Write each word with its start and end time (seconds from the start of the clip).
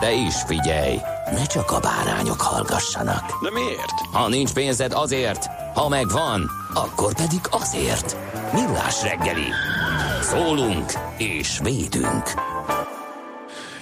De 0.00 0.12
is 0.12 0.34
figyelj, 0.46 0.96
ne 1.32 1.46
csak 1.46 1.70
a 1.70 1.80
bárányok 1.80 2.40
hallgassanak. 2.40 3.42
De 3.42 3.50
miért? 3.50 4.00
Ha 4.12 4.28
nincs 4.28 4.52
pénzed 4.52 4.92
azért, 4.92 5.46
ha 5.74 5.88
megvan, 5.88 6.50
akkor 6.74 7.14
pedig 7.14 7.40
azért. 7.50 8.16
Millás 8.52 9.02
reggeli. 9.02 9.48
Szólunk 10.20 10.92
és 11.16 11.58
védünk. 11.62 12.34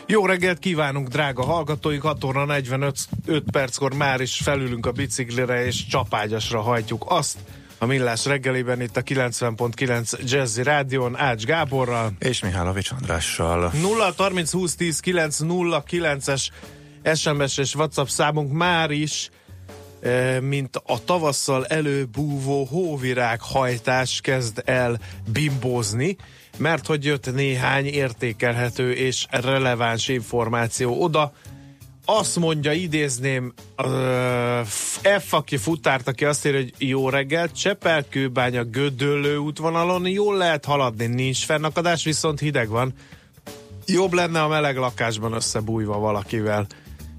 Jó 0.06 0.26
reggelt 0.26 0.58
kívánunk, 0.58 1.08
drága 1.08 1.44
hallgatóink! 1.44 2.02
6 2.02 2.24
óra 2.24 2.44
45 2.44 2.96
5 3.26 3.42
perckor 3.52 3.94
már 3.94 4.20
is 4.20 4.40
felülünk 4.42 4.86
a 4.86 4.92
biciklire 4.92 5.64
és 5.64 5.86
csapágyasra 5.86 6.60
hajtjuk 6.60 7.04
azt, 7.08 7.38
a 7.84 7.86
Millás 7.86 8.24
reggeliben 8.24 8.80
itt 8.80 8.96
a 8.96 9.02
90.9 9.02 10.30
Jazzy 10.30 10.62
Rádion 10.62 11.16
Ács 11.16 11.44
Gáborral 11.44 12.12
és 12.18 12.40
Mihálovics 12.40 12.90
Andrással. 12.90 13.72
0 13.80 14.14
30 14.16 14.52
20 14.52 14.74
10 14.74 15.00
9 15.00 15.38
0 15.38 15.84
9-es 15.90 16.48
SMS 17.14 17.58
és 17.58 17.74
WhatsApp 17.74 18.06
számunk 18.06 18.52
már 18.52 18.90
is 18.90 19.30
e, 20.02 20.40
mint 20.40 20.76
a 20.86 21.04
tavasszal 21.04 21.66
előbúvó 21.66 22.64
hóvirág 22.64 23.40
hajtás 23.40 24.20
kezd 24.20 24.62
el 24.64 24.98
bimbózni, 25.32 26.16
mert 26.58 26.86
hogy 26.86 27.04
jött 27.04 27.34
néhány 27.34 27.86
értékelhető 27.86 28.92
és 28.92 29.26
releváns 29.30 30.08
információ 30.08 31.02
oda, 31.02 31.32
azt 32.04 32.36
mondja, 32.36 32.72
idézném 32.72 33.52
uh, 33.78 34.60
F, 35.18 35.32
aki 35.32 35.56
futárt, 35.56 36.08
aki 36.08 36.24
azt 36.24 36.46
írja, 36.46 36.60
hogy 36.60 36.74
jó 36.78 37.08
reggelt, 37.08 37.58
Csepel-Kőbánya 37.58 38.64
Gödöllő 38.64 39.36
útvonalon 39.36 40.06
jól 40.06 40.36
lehet 40.36 40.64
haladni, 40.64 41.06
nincs 41.06 41.44
fennakadás, 41.44 42.04
viszont 42.04 42.40
hideg 42.40 42.68
van. 42.68 42.92
Jobb 43.86 44.12
lenne 44.12 44.42
a 44.42 44.48
meleg 44.48 44.76
lakásban 44.76 45.32
összebújva 45.32 45.98
valakivel, 45.98 46.66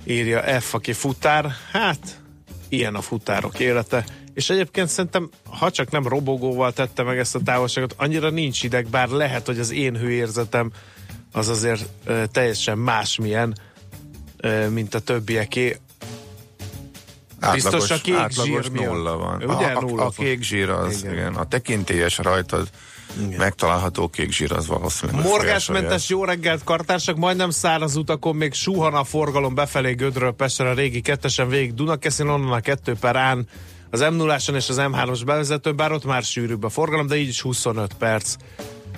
írja 0.04 0.62
F, 0.62 0.74
aki 0.74 0.94
futár. 0.94 1.52
Hát, 1.72 2.22
ilyen 2.70 2.96
a 2.96 3.02
futárok 3.02 3.60
élete. 3.60 4.06
És 4.34 4.50
egyébként 4.50 4.88
szerintem, 4.88 5.30
ha 5.50 5.72
csak 5.72 5.92
nem 5.92 6.08
robogóval 6.08 6.74
tette 6.74 7.04
meg 7.04 7.18
ezt 7.18 7.36
a 7.36 7.40
távolságot, 7.40 7.94
annyira 7.98 8.30
nincs 8.30 8.64
ideg, 8.64 8.88
bár 8.88 9.10
lehet, 9.10 9.46
hogy 9.46 9.60
az 9.60 9.72
én 9.72 9.98
hőérzetem 9.98 10.72
az 11.32 11.48
azért 11.48 11.86
uh, 12.08 12.24
teljesen 12.24 12.78
másmilyen, 12.78 13.56
mint 14.70 14.94
a 14.94 15.00
többieké. 15.00 15.78
Biztos 17.54 17.92
a 17.92 17.98
kék 18.02 18.16
átlagos 18.16 18.66
zsír 18.66 18.72
nulla 18.72 19.18
van. 19.18 19.44
Ugye, 19.44 19.66
a, 19.66 19.82
nulla 19.82 20.04
a, 20.04 20.06
a 20.06 20.10
kék 20.10 20.42
zsír 20.42 20.70
az, 20.70 21.00
igen. 21.00 21.14
igen. 21.14 21.36
A 21.36 21.48
tekintélyes 21.48 22.18
rajtad 22.18 22.70
igen. 23.18 23.38
megtalálható 23.38 24.08
kék 24.08 24.32
zsír 24.32 24.52
az 24.52 24.68
valószínűleg. 24.68 25.26
Morgásmentes 25.26 26.10
jó 26.10 26.24
reggelt, 26.24 26.64
kartársak, 26.64 27.16
majdnem 27.16 27.50
száraz 27.50 27.96
utakon 27.96 28.36
még 28.36 28.54
suhan 28.54 28.94
a 28.94 29.04
forgalom 29.04 29.56
befelé 29.56 29.94
Gödről 29.94 30.32
Pestre 30.32 30.70
a 30.70 30.74
régi 30.74 31.02
kettesen 31.02 31.50
végig 31.50 31.74
Dunakeszin, 31.74 32.28
onnan 32.28 32.52
a 32.52 32.60
kettő 32.60 32.94
per 33.00 33.16
án 33.16 33.48
az 33.90 34.00
m 34.00 34.16
0 34.16 34.36
és 34.36 34.70
az 34.70 34.78
M3-os 34.80 35.22
bevezető, 35.26 35.74
bár 35.74 35.92
ott 35.92 36.06
már 36.06 36.24
sűrűbb 36.24 36.64
a 36.64 36.70
forgalom, 36.70 37.08
de 37.08 37.16
így 37.16 37.28
is 37.28 37.42
25 37.42 37.94
perc 37.94 38.36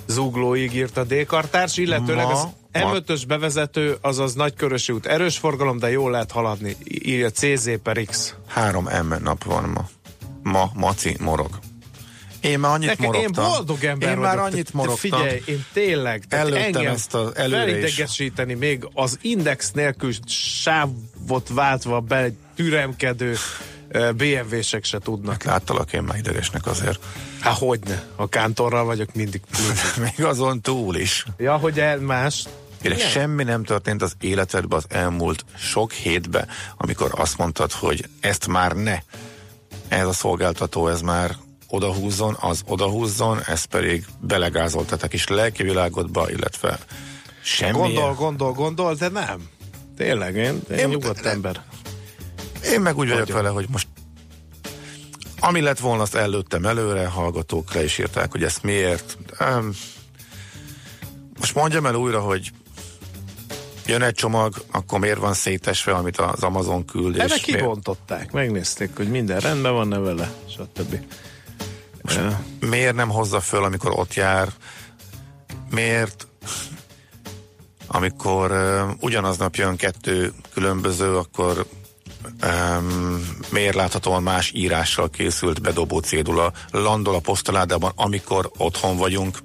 zuglóig 0.08 0.76
írt 0.76 0.98
a 0.98 1.04
D-kartárs, 1.04 1.78
illetőleg 1.78 2.26
Ma... 2.26 2.32
az 2.32 2.48
M5-ös 2.74 3.22
bevezető, 3.28 3.98
azaz 4.02 4.34
Nagykörösi 4.34 4.92
út 4.92 5.06
erős 5.06 5.38
forgalom, 5.38 5.80
de 5.80 5.90
jól 5.90 6.12
lehet 6.12 6.32
haladni. 6.32 6.76
Írja 6.84 7.30
CZ 7.30 7.70
per 7.84 8.04
X. 8.06 8.34
Három 8.48 8.84
M 8.84 9.14
nap 9.24 9.44
van 9.44 9.70
ma. 9.70 9.90
Ma, 10.44 10.72
maci, 10.74 11.16
morog. 11.20 11.60
Én 12.42 12.60
már 12.60 12.72
annyit 12.72 12.88
Nekem, 12.88 13.06
morogtam. 13.06 13.44
Én 13.44 13.52
boldog 13.52 13.84
ember 13.84 14.10
Én 14.10 14.18
már 14.18 14.40
annyit 14.40 14.74
morogtam. 14.74 15.20
Figyelj, 15.20 15.42
én 15.46 15.66
tényleg. 15.74 16.24
Előttem 16.30 16.88
ezt 16.88 17.14
az 17.14 17.32
felidegesíteni 17.36 18.54
még 18.54 18.90
az 18.94 19.20
index 19.22 19.72
nélkül 19.72 20.12
sávot 20.62 21.50
váltva 21.50 22.00
be 22.00 22.30
türemkedő 22.56 23.36
BMW-sek 23.92 24.84
se 24.84 25.00
tudnak. 25.00 25.34
Hát 25.34 25.44
láttalak 25.44 25.94
én 25.94 26.04
már 26.04 26.18
idegesnek 26.18 26.66
azért. 26.66 27.00
Há, 27.40 27.52
hogyne. 27.52 28.04
A 28.16 28.30
kántorral 28.30 28.86
vagyok 28.86 29.14
mindig. 29.14 29.42
Még 30.18 30.26
azon 30.26 30.62
túl 30.62 30.96
is. 30.96 31.26
Ja, 31.38 31.58
hogy 31.58 31.80
el 31.80 31.98
más. 31.98 32.44
Kérlek, 32.82 33.00
semmi 33.00 33.44
nem 33.44 33.64
történt 33.64 34.02
az 34.02 34.14
életedben 34.20 34.78
az 34.78 34.86
elmúlt 34.98 35.46
sok 35.56 35.92
hétben, 35.92 36.48
amikor 36.78 37.12
azt 37.16 37.38
mondtad, 37.38 37.72
hogy 37.72 38.10
ezt 38.20 38.48
már 38.48 38.72
ne. 38.72 38.98
Ez 39.88 40.08
a 40.08 40.14
szolgáltató, 40.14 40.88
ez 40.88 41.02
már 41.02 41.36
odahúzzon, 41.68 42.38
az 42.40 42.62
odahúzzon, 42.66 43.40
ez 43.46 43.64
pedig 43.64 44.06
belegázoltatok 44.20 45.14
is 45.14 45.28
lelki 45.28 45.64
világodba, 45.64 46.30
illetve 46.30 46.80
semmi. 47.44 47.72
Gondol, 47.72 48.14
gondol, 48.14 48.52
gondol, 48.52 48.96
de 48.96 49.10
nem. 49.10 49.50
Tényleg, 49.98 50.36
én, 50.36 50.62
én, 50.70 50.78
én 50.78 50.88
nyugodt 50.88 51.26
ember. 51.26 51.62
Én 52.72 52.82
meg 52.82 52.98
úgy 52.98 53.10
vagyok 53.10 53.32
vele, 53.32 53.50
hogy 53.50 53.66
most 53.70 53.88
ami 55.40 55.62
lett 55.62 55.80
volna, 55.80 56.02
azt 56.02 56.16
előttem 56.16 56.66
előre, 56.66 57.08
hallgatók 57.08 57.74
le 57.74 57.84
is 57.84 57.98
írták, 57.98 58.32
hogy 58.32 58.44
ezt 58.44 58.64
miért. 58.64 59.18
Most 61.40 61.56
mondjam 61.56 61.86
el 61.86 61.96
újra, 61.96 62.20
hogy 62.20 62.52
jön 63.86 64.02
egy 64.02 64.14
csomag, 64.14 64.64
akkor 64.72 65.00
miért 65.00 65.18
van 65.18 65.34
szétesve, 65.34 65.92
amit 65.94 66.18
az 66.18 66.44
Amazon 66.44 66.86
küld. 66.86 67.20
Erre 67.20 67.38
kibontották, 67.38 68.32
miért? 68.32 68.34
megnézték, 68.34 68.96
hogy 68.96 69.10
minden 69.10 69.40
rendben 69.40 69.74
van 69.74 69.88
ne 69.88 69.98
vele, 69.98 70.32
stb. 70.50 71.00
Most 72.02 72.18
uh. 72.18 72.34
miért 72.70 72.96
nem 72.96 73.10
hozza 73.10 73.40
föl, 73.40 73.64
amikor 73.64 73.92
ott 73.92 74.14
jár? 74.14 74.50
Miért 75.70 76.28
amikor 77.88 78.52
uh, 78.52 78.90
ugyanaznap 79.00 79.56
jön 79.56 79.76
kettő 79.76 80.34
különböző, 80.54 81.16
akkor 81.16 81.66
um, 82.44 83.28
miért 83.50 83.76
láthatóan 83.76 84.24
más 84.24 84.52
írással 84.56 85.10
készült 85.10 85.62
bedobó 85.62 86.00
cédula 86.00 86.52
landol 86.72 87.16
a 87.16 87.20
posztaládában, 87.20 87.92
amikor 87.96 88.52
otthon 88.58 88.98
vagyunk. 88.98 89.38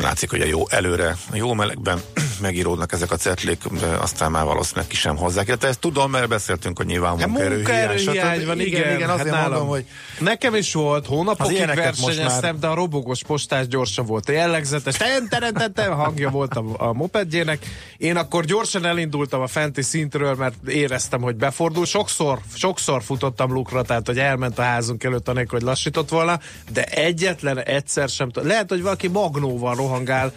Látszik, 0.00 0.30
hogy 0.30 0.40
a 0.40 0.46
jó 0.46 0.68
előre, 0.68 1.16
a 1.30 1.36
jó 1.36 1.52
melegben 1.52 2.00
megíródnak 2.40 2.92
ezek 2.92 3.10
a 3.10 3.16
cetlik, 3.16 3.64
de 3.64 3.86
aztán 3.86 4.30
már 4.30 4.44
valószínűleg 4.44 4.88
ki 4.88 4.96
sem 4.96 5.16
hozzák. 5.16 5.56
De 5.56 5.66
ezt 5.66 5.78
tudom, 5.78 6.10
mert 6.10 6.28
beszéltünk, 6.28 6.76
hogy 6.76 6.86
nyilván 6.86 7.18
hát 7.18 7.28
munkaerő 7.28 7.96
hiány 7.96 8.46
van, 8.46 8.60
igen, 8.60 8.80
igen, 8.80 8.94
igen 8.94 9.08
hát 9.08 9.20
azért 9.20 9.34
nálam, 9.34 9.50
mondom, 9.50 9.68
hogy 9.68 9.84
nekem 10.20 10.54
is 10.54 10.72
volt, 10.72 11.06
hónapokig 11.06 11.66
versenyeztem, 11.66 12.50
már... 12.50 12.58
de 12.58 12.66
a 12.66 12.74
robogos 12.74 13.22
postás 13.22 13.66
gyorsan 13.66 14.06
volt, 14.06 14.28
a 14.28 14.32
jellegzetes 14.32 14.96
ten, 14.96 15.28
ten, 15.28 15.54
ten, 15.54 15.72
ten, 15.72 15.94
hangja 15.94 16.30
volt 16.30 16.54
a, 16.54 16.64
a 16.76 16.92
mopedjének. 16.92 17.66
Én 17.96 18.16
akkor 18.16 18.44
gyorsan 18.44 18.84
elindultam 18.84 19.40
a 19.40 19.46
fenti 19.46 19.82
szintről, 19.82 20.34
mert 20.34 20.54
éreztem, 20.66 21.20
hogy 21.20 21.36
befordul. 21.36 21.86
Sokszor, 21.86 22.38
sokszor 22.54 23.02
futottam 23.02 23.52
lukra, 23.52 23.82
tehát 23.82 24.06
hogy 24.06 24.18
elment 24.18 24.58
a 24.58 24.62
házunk 24.62 25.04
előtt, 25.04 25.28
anélkül, 25.28 25.58
hogy 25.58 25.68
lassított 25.68 26.08
volna, 26.08 26.40
de 26.72 26.84
egyetlen 26.84 27.58
egyszer 27.58 28.08
sem. 28.08 28.30
Lehet, 28.34 28.68
hogy 28.68 28.82
valaki 28.82 29.08
magnóval 29.08 29.74
rohangál, 29.88 30.32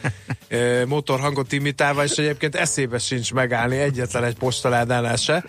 motorhangot 0.88 1.52
imitál, 1.52 1.90
postával, 1.94 2.06
és 2.06 2.18
egyébként 2.18 2.56
eszébe 2.56 2.98
sincs 2.98 3.34
megállni 3.34 3.78
egyetlen 3.78 4.24
egy 4.24 4.36
postaládánál 4.38 5.16
se, 5.16 5.44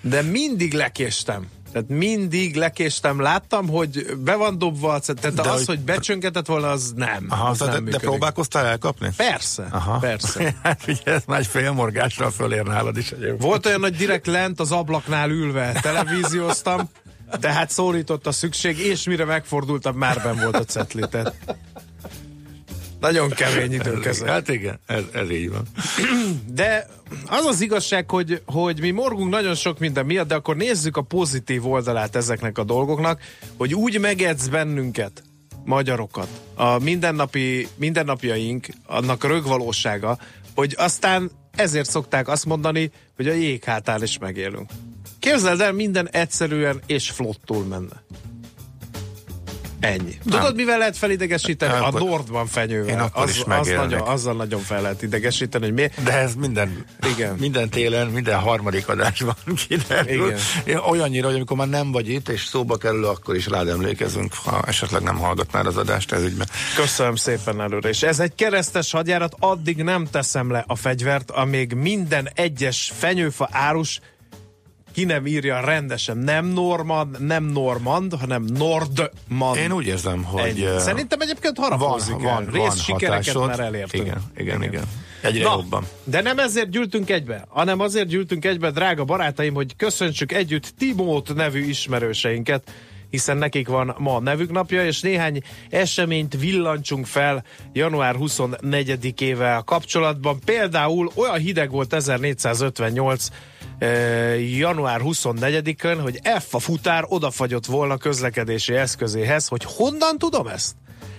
de 0.00 0.22
mindig 0.22 0.72
lekéstem. 0.72 1.46
Tehát 1.72 1.88
mindig 1.88 2.56
lekéstem, 2.56 3.20
láttam, 3.20 3.68
hogy 3.68 4.06
be 4.18 4.34
van 4.34 4.58
dobva, 4.58 4.98
tehát 4.98 5.34
De 5.34 5.42
az, 5.42 5.56
hogy- 5.56 5.66
hogy 5.66 5.80
becsöngetett 5.80 6.46
volna, 6.46 6.70
az 6.70 6.92
nem. 6.96 7.26
Aha, 7.28 7.48
az 7.48 7.58
de, 7.58 7.64
nem 7.64 7.74
de 7.74 7.80
működik. 7.80 8.08
próbálkoztál 8.08 8.66
elkapni? 8.66 9.08
Persze, 9.16 9.66
Aha. 9.70 9.98
persze. 9.98 10.54
hát 10.62 10.80
ugye 10.88 11.12
ez 11.12 11.22
már 11.26 11.38
egy 11.38 11.46
fél 11.46 11.72
morgással 11.72 12.30
fölér 12.30 12.62
nálad 12.62 12.96
is 12.96 13.10
egyébként. 13.10 13.42
Volt 13.42 13.66
olyan, 13.66 13.80
hogy 13.80 13.96
direkt 13.96 14.26
lent 14.26 14.60
az 14.60 14.72
ablaknál 14.72 15.30
ülve 15.30 15.72
televízióztam, 15.82 16.90
tehát 17.40 17.70
szólított 17.70 18.26
a 18.26 18.32
szükség, 18.32 18.78
és 18.78 19.04
mire 19.04 19.24
megfordultam, 19.24 19.96
már 19.96 20.20
ben 20.22 20.36
volt 20.42 20.56
a 20.56 20.64
cetli. 20.64 21.02
Tehát 21.10 21.34
nagyon 23.00 23.30
kemény 23.30 23.72
idők 23.72 24.04
ezek. 24.04 24.28
Hát 24.28 24.48
igen, 24.48 24.78
ez, 24.86 25.02
ez 25.12 25.30
így 25.30 25.50
van. 25.50 25.62
De 26.52 26.86
az 27.26 27.44
az 27.44 27.60
igazság, 27.60 28.10
hogy, 28.10 28.42
hogy 28.46 28.80
mi 28.80 28.90
morgunk 28.90 29.30
nagyon 29.30 29.54
sok 29.54 29.78
minden 29.78 30.06
miatt, 30.06 30.28
de 30.28 30.34
akkor 30.34 30.56
nézzük 30.56 30.96
a 30.96 31.02
pozitív 31.02 31.66
oldalát 31.66 32.16
ezeknek 32.16 32.58
a 32.58 32.64
dolgoknak, 32.64 33.20
hogy 33.56 33.74
úgy 33.74 34.00
megedz 34.00 34.48
bennünket, 34.48 35.22
magyarokat, 35.64 36.28
a 36.54 36.78
mindennapi, 36.78 37.68
mindennapjaink, 37.76 38.66
annak 38.86 39.24
a 39.24 39.28
rögvalósága, 39.28 40.18
hogy 40.54 40.74
aztán 40.78 41.30
ezért 41.56 41.90
szokták 41.90 42.28
azt 42.28 42.46
mondani, 42.46 42.90
hogy 43.16 43.28
a 43.28 43.32
jég 43.32 43.64
hátán 43.64 44.02
is 44.02 44.18
megélünk. 44.18 44.70
Képzeld 45.18 45.60
el, 45.60 45.72
minden 45.72 46.08
egyszerűen 46.08 46.80
és 46.86 47.10
flottul 47.10 47.64
menne. 47.64 48.02
Ennyi. 49.80 50.18
Tudod, 50.30 50.54
mivel 50.54 50.78
lehet 50.78 50.96
felidegesíteni? 50.96 51.72
Nem, 51.72 51.82
A 51.82 51.86
akkor- 51.86 52.00
Nordban 52.00 52.46
fenyővel. 52.46 52.88
Én 52.88 52.98
akkor 52.98 53.22
az, 53.22 53.30
is 53.30 53.42
az 53.46 53.68
nagyon, 53.68 54.00
azzal 54.00 54.34
nagyon 54.34 54.60
fel 54.60 54.82
lehet 54.82 55.02
idegesíteni, 55.02 55.64
hogy 55.64 55.74
mi. 55.74 55.90
De 56.04 56.12
ez 56.12 56.34
minden, 56.34 56.84
Igen. 57.14 57.34
minden 57.38 57.68
télen, 57.68 58.06
minden 58.06 58.38
harmadik 58.38 58.88
adásban 58.88 59.34
kiderül. 59.68 60.26
Igen. 60.26 60.38
Igen. 60.64 60.80
Olyannyira, 60.80 61.26
hogy 61.26 61.36
amikor 61.36 61.56
már 61.56 61.68
nem 61.68 61.92
vagy 61.92 62.08
itt, 62.08 62.28
és 62.28 62.44
szóba 62.44 62.76
kerül, 62.76 63.04
akkor 63.04 63.36
is 63.36 63.46
rád 63.46 63.68
emlékezünk, 63.68 64.34
ha 64.34 64.62
esetleg 64.66 65.02
nem 65.02 65.16
hallgatnád 65.16 65.66
az 65.66 65.76
adást 65.76 66.12
ez 66.12 66.22
ügyben. 66.22 66.46
Köszönöm 66.76 67.14
szépen 67.14 67.60
előre. 67.60 67.88
És 67.88 68.02
ez 68.02 68.20
egy 68.20 68.34
keresztes 68.34 68.90
hadjárat, 68.90 69.34
addig 69.38 69.82
nem 69.82 70.06
teszem 70.10 70.50
le 70.50 70.64
a 70.66 70.76
fegyvert, 70.76 71.30
amíg 71.30 71.72
minden 71.72 72.28
egyes 72.34 72.92
fenyőfa 72.98 73.48
árus 73.52 74.00
ki 74.98 75.04
nem 75.04 75.26
írja 75.26 75.60
rendesen. 75.60 76.16
Nem 76.18 76.46
Normand, 76.46 77.20
nem 77.20 77.44
Normand, 77.44 78.14
hanem 78.14 78.42
Nordmand. 78.42 79.56
Én 79.56 79.72
úgy 79.72 79.86
érzem, 79.86 80.22
hogy 80.24 80.62
eh, 80.62 80.78
Szerintem 80.78 81.20
egyébként 81.20 81.56
van, 81.56 81.70
harapózik 81.70 82.14
el. 82.14 82.20
van, 82.20 82.48
van 82.50 82.62
Rész 82.62 82.82
sikereket 82.82 83.26
hatásod. 83.34 83.46
már 83.48 83.60
elértünk. 83.60 84.04
Igen, 84.04 84.22
igen, 84.36 84.62
igen. 84.62 84.84
Egyre 85.22 85.44
Na, 85.44 85.50
jobban. 85.50 85.86
de 86.04 86.20
nem 86.22 86.38
ezért 86.38 86.70
gyűltünk 86.70 87.10
egybe, 87.10 87.44
hanem 87.48 87.80
azért 87.80 88.06
gyűltünk 88.06 88.44
egybe, 88.44 88.70
drága 88.70 89.04
barátaim, 89.04 89.54
hogy 89.54 89.76
köszöntsük 89.76 90.32
együtt 90.32 90.74
Timót 90.78 91.34
nevű 91.34 91.60
ismerőseinket, 91.64 92.70
hiszen 93.10 93.36
nekik 93.36 93.68
van 93.68 93.94
ma 93.98 94.14
a 94.14 94.20
nevük 94.20 94.50
napja, 94.50 94.86
és 94.86 95.00
néhány 95.00 95.42
eseményt 95.70 96.36
villancsunk 96.40 97.06
fel 97.06 97.44
január 97.72 98.14
24-ével 98.18 99.62
kapcsolatban. 99.64 100.40
Például 100.44 101.10
olyan 101.14 101.38
hideg 101.38 101.70
volt 101.70 101.92
1458 101.92 103.28
eh, 103.30 103.36
január 104.58 105.00
24-ön, 105.04 106.00
hogy 106.00 106.20
F 106.38 106.54
a 106.54 106.58
futár 106.58 107.04
odafagyott 107.08 107.66
volna 107.66 107.96
közlekedési 107.96 108.74
eszközéhez, 108.74 109.48
hogy 109.48 109.64
honnan 109.64 110.18
tudom 110.18 110.46
ezt? 110.46 110.74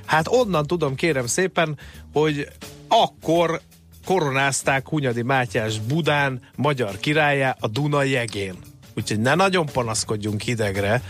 Hát 0.06 0.28
onnan 0.28 0.66
tudom, 0.66 0.96
kérem 0.96 1.28
szépen, 1.28 1.78
hogy 2.14 2.48
akkor 2.88 3.62
koronázták 4.06 4.88
Hunyadi 4.88 5.22
Mátyás 5.22 5.80
Budán, 5.80 6.42
magyar 6.56 6.98
királyá 6.98 7.56
a 7.60 7.68
Duna 7.68 8.04
jegén. 8.04 8.56
Úgyhogy 8.96 9.20
ne 9.20 9.36
nagyon 9.36 9.66
panaszkodjunk 9.66 10.42
hidegre 10.42 11.02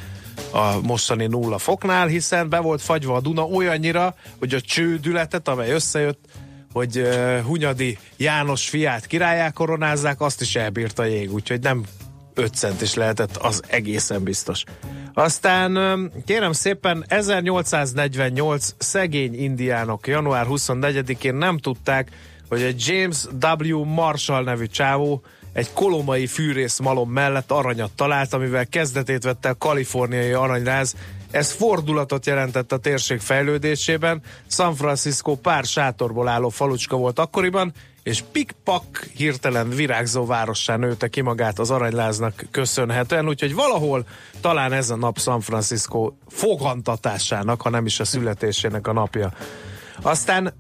a 0.52 0.80
mostani 0.82 1.28
nulla 1.28 1.58
foknál, 1.58 2.08
hiszen 2.08 2.50
be 2.50 2.60
volt 2.60 2.82
fagyva 2.82 3.16
a 3.16 3.22
Duna 3.22 3.44
olyannyira, 3.44 4.16
hogy 4.40 4.54
a 4.54 4.62
csődületet, 4.62 5.48
amely 5.48 5.72
összejött, 5.72 6.20
hogy 6.74 7.04
Hunyadi 7.44 7.98
János 8.18 8.70
fiát 8.70 9.06
királyá 9.06 9.50
koronázzák, 9.50 10.22
azt 10.22 10.42
is 10.42 10.56
elbírta 10.56 11.02
a 11.02 11.06
jég, 11.06 11.34
úgyhogy 11.34 11.60
nem 11.60 11.84
5 12.34 12.54
cent 12.54 12.82
is 12.82 12.94
lehetett, 12.94 13.38
az 13.38 13.62
egészen 13.68 14.24
biztos. 14.24 14.64
Aztán 15.14 16.12
kérem 16.26 16.52
szépen 16.52 17.06
1848 17.08 18.74
szegény 18.78 19.42
indiánok 19.42 20.08
január 20.08 20.46
24-én 20.50 21.36
nem 21.36 21.58
tudták, 21.58 22.10
hogy 22.50 22.62
egy 22.62 22.84
James 22.88 23.26
W. 23.70 23.84
Marshall 23.84 24.44
nevű 24.44 24.66
csávó 24.66 25.22
egy 25.54 25.74
kolomai 25.74 26.28
fűrész 26.28 26.80
malom 26.80 27.12
mellett 27.12 27.52
aranyat 27.52 27.92
talált, 27.92 28.34
amivel 28.34 28.68
kezdetét 28.68 29.24
vette 29.24 29.50
a 29.50 29.58
kaliforniai 29.58 30.32
aranyráz. 30.32 30.96
Ez 31.32 31.52
fordulatot 31.52 32.26
jelentett 32.26 32.72
a 32.72 32.78
térség 32.78 33.20
fejlődésében. 33.20 34.22
San 34.48 34.76
Francisco 34.76 35.36
pár 35.36 35.64
sátorból 35.64 36.28
álló 36.28 36.50
falucska 36.50 36.96
volt 36.98 37.20
akkoriban, 37.20 37.74
és 38.04 38.24
pikpak 38.32 39.08
hirtelen 39.16 39.70
virágzó 39.70 40.26
várossá 40.26 40.76
nőtte 40.76 41.08
ki 41.08 41.22
magát 41.22 41.60
az 41.60 41.72
aranyláznak 41.72 42.46
köszönhetően, 42.52 43.28
úgyhogy 43.28 43.54
valahol 43.54 44.06
talán 44.42 44.74
ez 44.74 44.90
a 44.90 44.96
nap 44.96 45.20
San 45.20 45.42
Francisco 45.42 46.12
fogantatásának, 46.28 47.62
ha 47.62 47.70
nem 47.70 47.86
is 47.86 48.00
a 48.00 48.06
születésének 48.06 48.88
a 48.88 48.94
napja. 48.94 49.34
Aztán 50.02 50.54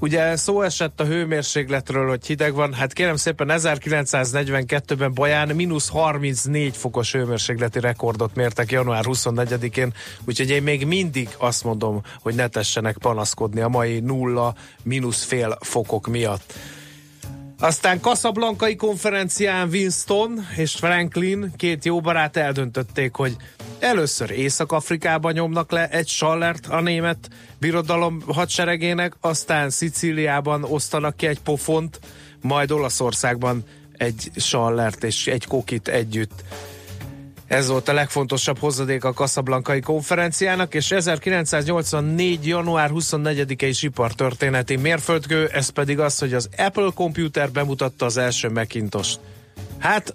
Ugye 0.00 0.36
szó 0.36 0.62
esett 0.62 1.00
a 1.00 1.04
hőmérsékletről, 1.04 2.08
hogy 2.08 2.26
hideg 2.26 2.54
van. 2.54 2.72
Hát 2.72 2.92
kérem 2.92 3.16
szépen 3.16 3.48
1942-ben 3.50 5.14
Baján 5.14 5.48
mínusz 5.48 5.88
34 5.88 6.76
fokos 6.76 7.12
hőmérsékleti 7.12 7.80
rekordot 7.80 8.34
mértek 8.34 8.70
január 8.70 9.04
24-én, 9.06 9.92
úgyhogy 10.24 10.50
én 10.50 10.62
még 10.62 10.86
mindig 10.86 11.28
azt 11.38 11.64
mondom, 11.64 12.02
hogy 12.22 12.34
ne 12.34 12.48
tessenek 12.48 12.98
panaszkodni 12.98 13.60
a 13.60 13.68
mai 13.68 14.00
nulla 14.00 14.54
mínusz 14.82 15.24
fél 15.24 15.58
fokok 15.60 16.06
miatt. 16.06 16.54
Aztán 17.60 18.00
Casablancai 18.00 18.76
konferencián 18.76 19.68
Winston 19.68 20.46
és 20.56 20.74
Franklin, 20.74 21.52
két 21.56 21.84
jó 21.84 22.00
barát 22.00 22.36
eldöntötték, 22.36 23.14
hogy 23.14 23.36
először 23.78 24.30
Észak-Afrikában 24.30 25.32
nyomnak 25.32 25.70
le 25.70 25.88
egy 25.88 26.08
sallert 26.08 26.66
a 26.66 26.80
német 26.80 27.28
birodalom 27.60 28.22
hadseregének, 28.26 29.14
aztán 29.20 29.70
Szicíliában 29.70 30.64
osztanak 30.64 31.16
ki 31.16 31.26
egy 31.26 31.40
pofont, 31.40 32.00
majd 32.40 32.70
Olaszországban 32.70 33.64
egy 33.92 34.30
sallert 34.36 35.04
és 35.04 35.26
egy 35.26 35.46
kokit 35.46 35.88
együtt. 35.88 36.44
Ez 37.48 37.68
volt 37.68 37.88
a 37.88 37.92
legfontosabb 37.92 38.58
hozadék 38.58 39.04
a 39.04 39.12
Casablancai 39.12 39.80
konferenciának, 39.80 40.74
és 40.74 40.90
1984. 40.90 42.46
január 42.46 42.90
24-i 42.94 43.78
ipartörténeti 43.80 44.76
mérföldkő, 44.76 45.46
ez 45.46 45.68
pedig 45.68 45.98
az, 45.98 46.18
hogy 46.18 46.34
az 46.34 46.48
Apple 46.56 46.90
Computer 46.94 47.50
bemutatta 47.50 48.04
az 48.04 48.16
első 48.16 48.48
Macintosh. 48.50 49.18
Hát 49.78 50.14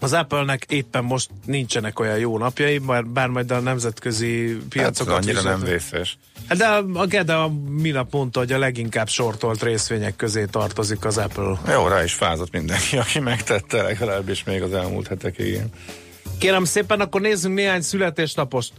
az 0.00 0.12
Apple-nek 0.12 0.64
éppen 0.68 1.04
most 1.04 1.30
nincsenek 1.46 2.00
olyan 2.00 2.18
jó 2.18 2.38
napjai, 2.38 2.78
bár, 2.78 3.06
bár 3.06 3.28
majd 3.28 3.50
a 3.50 3.60
nemzetközi 3.60 4.52
Hát 4.52 4.68
piacokat 4.68 5.14
annyira 5.14 5.42
nem 5.42 5.60
vészes. 5.60 6.18
Hát 6.48 6.58
De 6.58 6.66
a, 6.66 6.84
a 6.94 7.06
Geda 7.06 7.52
minap 7.68 8.12
mondta, 8.12 8.38
hogy 8.38 8.52
a 8.52 8.58
leginkább 8.58 9.08
sortolt 9.08 9.62
részvények 9.62 10.16
közé 10.16 10.44
tartozik 10.44 11.04
az 11.04 11.18
Apple. 11.18 11.58
Jó, 11.72 11.86
rá 11.86 12.02
is 12.04 12.12
fázott 12.12 12.52
mindenki, 12.52 12.96
aki 12.98 13.18
megtette 13.18 13.82
legalábbis 13.82 14.44
még 14.44 14.62
az 14.62 14.72
elmúlt 14.72 15.08
hetekig. 15.08 15.60
Kérem 16.38 16.64
szépen, 16.64 17.00
akkor 17.00 17.20
nézzünk 17.20 17.54
néhány 17.54 17.80
születésnapost. 17.80 18.72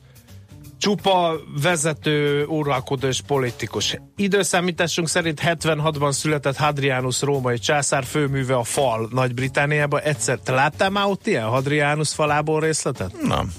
Csupa 0.78 1.40
vezető, 1.62 2.46
uralkodó 2.46 3.08
és 3.08 3.22
politikus. 3.22 3.98
Időszámításunk 4.16 5.10
szerint 5.10 5.42
76-ban 5.46 6.12
született 6.12 6.56
Hadrianus 6.56 7.22
római 7.22 7.58
császár 7.58 8.04
főműve 8.04 8.56
a 8.56 8.64
fal 8.64 9.10
Nagy-Britániában. 9.12 10.02
Egyszer, 10.02 10.38
te 10.38 10.52
láttál 10.52 10.90
már 10.90 11.06
ott 11.06 11.28
ilyen 11.28 11.46
Hadrianus 11.46 12.14
falából 12.14 12.60
részletet? 12.60 13.22
Nem. 13.22 13.52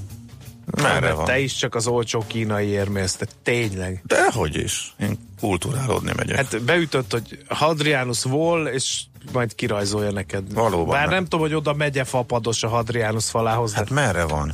Merre 0.83 1.13
van? 1.13 1.25
Te 1.25 1.39
is 1.39 1.55
csak 1.55 1.75
az 1.75 1.87
olcsó 1.87 2.25
kínai 2.27 2.67
érmész, 2.67 3.13
te 3.13 3.27
tényleg. 3.43 4.03
Dehogy 4.05 4.57
is. 4.57 4.95
Én 5.01 5.19
kulturálódni 5.41 6.13
megyek. 6.17 6.37
Hát 6.37 6.63
beütött, 6.63 7.13
hogy 7.13 7.39
Hadrianus 7.49 8.23
vol, 8.23 8.67
és 8.67 9.03
majd 9.33 9.55
kirajzolja 9.55 10.11
neked. 10.11 10.53
Valóban 10.55 10.89
Bár 10.89 11.01
nem. 11.03 11.11
nem 11.15 11.23
tudom, 11.23 11.41
hogy 11.41 11.55
oda 11.55 11.73
megye 11.73 12.05
fapados 12.05 12.63
a 12.63 12.69
Hadrianus 12.69 13.31
falához. 13.31 13.73
Hát 13.75 13.89
de 13.89 13.95
merre 13.95 14.25
van? 14.25 14.53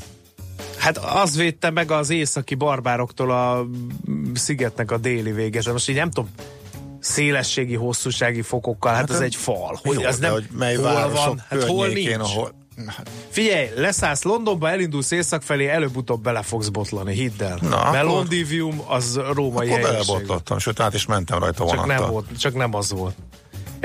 Hát 0.78 0.98
az 0.98 1.36
védte 1.36 1.70
meg 1.70 1.90
az 1.90 2.10
északi 2.10 2.54
barbároktól 2.54 3.30
a 3.30 3.66
szigetnek 4.34 4.90
a 4.90 4.96
déli 4.98 5.32
végeze. 5.32 5.72
Most 5.72 5.88
így 5.88 5.96
nem 5.96 6.10
tudom, 6.10 6.30
szélességi, 7.00 7.74
hosszúsági 7.74 8.42
fokokkal, 8.42 8.90
hát, 8.92 9.00
Hát 9.00 9.10
ez 9.10 9.16
ez- 9.16 9.22
egy 9.22 9.34
fal. 9.34 9.78
Hogy 9.82 10.00
Jó, 10.00 10.06
az 10.06 10.18
nem, 10.18 10.32
hogy 10.32 10.46
mely 10.52 10.74
hol 10.76 11.10
van, 11.10 11.42
hát 11.48 11.62
hol 11.62 11.86
nincs. 11.88 12.14
ahol... 12.18 12.52
Hát, 12.86 13.10
Figyelj, 13.28 13.68
leszállsz 13.76 14.22
Londonba, 14.22 14.68
elindulsz 14.70 15.10
észak 15.10 15.42
felé, 15.42 15.68
előbb-utóbb 15.68 16.22
bele 16.22 16.42
fogsz 16.42 16.68
botlani, 16.68 17.14
hidd 17.14 17.42
el. 17.42 17.58
Na, 17.62 17.68
Mert 17.68 17.86
akkor- 18.04 18.04
Londivium 18.04 18.80
az 18.88 19.20
római 19.34 19.68
akkor 19.68 19.80
belebotlottam, 19.80 20.58
sőt 20.58 20.80
át 20.80 20.94
is 20.94 21.06
mentem 21.06 21.38
rajta 21.38 21.66
Csak 21.66 21.66
vonattal. 21.76 21.98
nem, 22.04 22.10
volt, 22.10 22.26
csak 22.38 22.54
nem 22.54 22.74
az 22.74 22.90
volt. 22.92 23.14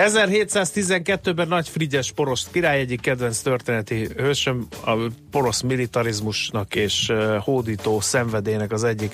1712-ben 0.01 1.47
Nagy 1.47 1.69
Frigyes 1.69 2.11
porosz 2.11 2.47
király 2.51 2.79
egyik 2.79 3.01
kedvenc 3.01 3.39
történeti 3.39 4.07
hősöm, 4.17 4.67
a 4.85 4.95
porosz 5.31 5.61
militarizmusnak 5.61 6.75
és 6.75 7.11
hódító 7.39 7.99
szenvedélynek 7.99 8.71
az 8.71 8.83
egyik 8.83 9.13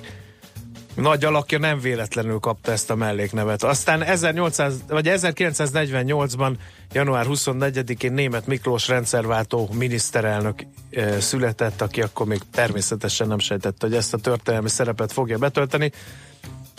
nagy 0.95 1.25
alakja 1.25 1.57
nem 1.57 1.79
véletlenül 1.79 2.39
kapta 2.39 2.71
ezt 2.71 2.89
a 2.89 2.95
melléknevet. 2.95 3.63
Aztán 3.63 4.01
1800, 4.01 4.73
vagy 4.87 5.09
1948-ban, 5.09 6.53
január 6.93 7.25
24-én 7.29 8.13
német 8.13 8.47
Miklós 8.47 8.87
rendszerváltó 8.87 9.69
miniszterelnök 9.73 10.65
e, 10.91 11.19
született, 11.19 11.81
aki 11.81 12.01
akkor 12.01 12.25
még 12.25 12.41
természetesen 12.51 13.27
nem 13.27 13.39
sejtette, 13.39 13.87
hogy 13.87 13.95
ezt 13.95 14.13
a 14.13 14.17
történelmi 14.17 14.69
szerepet 14.69 15.11
fogja 15.11 15.37
betölteni. 15.37 15.91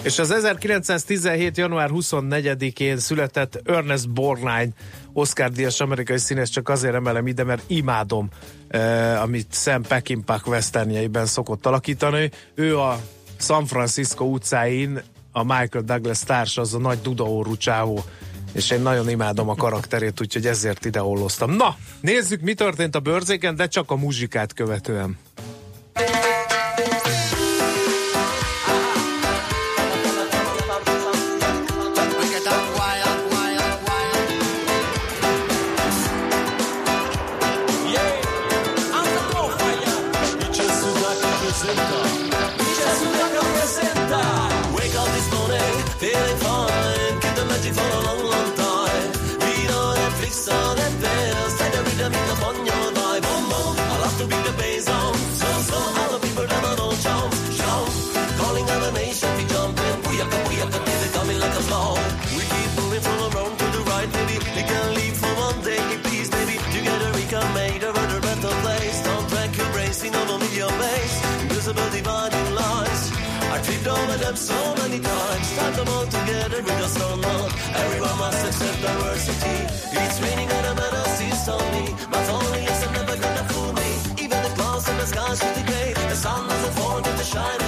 És 0.03 0.19
az 0.19 0.31
1917. 0.31 1.57
január 1.57 1.91
24-én 1.93 2.99
született 2.99 3.61
Ernest 3.65 4.11
Borgnine, 4.11 4.69
Oscar 5.13 5.51
díjas 5.51 5.81
amerikai 5.81 6.19
színész, 6.19 6.49
csak 6.49 6.69
azért 6.69 6.95
emelem 6.95 7.27
ide, 7.27 7.45
mert 7.45 7.63
imádom, 7.67 8.29
eh, 8.69 9.23
amit 9.23 9.47
Sam 9.51 9.83
Peckinpah 9.83 10.47
westernjeiben 10.47 11.27
szokott 11.27 11.67
alakítani. 11.67 12.31
Ő 12.55 12.79
a 12.79 13.01
San 13.39 13.67
Francisco 13.67 14.25
utcáin 14.25 15.03
a 15.33 15.43
Michael 15.43 15.85
Douglas 15.85 16.21
társ, 16.21 16.57
az 16.57 16.75
a 16.75 16.79
nagy 16.79 17.01
dudaórú 17.01 17.57
csávó, 17.57 18.05
és 18.53 18.71
én 18.71 18.81
nagyon 18.81 19.09
imádom 19.09 19.49
a 19.49 19.55
karakterét, 19.55 20.21
úgyhogy 20.21 20.47
ezért 20.47 20.85
ide 20.85 21.03
olloztam. 21.03 21.51
Na, 21.51 21.77
nézzük, 22.01 22.41
mi 22.41 22.55
történt 22.55 22.95
a 22.95 23.01
bőrzéken, 23.01 23.57
de 23.57 23.67
csak 23.67 23.91
a 23.91 23.97
muzsikát 23.97 24.53
követően. 24.53 25.19
So 74.39 74.75
many 74.77 75.01
times. 75.01 75.47
Start 75.49 75.75
them 75.75 75.89
all 75.89 76.07
together 76.07 76.63
with 76.63 76.87
a 76.87 76.89
sun 76.89 77.25
up. 77.25 77.51
Everyone 77.75 78.19
must 78.19 78.47
accept 78.47 78.81
diversity. 78.83 79.59
It's 79.99 80.21
raining 80.23 80.51
and 80.51 80.67
a 80.67 80.75
man 80.75 81.05
sees 81.19 81.49
on 81.49 81.65
me. 81.75 81.95
But 82.11 82.25
only 82.31 82.63
I'm 82.69 82.93
never 82.93 83.17
gonna 83.25 83.45
fool 83.51 83.73
me. 83.73 83.89
Even 84.23 84.39
the 84.47 84.53
clouds 84.57 84.89
and 84.89 84.99
the 85.01 85.07
skies 85.07 85.39
should 85.41 85.55
degrade. 85.55 85.97
The 85.97 86.15
sun 86.15 86.49
doesn't 86.49 86.75
forget 86.79 87.19
to 87.19 87.25
shine 87.25 87.61
every 87.61 87.68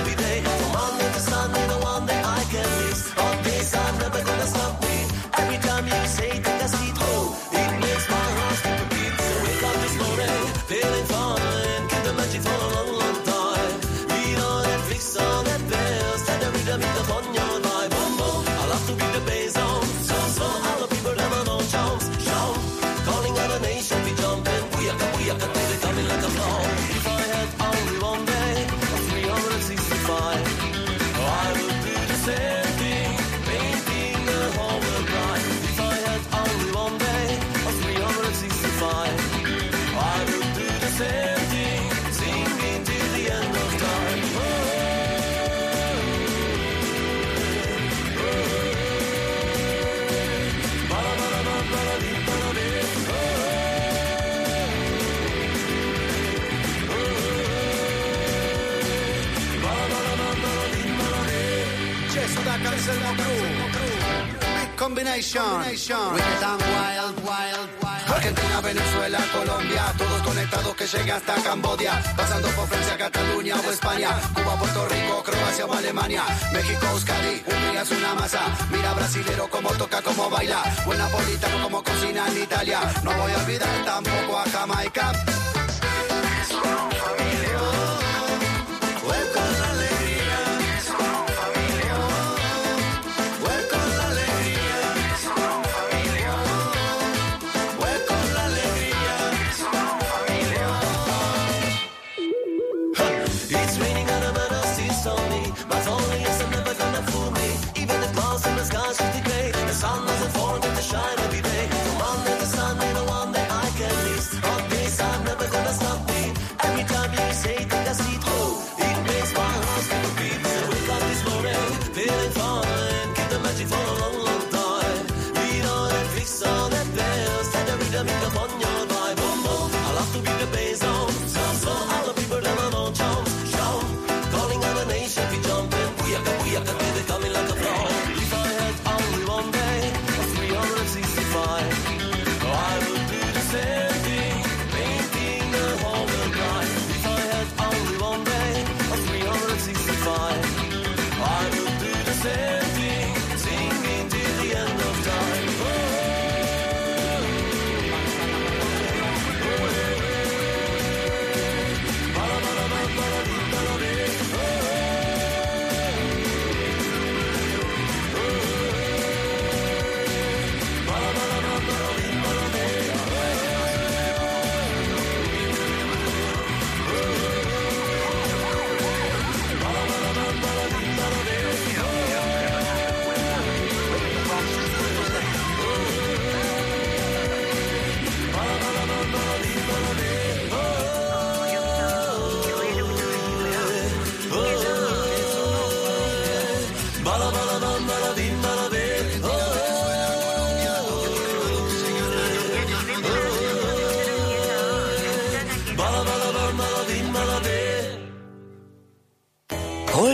Big 64.57 64.77
combination. 64.77 65.43
Wicked 65.61 66.43
and 66.43 66.63
wild, 66.63 67.17
wild, 67.25 67.69
wild. 67.83 68.11
Argentina, 68.11 68.61
Venezuela, 68.61 69.19
Colombia, 69.33 69.95
todos 69.97 70.23
conectados 70.23 70.75
que 70.75 70.87
llega 70.87 71.17
hasta 71.17 71.35
Cambodia, 71.43 72.03
pasando 72.17 72.49
por 72.49 72.67
Francia, 72.67 72.97
Cataluña 72.99 73.55
o 73.57 73.71
España, 73.71 74.11
Cuba, 74.35 74.57
Puerto 74.59 74.89
Rico, 74.89 75.23
Croacia 75.23 75.67
o 75.67 75.73
Alemania, 75.73 76.25
México, 76.53 76.87
Euskadi, 76.93 77.43
un 77.47 77.71
día 77.71 77.83
es 77.83 77.91
una 77.93 78.15
masa, 78.15 78.41
mira 78.71 78.93
brasilero 78.95 79.49
como 79.49 79.71
toca, 79.71 80.03
como 80.03 80.29
baila, 80.29 80.63
buen 80.85 80.99
napolitano 80.99 81.63
como 81.63 81.83
cocina 81.85 82.27
en 82.29 82.43
Italia, 82.43 82.81
no 83.05 83.13
voy 83.13 83.33
a 83.33 83.39
olvidar 83.39 83.85
tampoco 83.85 84.39
a 84.39 84.45
Jamaica. 84.51 85.40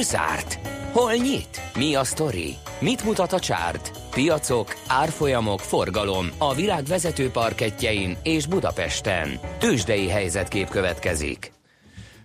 Zárt? 0.07 0.59
Hol 0.93 1.13
nyit? 1.13 1.61
Mi 1.75 1.95
a 1.95 2.05
sztori? 2.05 2.55
Mit 2.81 3.05
mutat 3.05 3.33
a 3.33 3.39
csárt? 3.39 3.91
Piacok, 4.11 4.77
árfolyamok, 4.87 5.61
forgalom 5.61 6.29
a 6.39 6.55
világ 6.55 6.85
vezető 6.85 7.31
parketjein 7.31 8.17
és 8.23 8.47
Budapesten. 8.47 9.41
Tősdei 9.59 10.09
helyzetkép 10.09 10.69
következik. 10.69 11.53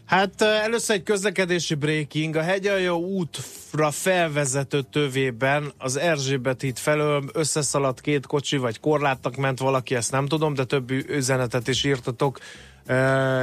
Hát 0.06 0.42
először 0.42 0.96
egy 0.96 1.04
közlekedési 1.04 1.76
breaking. 1.76 2.36
A 2.36 2.42
Hegyaljó 2.42 2.98
útra 2.98 3.92
felvezető 3.92 4.82
tövében 4.82 5.72
az 5.78 5.98
Erzsébet 5.98 6.62
híd 6.62 6.78
felől 6.78 7.24
összeszaladt 7.34 8.02
két 8.02 8.26
kocsi, 8.26 8.58
vagy 8.58 8.80
korlátnak 8.80 9.36
ment 9.36 9.60
valaki, 9.60 9.96
ezt 9.96 10.12
nem 10.12 10.28
tudom, 10.28 10.54
de 10.54 10.64
több 10.64 10.92
üzenetet 10.92 11.68
is 11.68 11.84
írtatok 11.84 12.40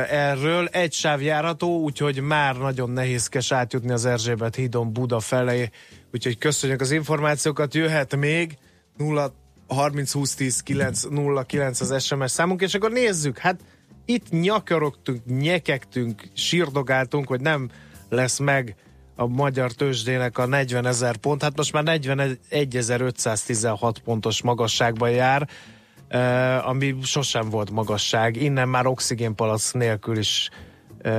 erről. 0.09 0.67
Egy 0.67 0.93
sáv 0.93 1.23
járható, 1.23 1.81
úgyhogy 1.81 2.21
már 2.21 2.57
nagyon 2.57 2.91
nehézkes 2.91 3.53
átjutni 3.53 3.91
az 3.91 4.05
Erzsébet 4.05 4.55
hídon 4.55 4.93
Buda 4.93 5.21
felé. 5.21 5.71
Úgyhogy 6.13 6.39
köszönjük 6.39 6.81
az 6.81 6.91
információkat, 6.91 7.75
jöhet 7.75 8.17
még 8.17 8.59
0 8.97 9.33
30 9.67 10.13
20 10.13 10.35
10 10.35 10.61
9 10.61 11.03
0 11.03 11.43
9 11.43 11.81
az 11.81 12.05
SMS 12.05 12.31
számunk, 12.31 12.61
és 12.61 12.75
akkor 12.75 12.91
nézzük, 12.91 13.39
hát 13.39 13.61
itt 14.05 14.31
nyakorogtunk, 14.31 15.27
nyekegtünk, 15.27 16.23
sírdogáltunk, 16.35 17.29
hogy 17.29 17.41
nem 17.41 17.71
lesz 18.09 18.39
meg 18.39 18.75
a 19.17 19.27
magyar 19.27 19.73
tőzsdének 19.73 20.39
a 20.39 20.47
40 20.47 20.87
ezer 20.87 21.17
pont, 21.17 21.43
hát 21.43 21.57
most 21.57 21.73
már 21.73 21.85
41.516 21.87 23.95
pontos 24.05 24.43
magasságban 24.43 25.11
jár, 25.11 25.49
ami 26.65 26.97
sosem 27.03 27.51
volt 27.51 27.71
magasság. 27.71 28.37
Innen 28.37 28.69
már 28.69 28.87
oxigénpalac 28.87 29.71
nélkül 29.73 30.19
is 30.19 30.51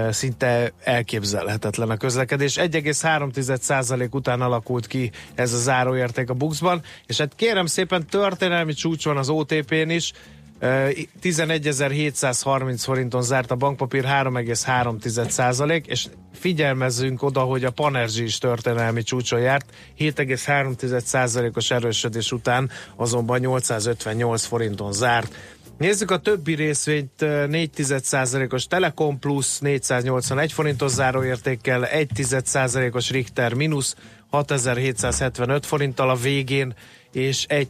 szinte 0.10 0.72
elképzelhetetlen 0.84 1.90
a 1.90 1.98
közlekedés. 1.98 2.56
1,3% 2.56 4.12
után 4.12 4.42
alakult 4.42 4.88
ki 4.88 5.12
ez 5.36 5.54
a 5.54 5.58
záróérték 5.58 6.30
a 6.30 6.34
Buxban, 6.34 6.82
és 7.06 7.18
hát 7.18 7.36
kérem 7.36 7.66
szépen 7.66 8.06
történelmi 8.08 8.74
csúcs 8.74 9.06
van 9.06 9.18
az 9.18 9.30
OTP-n 9.30 9.90
is, 9.90 10.12
11.730 10.62 12.80
forinton 12.80 13.22
zárt 13.22 13.52
a 13.52 13.56
bankpapír 13.56 14.04
3,3 14.04 15.30
százalék, 15.30 15.88
és 15.88 16.08
figyelmezzünk 16.34 17.24
oda, 17.24 17.40
hogy 17.40 17.64
a 17.64 17.72
Panerzsi 17.72 18.24
is 18.24 18.38
történelmi 18.38 19.04
csúcson 19.04 19.40
járt, 19.40 19.66
7,3 20.00 21.04
százalékos 21.04 21.72
erősödés 21.72 22.32
után 22.32 22.70
azonban 22.96 23.40
858 23.40 24.46
forinton 24.46 24.94
zárt. 24.94 25.36
Nézzük 25.78 26.12
a 26.12 26.18
többi 26.18 26.56
részvényt, 26.56 27.12
4% 27.20 28.54
os 28.54 28.68
Telekom 28.68 29.20
plusz 29.20 29.60
481 29.60 30.54
forintos 30.54 30.92
záróértékkel, 30.92 31.88
1% 31.92 32.96
os 32.96 33.12
Richter 33.12 33.54
mínusz 33.54 33.96
6775 34.30 35.66
forinttal 35.66 36.10
a 36.10 36.16
végén 36.16 36.74
és 37.12 37.46
1 37.48 37.68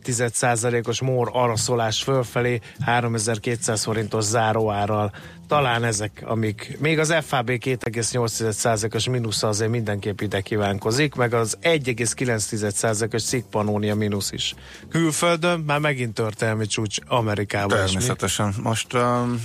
os 0.87 1.01
mór 1.01 1.29
araszolás 1.33 2.03
fölfelé 2.03 2.59
3200 2.79 3.83
forintos 3.83 4.23
záróárral. 4.23 5.11
Talán 5.47 5.83
ezek, 5.83 6.23
amik 6.25 6.77
még 6.79 6.99
az 6.99 7.15
FAB 7.21 7.49
2,8%-os 7.49 9.09
mínusz 9.09 9.43
azért 9.43 9.71
mindenképp 9.71 10.21
ide 10.21 10.41
kívánkozik, 10.41 11.15
meg 11.15 11.33
az 11.33 11.57
1,9%-os 11.61 13.21
szikpanónia 13.21 13.95
mínusz 13.95 14.31
is. 14.31 14.55
Külföldön 14.89 15.59
már 15.59 15.79
megint 15.79 16.13
történelmi 16.13 16.65
csúcs 16.65 16.97
Amerikában. 17.07 17.77
Természetesen. 17.77 18.53
Most 18.63 18.93
um, 18.93 19.41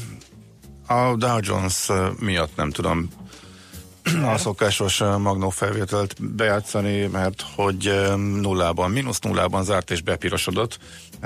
a 0.87 1.17
Dow 1.17 1.39
Jones 1.41 1.89
uh, 1.89 1.97
miatt 2.19 2.57
nem 2.57 2.71
tudom 2.71 3.09
a 4.05 4.39
szokásos 4.39 4.99
magnó 4.99 5.51
felvételt 5.51 6.35
bejátszani, 6.35 7.07
mert 7.07 7.45
hogy 7.55 7.93
nullában, 8.17 8.91
mínusz 8.91 9.19
nullában 9.19 9.65
zárt 9.65 9.91
és 9.91 10.03
bepirosodott, 10.03 10.79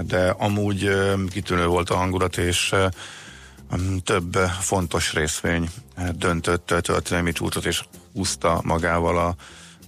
de 0.07 0.35
amúgy 0.38 0.91
kitűnő 1.31 1.67
volt 1.67 1.91
a 1.91 1.97
hangulat, 1.97 2.37
és 2.37 2.75
több 4.05 4.37
fontos 4.61 5.12
részvény 5.12 5.69
döntött 6.12 6.67
történelmi 6.83 7.33
csúcsot, 7.33 7.64
és 7.64 7.85
húzta 8.12 8.61
magával 8.64 9.19
a 9.19 9.35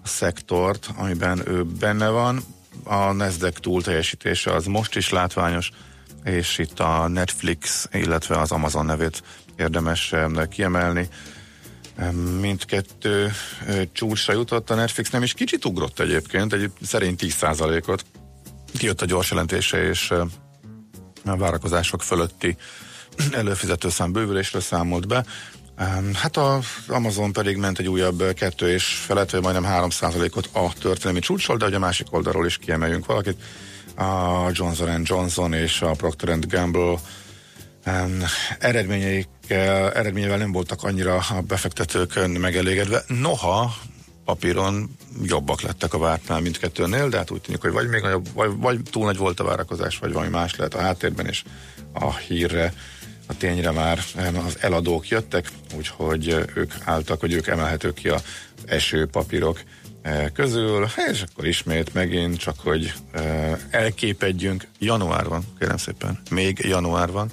szektort, 0.03 0.91
amiben 0.97 1.49
ő 1.49 1.65
benne 1.65 2.09
van. 2.09 2.43
A 2.85 3.13
Nasdaq 3.13 3.61
túl 3.61 3.83
teljesítése 3.83 4.55
az 4.55 4.67
most 4.67 4.97
is 4.97 5.11
látványos, 5.11 5.71
és 6.25 6.59
itt 6.59 6.81
a 6.81 7.09
Netflix, 7.09 7.89
illetve 7.93 8.39
az 8.39 8.53
Amazon 8.53 8.87
nevét 8.87 9.23
érdemes 9.57 10.15
kiemelni 10.51 11.09
mindkettő 12.41 13.33
csúcsra 13.93 14.33
jutott, 14.33 14.71
a 14.71 14.75
Netflix 14.75 15.11
nem 15.11 15.23
is 15.23 15.33
kicsit 15.35 15.65
ugrott 15.65 16.01
egyébként, 16.01 16.53
egy 16.53 16.71
szerint 16.83 17.21
10%-ot. 17.23 18.05
Kijött 18.79 19.03
a 19.03 19.07
gyors 19.07 19.31
jelentése, 19.31 19.89
és 19.89 20.11
a 21.25 21.37
várakozások 21.37 22.03
fölötti 22.03 22.57
előfizetőszám 23.33 24.13
bővülésről 24.13 24.63
számolt 24.63 25.07
be. 25.07 25.25
Hát 26.13 26.37
az 26.37 26.67
Amazon 26.89 27.33
pedig 27.33 27.57
ment 27.57 27.79
egy 27.79 27.89
újabb 27.89 28.33
kettő 28.35 28.73
és 28.73 28.85
felett, 28.85 29.31
vagy 29.31 29.43
majdnem 29.43 29.65
3% 29.67 30.37
ot 30.37 30.49
a 30.53 30.73
történelmi 30.81 31.21
csúcsol, 31.21 31.57
de 31.57 31.65
hogy 31.65 31.75
a 31.75 31.79
másik 31.79 32.07
oldalról 32.11 32.47
is 32.47 32.59
kiemeljünk 32.59 33.07
valakit. 33.07 33.43
A 33.97 34.51
Johnson 34.53 35.03
Johnson 35.05 35.53
és 35.53 35.83
a 35.83 35.91
Procter 35.91 36.39
Gamble 36.39 36.99
um, 37.87 38.23
eredményeikkel, 38.59 39.93
eredményével 39.93 40.39
nem 40.39 40.53
voltak 40.53 40.83
annyira 40.83 41.17
a 41.17 41.41
befektetők 41.41 42.39
megelégedve. 42.39 43.05
Noha 43.07 43.75
papíron 44.25 44.97
jobbak 45.23 45.61
lettek 45.61 45.95
a 45.95 45.99
vártnál 45.99 46.41
mindkettőnél, 46.41 47.09
de 47.09 47.17
hát 47.17 47.31
úgy 47.31 47.41
tűnik, 47.41 47.61
hogy 47.61 47.73
vagy 47.73 47.89
még 47.89 48.03
nagyobb, 48.03 48.29
vagy, 48.35 48.51
vagy 48.57 48.81
túl 48.91 49.05
nagy 49.05 49.17
volt 49.17 49.41
a 49.41 49.45
várakozás, 49.45 49.99
vagy 49.99 50.13
valami 50.13 50.31
más 50.31 50.57
lehet 50.57 50.75
a 50.75 50.81
háttérben, 50.81 51.27
és 51.27 51.43
a 51.93 52.17
hírre, 52.17 52.73
a 53.27 53.37
tényre 53.37 53.71
már 53.71 53.99
az 54.47 54.57
eladók 54.61 55.09
jöttek, 55.09 55.49
úgyhogy 55.77 56.29
ők 56.55 56.73
álltak, 56.85 57.21
hogy 57.21 57.33
ők 57.33 57.47
emelhetők 57.47 57.95
ki 57.95 58.09
a 58.09 58.21
eső 58.67 59.07
papírok 59.07 59.61
eh, 60.03 60.27
közül, 60.35 60.87
és 61.13 61.23
akkor 61.23 61.47
ismét 61.47 61.95
megint 61.95 62.39
csak, 62.39 62.61
hogy 62.61 62.93
eh, 63.13 63.59
elképedjünk, 63.71 64.67
január 64.79 65.29
van, 65.29 65.45
kérem 65.59 65.77
szépen, 65.77 66.21
még 66.31 66.59
január 66.59 67.11
van, 67.11 67.31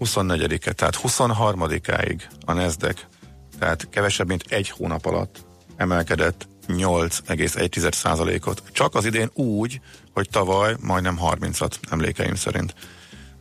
24-e, 0.00 0.72
tehát 0.72 1.00
23-áig 1.02 2.20
a 2.46 2.52
Nasdaq, 2.52 3.00
tehát 3.58 3.88
kevesebb, 3.90 4.26
mint 4.26 4.44
egy 4.48 4.70
hónap 4.70 5.06
alatt 5.06 5.46
emelkedett 5.76 6.48
8,1%-ot. 6.68 8.62
Csak 8.72 8.94
az 8.94 9.04
idén 9.04 9.30
úgy, 9.34 9.80
hogy 10.12 10.28
tavaly 10.30 10.76
majdnem 10.80 11.18
30-at 11.22 11.72
emlékeim 11.90 12.34
szerint. 12.34 12.74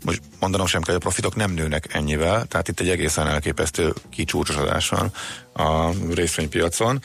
Most 0.05 0.21
mondanom 0.39 0.67
sem 0.67 0.81
kell, 0.81 0.93
hogy 0.93 1.03
a 1.03 1.07
profitok 1.07 1.35
nem 1.35 1.51
nőnek 1.51 1.93
ennyivel, 1.93 2.45
tehát 2.45 2.67
itt 2.67 2.79
egy 2.79 2.89
egészen 2.89 3.27
elképesztő 3.27 3.93
kicsúcsosodás 4.09 4.89
van 4.89 5.11
a 5.53 5.91
részvénypiacon 6.13 7.01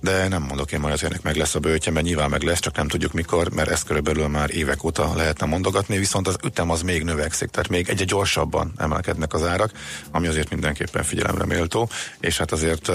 de 0.00 0.28
nem 0.28 0.42
mondok 0.42 0.72
én 0.72 0.80
majd, 0.80 0.98
hogy 0.98 1.08
ennek 1.08 1.22
meg 1.22 1.36
lesz 1.36 1.54
a 1.54 1.58
bőtje, 1.58 1.92
mert 1.92 2.06
nyilván 2.06 2.30
meg 2.30 2.42
lesz, 2.42 2.60
csak 2.60 2.76
nem 2.76 2.88
tudjuk 2.88 3.12
mikor, 3.12 3.50
mert 3.50 3.70
ezt 3.70 3.86
körülbelül 3.86 4.28
már 4.28 4.54
évek 4.54 4.84
óta 4.84 5.14
lehetne 5.14 5.46
mondogatni, 5.46 5.98
viszont 5.98 6.28
az 6.28 6.36
ütem 6.44 6.70
az 6.70 6.82
még 6.82 7.02
növekszik, 7.02 7.48
tehát 7.48 7.68
még 7.68 7.88
egyre 7.88 8.04
gyorsabban 8.04 8.72
emelkednek 8.76 9.34
az 9.34 9.46
árak, 9.46 9.70
ami 10.10 10.26
azért 10.26 10.50
mindenképpen 10.50 11.02
figyelemre 11.02 11.44
méltó, 11.44 11.88
és 12.20 12.38
hát 12.38 12.52
azért 12.52 12.92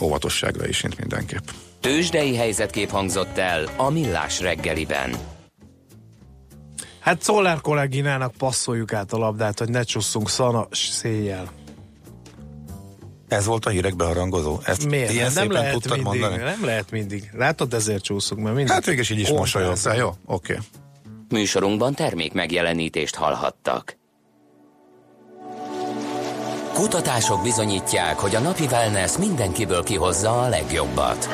óvatosságra 0.00 0.66
is 0.66 0.82
mint 0.82 0.98
mindenképp. 0.98 1.48
Tőzsdei 1.80 2.36
helyzetkép 2.36 2.90
hangzott 2.90 3.38
el 3.38 3.68
a 3.76 3.90
Millás 3.90 4.40
reggeliben. 4.40 5.16
Hát 7.00 7.22
Szoller 7.22 7.60
kolléginának 7.60 8.32
passzoljuk 8.32 8.92
át 8.92 9.12
a 9.12 9.18
labdát, 9.18 9.58
hogy 9.58 9.68
ne 9.68 9.82
csusszunk 9.82 10.28
szana 10.28 10.68
széjjel. 10.70 11.61
Ez 13.32 13.46
volt 13.46 13.66
a 13.66 13.70
hírek 13.70 13.96
beharangozó? 13.96 14.58
Ezt 14.64 14.88
Miért? 14.88 15.12
Ilyen 15.12 15.24
Hát 15.24 15.34
nem 15.34 15.42
szépen 15.42 15.60
lehet 15.60 15.72
tudtad 15.72 16.02
mindig, 16.02 16.20
mondani? 16.20 16.42
nem 16.42 16.64
lehet 16.64 16.90
mindig. 16.90 17.30
Látod, 17.32 17.74
ezért 17.74 18.02
csúszunk, 18.02 18.42
mert 18.42 18.54
mindig. 18.54 18.72
Hát 18.72 18.84
végig 18.84 19.10
így 19.10 19.18
is 19.18 19.30
mosolyogtál, 19.30 19.96
jó? 19.96 20.08
Oké. 20.26 20.52
Okay. 20.52 20.64
Műsorunkban 21.28 21.94
termék 21.94 22.32
megjelenítést 22.32 23.14
hallhattak. 23.14 23.96
Kutatások 26.74 27.42
bizonyítják, 27.42 28.18
hogy 28.18 28.34
a 28.34 28.40
napi 28.40 28.64
wellness 28.64 29.16
mindenkiből 29.16 29.82
kihozza 29.82 30.42
a 30.42 30.48
legjobbat. 30.48 31.28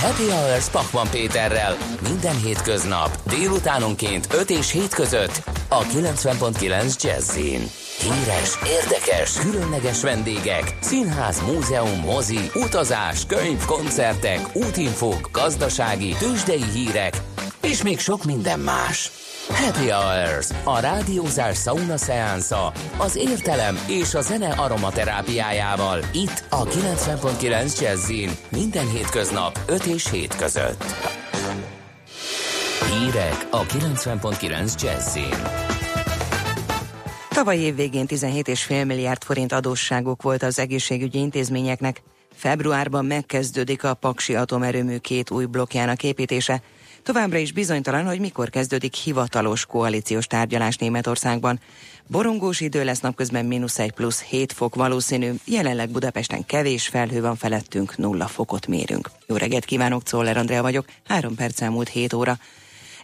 Happy 0.00 0.30
Hours 0.30 0.68
Pachman 0.68 1.08
Péterrel 1.10 1.76
minden 2.08 2.36
hétköznap 2.36 3.18
délutánonként 3.28 4.34
5 4.34 4.50
és 4.50 4.70
7 4.70 4.94
között 4.94 5.42
a 5.68 5.82
90.9 5.82 7.02
Jazzin. 7.02 7.87
Híres, 8.00 8.58
érdekes, 8.66 9.32
különleges 9.32 10.02
vendégek, 10.02 10.74
színház, 10.80 11.42
múzeum, 11.46 12.00
mozi, 12.00 12.50
utazás, 12.54 13.26
könyv, 13.26 13.64
koncertek, 13.64 14.40
útinfók, 14.52 15.28
gazdasági, 15.32 16.14
tőzsdei 16.18 16.64
hírek, 16.72 17.16
és 17.62 17.82
még 17.82 17.98
sok 17.98 18.24
minden 18.24 18.60
más. 18.60 19.10
Happy 19.48 19.90
Hours, 19.90 20.48
a 20.64 20.80
rádiózás 20.80 21.58
sauna 21.58 21.96
szeánsza, 21.96 22.72
az 22.96 23.16
értelem 23.16 23.78
és 23.88 24.14
a 24.14 24.20
zene 24.20 24.48
aromaterápiájával. 24.48 26.00
Itt 26.12 26.44
a 26.48 26.64
90.9 26.64 27.80
Jazzin 27.80 28.30
minden 28.48 28.90
hétköznap 28.90 29.58
5 29.66 29.84
és 29.84 30.10
7 30.10 30.36
között. 30.36 30.84
Hírek 32.90 33.46
a 33.50 33.62
90.9 33.66 34.82
Jazzin. 34.82 35.77
Tavaly 37.38 37.58
év 37.58 37.74
végén 37.74 38.06
17,5 38.08 38.86
milliárd 38.86 39.24
forint 39.24 39.52
adósságok 39.52 40.22
volt 40.22 40.42
az 40.42 40.58
egészségügyi 40.58 41.18
intézményeknek. 41.18 42.02
Februárban 42.34 43.04
megkezdődik 43.04 43.84
a 43.84 43.94
Paksi 43.94 44.34
atomerőmű 44.34 44.96
két 44.96 45.30
új 45.30 45.44
blokkjának 45.44 46.02
építése. 46.02 46.62
Továbbra 47.02 47.38
is 47.38 47.52
bizonytalan, 47.52 48.06
hogy 48.06 48.20
mikor 48.20 48.50
kezdődik 48.50 48.94
hivatalos 48.94 49.66
koalíciós 49.66 50.26
tárgyalás 50.26 50.76
Németországban. 50.76 51.60
Borongós 52.06 52.60
idő 52.60 52.84
lesz 52.84 53.00
napközben 53.00 53.44
mínusz 53.44 53.78
1 53.78 53.92
plusz 53.92 54.22
7 54.22 54.52
fok 54.52 54.74
valószínű, 54.74 55.32
jelenleg 55.44 55.90
Budapesten 55.90 56.46
kevés 56.46 56.88
felhő 56.88 57.20
van 57.20 57.36
felettünk, 57.36 57.96
nulla 57.96 58.26
fokot 58.26 58.66
mérünk. 58.66 59.10
Jó 59.26 59.36
reggelt 59.36 59.64
kívánok, 59.64 60.02
Czoller 60.02 60.36
Andrea 60.36 60.62
vagyok, 60.62 60.84
három 61.08 61.34
perc 61.34 61.60
elmúlt 61.60 61.88
7 61.88 62.12
óra. 62.12 62.38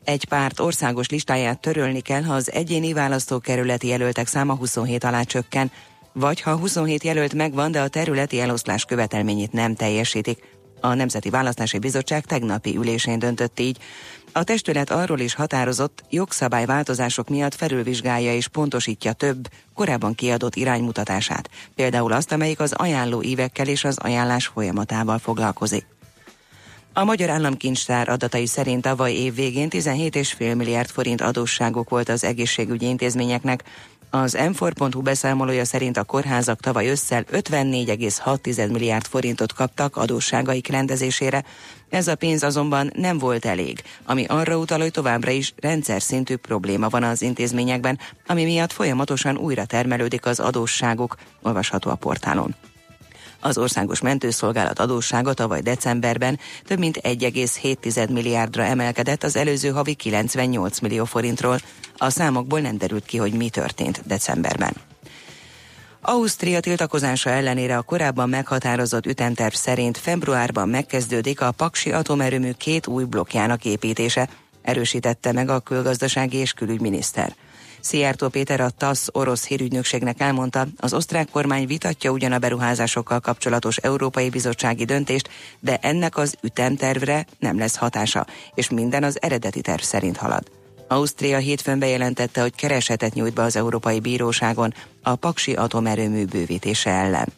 Egy 0.05 0.25
párt 0.25 0.61
országos 0.61 1.09
listáját 1.09 1.61
törölni 1.61 2.01
kell, 2.01 2.23
ha 2.23 2.35
az 2.35 2.53
egyéni 2.53 2.93
választókerületi 2.93 3.87
jelöltek 3.87 4.27
száma 4.27 4.55
27 4.55 5.05
alá 5.05 5.23
csökken, 5.23 5.71
vagy 6.13 6.41
ha 6.41 6.57
27 6.57 7.05
jelölt 7.05 7.35
megvan, 7.35 7.73
de 7.73 7.81
a 7.81 7.89
területi 7.89 8.41
eloszlás 8.41 8.85
követelményét 8.85 9.53
nem 9.53 9.75
teljesítik. 9.75 10.39
A 10.81 10.95
Nemzeti 10.95 11.31
Választási 11.31 11.79
Bizottság 11.79 12.25
tegnapi 12.25 12.77
ülésén 12.77 13.19
döntött 13.19 13.61
így. 13.61 13.79
A 14.33 14.45
testület 14.45 14.91
arról 14.91 15.21
is 15.21 15.35
határozott, 15.35 16.05
jogszabályváltozások 16.11 17.29
miatt 17.29 17.55
felülvizsgálja 17.55 18.35
és 18.35 18.49
pontosítja 18.49 19.13
több, 19.13 19.49
korábban 19.75 20.15
kiadott 20.15 20.57
iránymutatását, 20.57 21.51
például 21.75 22.13
azt, 22.13 22.33
amelyik 22.33 22.61
az 22.61 22.73
ajánló 22.73 23.23
évekkel 23.23 23.67
és 23.67 23.85
az 23.85 23.99
ajánlás 23.99 24.47
folyamatával 24.47 25.19
foglalkozik. 25.19 25.87
A 26.97 27.05
Magyar 27.05 27.31
Államkincstár 27.31 28.09
adatai 28.09 28.47
szerint 28.47 28.83
tavaly 28.83 29.13
év 29.13 29.35
végén 29.35 29.69
17,5 29.71 30.57
milliárd 30.57 30.89
forint 30.89 31.21
adósságok 31.21 31.89
volt 31.89 32.09
az 32.09 32.25
egészségügyi 32.25 32.87
intézményeknek. 32.87 33.65
Az 34.11 34.39
m 34.51 34.65
beszámolója 35.03 35.65
szerint 35.65 35.97
a 35.97 36.05
kórházak 36.05 36.61
tavaly 36.61 36.89
összel 36.89 37.25
54,6 37.33 38.73
milliárd 38.73 39.07
forintot 39.07 39.53
kaptak 39.53 39.97
adósságaik 39.97 40.69
rendezésére. 40.69 41.45
Ez 41.91 42.09
a 42.09 42.15
pénz 42.15 42.43
azonban 42.43 42.91
nem 42.97 43.19
volt 43.19 43.45
elég, 43.45 43.83
ami 44.05 44.25
arra 44.25 44.57
utal, 44.57 44.81
hogy 44.81 44.91
továbbra 44.91 45.31
is 45.31 45.55
rendszer 45.57 46.03
szintű 46.03 46.37
probléma 46.37 46.89
van 46.89 47.03
az 47.03 47.23
intézményekben, 47.23 47.99
ami 48.27 48.45
miatt 48.45 48.73
folyamatosan 48.73 49.37
újra 49.37 49.65
termelődik 49.65 50.27
az 50.27 50.41
adósságuk, 50.41 51.17
olvasható 51.43 51.91
a 51.91 51.95
portálon. 51.95 52.55
Az 53.45 53.59
Országos 53.59 54.01
Mentőszolgálat 54.01 54.79
adóssága 54.79 55.33
tavaly 55.33 55.61
decemberben 55.61 56.39
több 56.67 56.79
mint 56.79 57.01
1,7 57.03 58.13
milliárdra 58.13 58.63
emelkedett 58.63 59.23
az 59.23 59.37
előző 59.37 59.69
havi 59.69 59.95
98 59.95 60.79
millió 60.79 61.05
forintról. 61.05 61.59
A 61.97 62.11
számokból 62.11 62.61
nem 62.61 62.79
derült 62.79 63.05
ki, 63.05 63.17
hogy 63.17 63.33
mi 63.33 63.49
történt 63.49 64.03
decemberben. 64.07 64.73
Ausztria 66.01 66.61
tiltakozása 66.61 67.31
ellenére 67.31 67.77
a 67.77 67.83
korábban 67.83 68.29
meghatározott 68.29 69.07
ütemterv 69.07 69.55
szerint 69.55 69.99
februárban 69.99 70.69
megkezdődik 70.69 71.41
a 71.41 71.51
Paksi 71.51 71.93
atomerőmű 71.93 72.51
két 72.51 72.87
új 72.87 73.05
blokkjának 73.05 73.65
építése, 73.65 74.29
erősítette 74.63 75.33
meg 75.33 75.49
a 75.49 75.61
külgazdasági 75.61 76.37
és 76.37 76.53
külügyminiszter. 76.53 77.35
Szijjártó 77.85 78.29
Péter 78.29 78.61
a 78.61 78.71
TASZ 78.71 79.09
orosz 79.13 79.47
hírügynökségnek 79.47 80.21
elmondta, 80.21 80.67
az 80.77 80.95
osztrák 80.95 81.31
kormány 81.31 81.67
vitatja 81.67 82.11
ugyan 82.11 82.33
a 82.33 82.39
beruházásokkal 82.39 83.21
kapcsolatos 83.21 83.77
Európai 83.77 84.31
Bizottsági 84.31 84.85
döntést, 84.85 85.29
de 85.61 85.79
ennek 85.81 86.17
az 86.17 86.37
ütemtervre 86.43 87.27
nem 87.39 87.59
lesz 87.59 87.77
hatása, 87.77 88.27
és 88.55 88.71
minden 88.71 89.03
az 89.03 89.23
eredeti 89.23 89.61
terv 89.61 89.81
szerint 89.81 90.17
halad. 90.17 90.51
Ausztria 90.89 91.39
hétfőn 91.39 91.79
bejelentette, 91.79 92.41
hogy 92.41 92.55
keresetet 92.55 93.15
nyújt 93.15 93.35
be 93.35 93.43
az 93.43 93.57
Európai 93.57 94.01
Bíróságon 94.01 94.75
a 95.03 95.15
Paksi 95.15 95.53
atomerőmű 95.53 96.25
bővítése 96.25 96.91
ellen. 96.91 97.33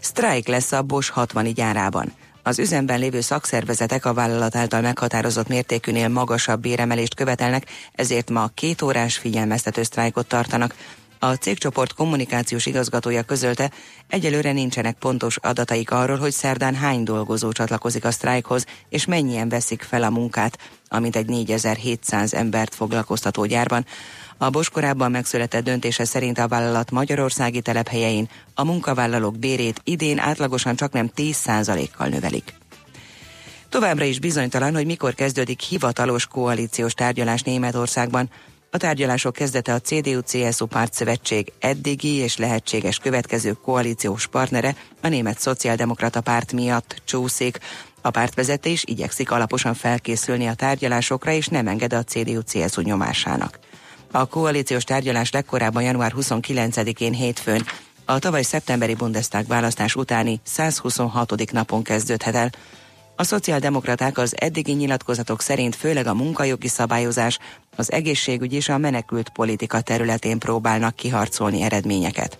Sztrájk 0.00 0.46
lesz 0.46 0.72
a 0.72 0.82
Bosch 0.82 1.12
60 1.12 1.52
gyárában. 1.52 2.12
Az 2.48 2.58
üzemben 2.58 2.98
lévő 2.98 3.20
szakszervezetek 3.20 4.04
a 4.04 4.14
vállalat 4.14 4.56
által 4.56 4.80
meghatározott 4.80 5.48
mértékűnél 5.48 6.08
magasabb 6.08 6.60
béremelést 6.60 7.14
követelnek, 7.14 7.66
ezért 7.92 8.30
ma 8.30 8.50
két 8.54 8.82
órás 8.82 9.16
figyelmeztető 9.16 9.82
sztrájkot 9.82 10.26
tartanak. 10.26 10.74
A 11.18 11.34
cégcsoport 11.34 11.92
kommunikációs 11.92 12.66
igazgatója 12.66 13.22
közölte, 13.22 13.70
egyelőre 14.06 14.52
nincsenek 14.52 14.96
pontos 14.98 15.36
adataik 15.36 15.90
arról, 15.90 16.16
hogy 16.16 16.32
szerdán 16.32 16.74
hány 16.74 17.02
dolgozó 17.02 17.52
csatlakozik 17.52 18.04
a 18.04 18.10
sztrájkhoz, 18.10 18.64
és 18.88 19.04
mennyien 19.04 19.48
veszik 19.48 19.82
fel 19.82 20.02
a 20.02 20.10
munkát, 20.10 20.58
amint 20.88 21.16
egy 21.16 21.26
4700 21.26 22.34
embert 22.34 22.74
foglalkoztató 22.74 23.44
gyárban. 23.44 23.86
A 24.40 24.50
Bosch 24.50 24.94
megszületett 25.08 25.64
döntése 25.64 26.04
szerint 26.04 26.38
a 26.38 26.48
vállalat 26.48 26.90
magyarországi 26.90 27.60
telephelyein 27.60 28.28
a 28.54 28.64
munkavállalók 28.64 29.38
bérét 29.38 29.80
idén 29.84 30.18
átlagosan 30.18 30.76
csak 30.76 30.92
nem 30.92 31.10
10%-kal 31.16 32.08
növelik. 32.08 32.54
Továbbra 33.68 34.04
is 34.04 34.20
bizonytalan, 34.20 34.74
hogy 34.74 34.86
mikor 34.86 35.14
kezdődik 35.14 35.60
hivatalos 35.60 36.26
koalíciós 36.26 36.94
tárgyalás 36.94 37.42
Németországban. 37.42 38.30
A 38.70 38.76
tárgyalások 38.76 39.32
kezdete 39.32 39.72
a 39.72 39.80
CDU-CSU 39.80 40.66
pártszövetség 40.66 41.52
eddigi 41.58 42.14
és 42.14 42.36
lehetséges 42.36 42.98
következő 42.98 43.52
koalíciós 43.52 44.26
partnere 44.26 44.76
a 45.00 45.08
német 45.08 45.38
szociáldemokrata 45.38 46.20
párt 46.20 46.52
miatt 46.52 47.02
csúszik. 47.04 47.58
A 48.00 48.10
pártvezetés 48.10 48.84
igyekszik 48.86 49.30
alaposan 49.30 49.74
felkészülni 49.74 50.46
a 50.46 50.54
tárgyalásokra 50.54 51.30
és 51.30 51.46
nem 51.46 51.66
enged 51.66 51.92
a 51.92 52.04
CDU-CSU 52.04 52.80
nyomásának. 52.80 53.58
A 54.10 54.26
koalíciós 54.26 54.84
tárgyalás 54.84 55.30
legkorábban 55.30 55.82
január 55.82 56.12
29-én 56.16 57.12
hétfőn 57.12 57.64
a 58.04 58.18
tavaly 58.18 58.42
szeptemberi 58.42 58.94
Bundestag 58.94 59.46
választás 59.46 59.94
utáni 59.94 60.40
126. 60.42 61.52
napon 61.52 61.82
kezdődhet 61.82 62.34
el. 62.34 62.50
A 63.16 63.24
szociáldemokraták 63.24 64.18
az 64.18 64.34
eddigi 64.40 64.72
nyilatkozatok 64.72 65.40
szerint 65.40 65.76
főleg 65.76 66.06
a 66.06 66.14
munkajogi 66.14 66.68
szabályozás, 66.68 67.38
az 67.76 67.92
egészségügy 67.92 68.52
és 68.52 68.68
a 68.68 68.78
menekült 68.78 69.28
politika 69.28 69.80
területén 69.80 70.38
próbálnak 70.38 70.96
kiharcolni 70.96 71.62
eredményeket. 71.62 72.38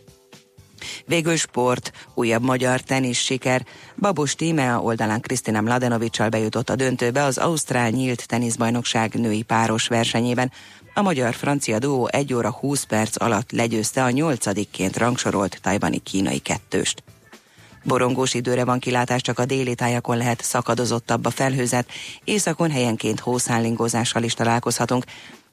Végül 1.06 1.36
sport, 1.36 1.92
újabb 2.14 2.42
magyar 2.42 2.80
tenisz 2.80 3.18
siker. 3.18 3.66
Babos 3.96 4.34
Tímea 4.34 4.82
oldalán 4.82 5.20
Krisztina 5.20 5.60
Mladenovicsal 5.60 6.28
bejutott 6.28 6.70
a 6.70 6.76
döntőbe 6.76 7.22
az 7.22 7.38
Ausztrál 7.38 7.90
nyílt 7.90 8.26
teniszbajnokság 8.26 9.14
női 9.14 9.42
páros 9.42 9.86
versenyében. 9.86 10.52
A 10.98 11.02
magyar-francia 11.02 11.78
duó 11.78 12.08
1 12.12 12.34
óra 12.34 12.50
20 12.50 12.84
perc 12.84 13.22
alatt 13.22 13.52
legyőzte 13.52 14.02
a 14.02 14.10
nyolcadikként 14.10 14.96
rangsorolt 14.96 15.58
tajvani 15.62 15.98
kínai 15.98 16.38
kettőst. 16.38 17.02
Borongós 17.84 18.34
időre 18.34 18.64
van 18.64 18.78
kilátás, 18.78 19.20
csak 19.20 19.38
a 19.38 19.44
déli 19.44 19.74
tájakon 19.74 20.16
lehet 20.16 20.42
szakadozottabb 20.42 21.24
a 21.24 21.30
felhőzet, 21.30 21.88
északon 22.24 22.70
helyenként 22.70 23.20
hószállingozással 23.20 24.22
is 24.22 24.34
találkozhatunk. 24.34 25.04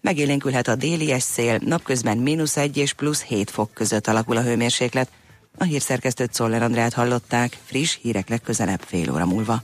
Megélénkülhet 0.02 0.68
a 0.68 0.76
déli 0.76 1.20
szél, 1.20 1.60
napközben 1.66 2.18
mínusz 2.18 2.58
1 2.58 2.78
és 2.78 2.94
plusz 2.94 3.24
7 3.24 3.50
fok 3.50 3.74
között 3.74 4.08
alakul 4.08 4.38
a 4.38 4.42
hőmérséklet. 4.42 5.10
A 5.58 5.64
hírszerkesztőt 5.64 6.34
Szoller 6.34 6.64
Andrát 6.64 6.94
hallották, 6.94 7.58
friss 7.66 7.98
hírek 8.02 8.30
legközelebb 8.30 8.82
fél 8.86 9.12
óra 9.12 9.26
múlva. 9.26 9.64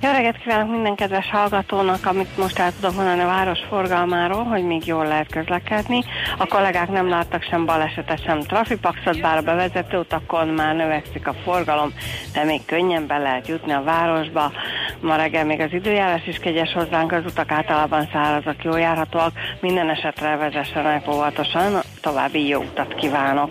Jó 0.00 0.10
reggelt 0.10 0.38
kívánok 0.38 0.70
minden 0.70 0.94
kedves 0.94 1.30
hallgatónak, 1.30 2.06
amit 2.06 2.36
most 2.36 2.58
el 2.58 2.72
tudok 2.72 2.94
mondani 2.94 3.20
a 3.20 3.26
város 3.26 3.58
forgalmáról, 3.68 4.44
hogy 4.44 4.64
még 4.64 4.86
jól 4.86 5.06
lehet 5.06 5.30
közlekedni. 5.30 6.04
A 6.38 6.46
kollégák 6.46 6.88
nem 6.88 7.08
láttak 7.08 7.42
sem 7.42 7.64
balesetet, 7.64 8.22
sem 8.24 8.40
trafipaxot, 8.40 9.20
bár 9.20 9.36
a 9.36 9.42
bevezető 9.42 9.98
utakon 9.98 10.48
már 10.48 10.74
növekszik 10.74 11.26
a 11.26 11.34
forgalom, 11.44 11.92
de 12.32 12.44
még 12.44 12.64
könnyen 12.64 13.06
be 13.06 13.18
lehet 13.18 13.48
jutni 13.48 13.72
a 13.72 13.82
városba. 13.82 14.52
Ma 15.00 15.16
reggel 15.16 15.44
még 15.44 15.60
az 15.60 15.72
időjárás 15.72 16.26
is 16.26 16.38
kegyes 16.38 16.72
hozzánk, 16.72 17.12
az 17.12 17.24
utak 17.24 17.50
általában 17.50 18.08
szárazak, 18.12 18.64
jól 18.64 18.78
járhatóak. 18.78 19.32
Minden 19.60 19.90
esetre 19.90 20.36
vezessenek 20.36 21.08
óvatosan, 21.08 21.80
további 22.00 22.46
jó 22.46 22.60
utat 22.60 22.94
kívánok. 22.94 23.50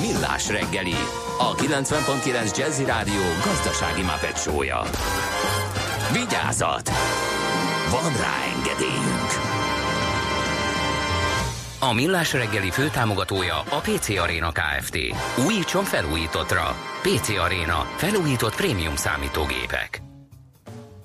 Millás 0.00 0.48
reggeli, 0.48 0.94
a 1.38 1.54
90.9 1.54 2.56
Jazzy 2.56 2.84
Rádió 2.84 3.20
gazdasági 3.44 4.02
mapetsója. 4.02 4.82
Vigyázat! 6.12 6.90
Van 7.90 8.12
rá 8.12 8.34
engedélyünk! 8.56 9.30
A 11.78 11.92
Millás 11.92 12.32
reggeli 12.32 12.70
főtámogatója 12.70 13.58
a 13.58 13.80
PC 13.80 14.08
Arena 14.08 14.52
Kft. 14.52 14.98
Újítson 15.46 15.84
felújítottra. 15.84 16.76
PC 17.02 17.28
Arena. 17.28 17.86
Felújított 17.96 18.54
prémium 18.54 18.96
számítógépek. 18.96 20.09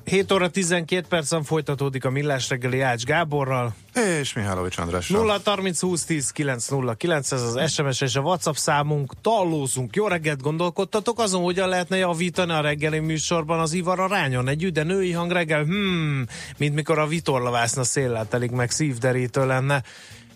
7 0.05 0.31
óra 0.31 0.49
12 0.49 1.07
percen 1.07 1.43
folytatódik 1.43 2.05
a 2.05 2.09
millás 2.09 2.49
reggeli 2.49 2.81
Ács 2.81 3.03
Gáborral. 3.03 3.75
És 4.19 4.33
Mihálovics 4.33 4.77
Andrással. 4.77 5.19
0 5.19 5.39
30 5.43 5.79
20 5.79 6.05
10 6.05 6.29
909, 6.31 7.31
ez 7.31 7.41
az 7.41 7.71
SMS 7.71 8.01
és 8.01 8.15
a 8.15 8.21
WhatsApp 8.21 8.53
számunk, 8.53 9.13
tallózunk. 9.21 9.95
Jó 9.95 10.07
reggelt 10.07 10.41
gondolkodtatok 10.41 11.19
azon, 11.19 11.41
hogyan 11.43 11.69
lehetne 11.69 11.97
javítani 11.97 12.51
a 12.51 12.61
reggeli 12.61 12.99
műsorban 12.99 13.59
az 13.59 13.73
ivar 13.73 13.99
arányon. 13.99 14.47
Egy 14.47 14.63
üde 14.63 14.83
női 14.83 15.11
hang 15.11 15.31
reggel, 15.31 15.63
hmm, 15.63 16.25
mint 16.57 16.75
mikor 16.75 16.99
a 16.99 17.07
vitorlavászna 17.07 17.83
széllel 17.83 18.27
telik 18.27 18.51
meg 18.51 18.71
szívderítő 18.71 19.45
lenne, 19.45 19.83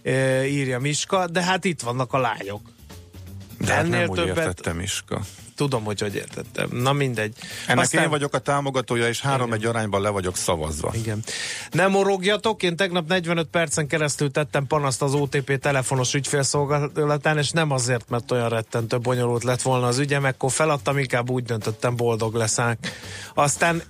e, 0.03 0.45
írja 0.47 0.79
Miska, 0.79 1.27
de 1.27 1.43
hát 1.43 1.65
itt 1.65 1.81
vannak 1.81 2.13
a 2.13 2.17
lányok. 2.17 2.61
De 3.57 3.73
hát 3.73 3.83
ennél 3.83 3.99
nem 3.99 4.09
úgy 4.09 4.15
többet- 4.17 4.37
értettem, 4.37 4.79
Iska. 4.79 5.21
Tudom, 5.59 5.83
hogy 5.83 5.99
hogy 5.99 6.15
értettem. 6.15 6.69
Na 6.71 6.93
mindegy. 6.93 7.35
Ennek 7.67 7.83
Aztán- 7.83 8.03
én 8.03 8.09
vagyok 8.09 8.33
a 8.33 8.37
támogatója, 8.39 9.07
és 9.07 9.21
három 9.21 9.53
egy 9.53 9.65
arányban 9.65 10.01
le 10.01 10.09
vagyok 10.09 10.35
szavazva. 10.35 10.91
Igen. 10.93 11.23
Nem 11.71 11.91
morogjatok, 11.91 12.63
én 12.63 12.75
tegnap 12.75 13.07
45 13.07 13.47
percen 13.47 13.87
keresztül 13.87 14.31
tettem 14.31 14.67
panaszt 14.67 15.01
az 15.01 15.13
OTP 15.13 15.57
telefonos 15.59 16.13
ügyfélszolgálatán, 16.13 17.37
és 17.37 17.51
nem 17.51 17.71
azért, 17.71 18.09
mert 18.09 18.31
olyan 18.31 18.49
rettentő 18.49 18.97
bonyolult 18.99 19.43
lett 19.43 19.61
volna 19.61 19.87
az 19.87 19.97
ügyem, 19.97 20.25
ekkor 20.25 20.51
feladtam, 20.51 20.97
inkább 20.97 21.29
úgy 21.29 21.43
döntöttem, 21.43 21.95
boldog 21.95 22.33
leszek. 22.35 22.77
Aztán 23.33 23.81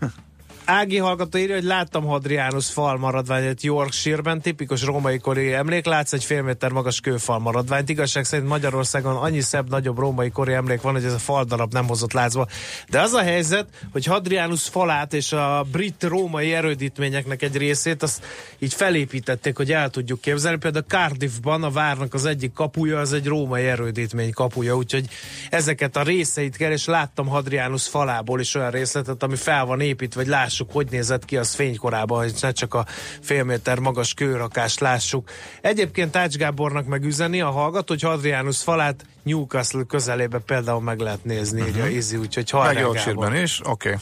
Ági 0.71 0.97
hallgató 0.97 1.38
írja, 1.38 1.55
hogy 1.55 1.63
láttam 1.63 2.05
Hadrianus 2.05 2.71
fal 2.71 2.97
maradványát 2.97 3.63
Yorkshire-ben, 3.63 4.41
tipikus 4.41 4.84
római 4.84 5.17
kori 5.17 5.53
emlék, 5.53 5.86
látsz 5.86 6.13
egy 6.13 6.23
fél 6.23 6.41
méter 6.41 6.71
magas 6.71 6.99
kőfal 6.99 7.39
maradványt. 7.39 7.89
Igazság 7.89 8.25
szerint 8.25 8.47
Magyarországon 8.47 9.15
annyi 9.15 9.41
szebb, 9.41 9.69
nagyobb 9.69 9.97
római 9.97 10.29
kori 10.29 10.53
emlék 10.53 10.82
van, 10.82 10.93
hogy 10.93 11.03
ez 11.03 11.13
a 11.13 11.17
fal 11.17 11.43
darab 11.43 11.73
nem 11.73 11.88
hozott 11.88 12.13
lázba. 12.13 12.47
De 12.89 13.01
az 13.01 13.13
a 13.13 13.21
helyzet, 13.21 13.67
hogy 13.91 14.05
Hadrianus 14.05 14.67
falát 14.67 15.13
és 15.13 15.32
a 15.32 15.65
brit 15.71 16.03
római 16.03 16.53
erődítményeknek 16.53 17.41
egy 17.41 17.58
részét 17.58 18.03
azt 18.03 18.25
így 18.60 18.73
felépítették, 18.73 19.58
hogy 19.58 19.71
el 19.71 19.89
tudjuk 19.89 20.21
képzelni. 20.21 20.58
Például 20.58 20.86
Cardiffban 20.88 21.63
a 21.63 21.69
várnak 21.69 22.13
az 22.13 22.25
egyik 22.25 22.53
kapuja, 22.53 22.99
az 22.99 23.13
egy 23.13 23.27
római 23.27 23.65
erődítmény 23.65 24.34
kapuja, 24.34 24.75
úgyhogy 24.75 25.05
ezeket 25.49 25.95
a 25.95 26.03
részeit 26.03 26.58
kell, 26.58 26.71
és 26.71 26.86
láttam 26.86 27.27
Hadrianus 27.27 27.88
falából 27.88 28.39
is 28.39 28.55
olyan 28.55 28.71
részletet, 28.71 29.23
ami 29.23 29.36
fel 29.36 29.65
van 29.65 29.82
építve, 29.82 30.21
vagy 30.21 30.29
lássuk, 30.60 30.72
hogy 30.72 30.88
nézett 30.89 31.26
ki 31.26 31.38
az 31.38 31.54
fénykorában, 31.54 32.19
hogy 32.19 32.34
ne 32.41 32.52
csak 32.52 32.74
a 32.74 32.86
fél 33.22 33.43
méter 33.43 33.80
magas 33.80 34.13
kőrakást 34.13 34.80
lássuk. 34.80 35.30
Egyébként 35.62 36.15
Ács 36.15 36.36
Gábornak 36.36 36.86
megüzeni 36.86 37.41
a 37.41 37.50
hallgat, 37.50 37.88
hogy 37.88 38.02
Hadrianus 38.02 38.63
falát 38.63 39.06
Newcastle 39.24 39.84
közelébe 39.84 40.39
például 40.39 40.82
meg 40.82 41.00
lehet 41.00 41.24
nézni, 41.24 41.62
írja 41.62 41.86
Mhm. 41.86 41.95
Izi, 41.95 42.17
úgyhogy 42.17 42.50
Meg 42.52 42.62
hallják 42.62 42.84
Yorkshire-ben 42.84 43.36
is, 43.36 43.60
oké. 43.60 43.89
Okay. 43.89 44.02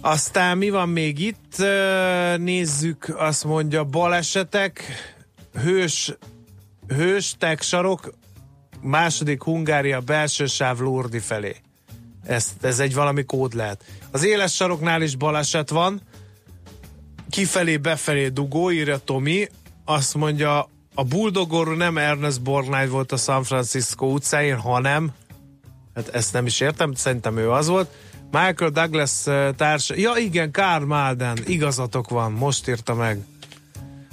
aztán 0.00 0.58
mi 0.58 0.70
van 0.70 0.88
még 0.88 1.18
itt? 1.18 1.56
Nézzük, 2.36 3.14
azt 3.16 3.44
mondja, 3.44 3.84
balesetek, 3.84 4.84
hős, 5.62 6.14
hős 6.88 7.36
sarok, 7.60 8.10
második 8.80 9.42
Hungária 9.42 10.00
belső 10.00 10.46
sáv 10.46 10.78
Lurdi 10.78 11.18
felé. 11.18 11.56
Ez, 12.24 12.52
ez 12.60 12.78
egy 12.78 12.94
valami 12.94 13.24
kód 13.24 13.54
lehet. 13.54 13.84
Az 14.10 14.24
éles 14.24 14.54
saroknál 14.54 15.02
is 15.02 15.16
baleset 15.16 15.70
van, 15.70 16.00
kifelé, 17.30 17.76
befelé 17.76 18.28
dugó, 18.28 18.70
írja 18.70 18.98
Tomi, 18.98 19.48
azt 19.84 20.14
mondja, 20.14 20.68
a 20.94 21.04
Bulldogor 21.04 21.76
nem 21.76 21.98
Ernest 21.98 22.42
Borgnine 22.42 22.86
volt 22.86 23.12
a 23.12 23.16
San 23.16 23.42
Francisco 23.42 24.06
utcáin, 24.06 24.56
hanem 24.56 25.10
hát 25.94 26.08
ezt 26.08 26.32
nem 26.32 26.46
is 26.46 26.60
értem, 26.60 26.94
szerintem 26.94 27.36
ő 27.36 27.50
az 27.50 27.66
volt. 27.66 27.90
Michael 28.30 28.70
Douglas 28.70 29.26
uh, 29.26 29.54
társa, 29.54 29.94
ja 29.96 30.12
igen, 30.16 30.50
Karl 30.50 30.84
Malden, 30.84 31.38
igazatok 31.46 32.08
van, 32.08 32.32
most 32.32 32.68
írta 32.68 32.94
meg. 32.94 33.24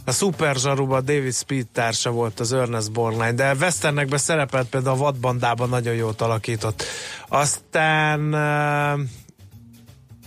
A 0.07 0.11
Super 0.11 0.55
Zsaruban 0.55 1.05
David 1.05 1.33
Speed 1.33 1.67
társa 1.67 2.11
volt 2.11 2.39
az 2.39 2.53
Ernest 2.53 2.91
Borgnine, 2.91 3.31
de 3.31 3.53
Westernekben 3.53 4.19
szerepelt 4.19 4.67
például 4.67 4.95
a 4.95 4.99
vadbandában 4.99 5.69
nagyon 5.69 5.93
jót 5.93 6.21
alakított. 6.21 6.83
Aztán 7.27 8.33
uh, 8.33 8.99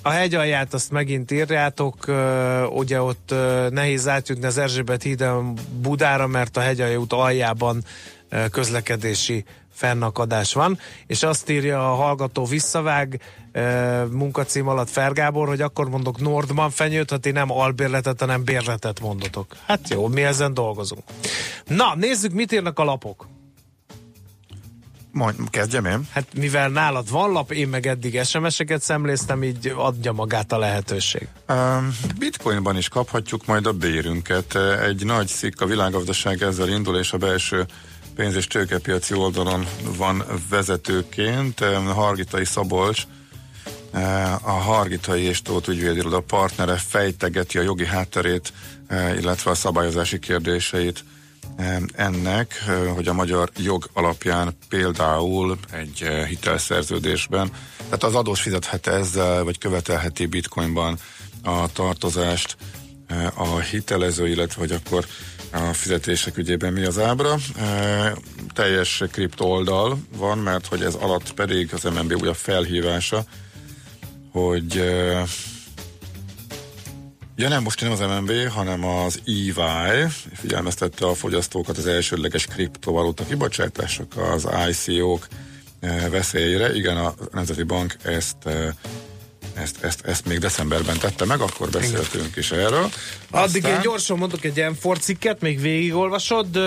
a 0.02 0.10
hegyalját 0.10 0.74
azt 0.74 0.90
megint 0.90 1.30
írjátok, 1.30 1.96
uh, 2.08 2.76
ugye 2.76 3.02
ott 3.02 3.28
uh, 3.32 3.70
nehéz 3.70 4.08
átjutni 4.08 4.46
az 4.46 4.58
Erzsébet 4.58 5.02
híden 5.02 5.58
Budára, 5.80 6.26
mert 6.26 6.56
a 6.56 6.60
hegyalja 6.60 6.98
út 6.98 7.12
aljában 7.12 7.84
közlekedési 8.50 9.44
fennakadás 9.72 10.52
van, 10.52 10.78
és 11.06 11.22
azt 11.22 11.50
írja 11.50 11.92
a 11.92 11.94
hallgató 11.94 12.44
visszavág 12.44 13.20
munkacím 14.10 14.68
alatt 14.68 14.90
Fergábor, 14.90 15.48
hogy 15.48 15.60
akkor 15.60 15.88
mondok 15.88 16.20
Nordman 16.20 16.70
fenyőt, 16.70 17.10
ha 17.10 17.18
ti 17.18 17.30
nem 17.30 17.50
albérletet, 17.50 18.20
hanem 18.20 18.44
bérletet 18.44 19.00
mondotok. 19.00 19.46
Hát 19.66 19.88
jó, 19.88 20.08
mi 20.08 20.22
ezen 20.22 20.54
dolgozunk. 20.54 21.02
Na, 21.66 21.94
nézzük, 21.96 22.32
mit 22.32 22.52
írnak 22.52 22.78
a 22.78 22.84
lapok. 22.84 23.26
Majd 25.12 25.34
kezdjem 25.50 25.84
én. 25.84 26.08
Hát 26.12 26.26
mivel 26.34 26.68
nálad 26.68 27.10
van 27.10 27.32
lap, 27.32 27.52
én 27.52 27.68
meg 27.68 27.86
eddig 27.86 28.22
SMS-eket 28.24 28.82
szemléztem, 28.82 29.44
így 29.44 29.72
adja 29.76 30.12
magát 30.12 30.52
a 30.52 30.58
lehetőség. 30.58 31.28
Bitcoinban 32.18 32.76
is 32.76 32.88
kaphatjuk 32.88 33.46
majd 33.46 33.66
a 33.66 33.72
bérünket. 33.72 34.56
Egy 34.82 35.04
nagy 35.04 35.26
szik 35.26 35.60
a 35.60 35.66
világgazdaság 35.66 36.42
ezzel 36.42 36.68
indul, 36.68 36.96
és 36.98 37.12
a 37.12 37.16
belső 37.16 37.66
pénz- 38.14 38.36
és 38.36 38.46
tőkepiaci 38.46 39.14
oldalon 39.14 39.66
van 39.96 40.24
vezetőként. 40.48 41.64
Hargitai 41.94 42.44
Szabolcs, 42.44 43.02
a 44.42 44.50
Hargitai 44.50 45.22
és 45.22 45.42
Tóth 45.42 45.68
ügyvédiroda 45.68 46.20
partnere 46.20 46.76
fejtegeti 46.76 47.58
a 47.58 47.62
jogi 47.62 47.86
hátterét, 47.86 48.52
illetve 48.90 49.50
a 49.50 49.54
szabályozási 49.54 50.18
kérdéseit 50.18 51.04
ennek, 51.94 52.64
hogy 52.94 53.08
a 53.08 53.12
magyar 53.12 53.50
jog 53.56 53.88
alapján 53.92 54.56
például 54.68 55.58
egy 55.72 56.08
hitelszerződésben, 56.28 57.50
tehát 57.76 58.04
az 58.04 58.14
adós 58.14 58.40
fizethet 58.40 58.86
ezzel, 58.86 59.44
vagy 59.44 59.58
követelheti 59.58 60.26
bitcoinban 60.26 60.98
a 61.42 61.72
tartozást, 61.72 62.56
a 63.34 63.58
hitelező, 63.58 64.28
illetve 64.28 64.60
hogy 64.60 64.72
akkor 64.72 65.06
a 65.50 65.72
fizetések 65.72 66.36
ügyében 66.36 66.72
mi 66.72 66.84
az 66.84 66.98
ábra. 66.98 67.36
E, 67.58 68.14
teljes 68.52 69.02
kripto 69.10 69.44
oldal 69.44 69.98
van, 70.16 70.38
mert 70.38 70.66
hogy 70.66 70.82
ez 70.82 70.94
alatt 70.94 71.32
pedig 71.34 71.74
az 71.74 71.82
MNB 71.82 72.14
újabb 72.20 72.36
felhívása, 72.36 73.24
hogy 74.32 74.76
e, 74.76 75.24
Ja 77.40 77.48
nem, 77.48 77.62
most 77.62 77.80
nem 77.80 77.92
az 77.92 78.00
MNB, 78.00 78.48
hanem 78.48 78.84
az 78.84 79.20
EY 79.26 79.52
figyelmeztette 80.32 81.06
a 81.06 81.14
fogyasztókat 81.14 81.78
az 81.78 81.86
elsődleges 81.86 82.46
kriptovaluta 82.46 83.24
kibocsátások, 83.24 84.16
az 84.16 84.48
ICO-k 84.70 85.28
veszélyére. 86.10 86.74
Igen, 86.74 86.96
a 86.96 87.14
Nemzeti 87.32 87.62
Bank 87.62 87.96
ezt 88.02 88.48
ezt, 89.54 89.84
ezt, 89.84 90.06
ezt 90.06 90.26
még 90.26 90.38
decemberben 90.38 90.98
tette 90.98 91.24
meg, 91.24 91.40
akkor 91.40 91.70
beszéltünk 91.70 92.24
Igen. 92.24 92.32
is 92.36 92.50
erről. 92.50 92.88
Addig 93.30 93.64
Aztán... 93.64 93.74
én 93.74 93.80
gyorsan 93.82 94.18
mondok 94.18 94.44
egy 94.44 94.56
ilyen 94.56 94.76
cikket, 95.00 95.40
még 95.40 95.60
végigolvasod. 95.60 96.58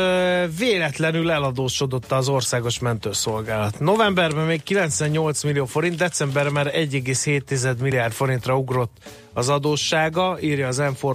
Véletlenül 0.57 1.31
eladósodott 1.31 2.11
az 2.11 2.27
országos 2.27 2.79
mentőszolgálat. 2.79 3.79
Novemberben 3.79 4.45
még 4.45 4.63
98 4.63 5.43
millió 5.43 5.65
forint, 5.65 5.95
decemberben 5.95 6.53
már 6.53 6.71
1,7 6.75 7.77
milliárd 7.77 8.13
forintra 8.13 8.57
ugrott 8.57 8.97
az 9.33 9.49
adóssága, 9.49 10.37
írja 10.41 10.67
az 10.67 10.77
m 10.77 11.07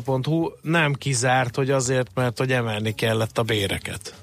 nem 0.63 0.93
kizárt, 0.93 1.57
hogy 1.57 1.71
azért, 1.71 2.11
mert 2.15 2.39
hogy 2.39 2.53
emelni 2.53 2.95
kellett 2.95 3.39
a 3.39 3.43
béreket 3.43 4.15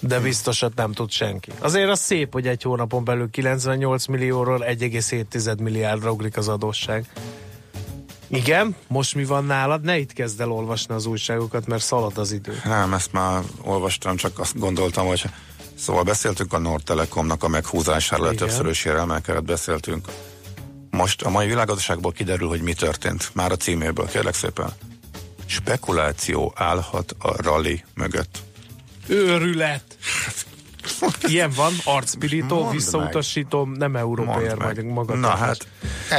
de 0.00 0.20
biztosat 0.20 0.74
nem 0.74 0.92
tud 0.92 1.10
senki. 1.10 1.50
Azért 1.58 1.90
az 1.90 2.00
szép, 2.00 2.32
hogy 2.32 2.46
egy 2.46 2.62
hónapon 2.62 3.04
belül 3.04 3.30
98 3.30 4.06
millióról 4.06 4.64
1,7 4.68 5.62
milliárdra 5.62 6.10
ugrik 6.10 6.36
az 6.36 6.48
adósság. 6.48 7.06
Igen, 8.26 8.76
most 8.86 9.14
mi 9.14 9.24
van 9.24 9.44
nálad? 9.44 9.82
Ne 9.82 9.98
itt 9.98 10.12
kezd 10.12 10.40
el 10.40 10.50
olvasni 10.50 10.94
az 10.94 11.06
újságokat, 11.06 11.66
mert 11.66 11.82
szalad 11.82 12.18
az 12.18 12.32
idő. 12.32 12.60
Nem, 12.64 12.94
ezt 12.94 13.12
már 13.12 13.42
olvastam, 13.62 14.16
csak 14.16 14.38
azt 14.38 14.58
gondoltam, 14.58 15.06
hogy 15.06 15.24
szóval 15.74 16.02
beszéltünk 16.02 16.52
a 16.52 16.58
Nord 16.58 16.84
Telekomnak 16.84 17.42
a 17.42 17.48
meghúzásáról, 17.48 18.26
a 18.26 18.34
többszörösére 18.34 18.98
emelkedett 18.98 19.44
beszéltünk. 19.44 20.08
Most 20.90 21.22
a 21.22 21.30
mai 21.30 21.46
világgazdaságból 21.46 22.12
kiderül, 22.12 22.48
hogy 22.48 22.62
mi 22.62 22.72
történt. 22.72 23.30
Már 23.32 23.52
a 23.52 23.56
címéből, 23.56 24.06
kérlek 24.06 24.34
szépen. 24.34 24.72
Spekuláció 25.46 26.52
állhat 26.56 27.14
a 27.18 27.42
rally 27.42 27.84
mögött. 27.94 28.38
Őrület! 29.10 29.82
Ilyen 31.22 31.50
van, 31.56 31.72
arcpirító, 31.84 32.68
visszautasító, 32.70 33.64
nem 33.64 33.96
európér 33.96 34.54
meg 34.54 34.84
magatartás. 34.84 35.30
Na 35.30 35.44
hát, 35.44 35.66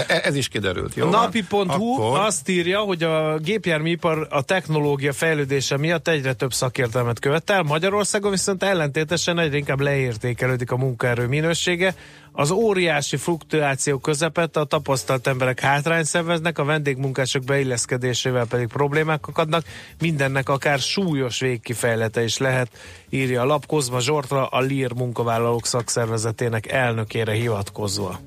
e- 0.10 0.22
ez 0.24 0.36
is 0.36 0.48
kiderült. 0.48 0.96
Jó 0.96 1.08
a 1.08 1.10
napi.hu 1.10 1.62
Akkor... 1.68 2.20
azt 2.20 2.50
írja, 2.50 2.80
hogy 2.80 3.04
a 3.04 3.38
gépjárműipar 3.38 4.28
a 4.30 4.42
technológia 4.42 5.14
fejlődése 5.14 5.78
miatt 5.78 6.08
egyre 6.08 6.34
több 6.34 6.54
szakértelmet 6.54 7.20
követel, 7.20 7.64
Magyarországon 7.64 8.32
viszont 8.32 8.64
ellentétesen 8.64 9.40
egyre 9.40 9.58
inkább 9.58 9.80
leértékelődik 9.80 10.72
a 10.72 10.78
munkaerő 10.78 11.28
minősége, 11.28 11.96
az 12.32 12.52
óriási 12.52 13.18
fluktuáció 13.18 13.98
közepette 13.98 14.60
a 14.60 14.64
tapasztalt 14.64 15.28
emberek 15.28 15.60
hátrány 15.60 16.04
szenvednek, 16.04 16.58
a 16.60 16.64
vendégmunkások 16.64 17.44
beilleszkedésével 17.44 18.46
pedig 18.46 18.68
problémák 18.68 19.28
akadnak, 19.28 19.66
mindennek 20.00 20.50
akár 20.50 20.80
súlyos 20.80 21.40
végkifejlete 21.40 22.24
is 22.24 22.38
lehet, 22.38 22.72
írja 23.10 23.42
a 23.42 23.46
lap. 23.46 23.66
Kozma 23.66 24.00
Zsortra, 24.00 24.48
a 24.48 24.60
LIR 24.60 24.94
munkavállalók 24.94 25.66
szakszervezetének 25.66 26.72
elnökére 26.72 27.34
hivatkozva. 27.34 28.20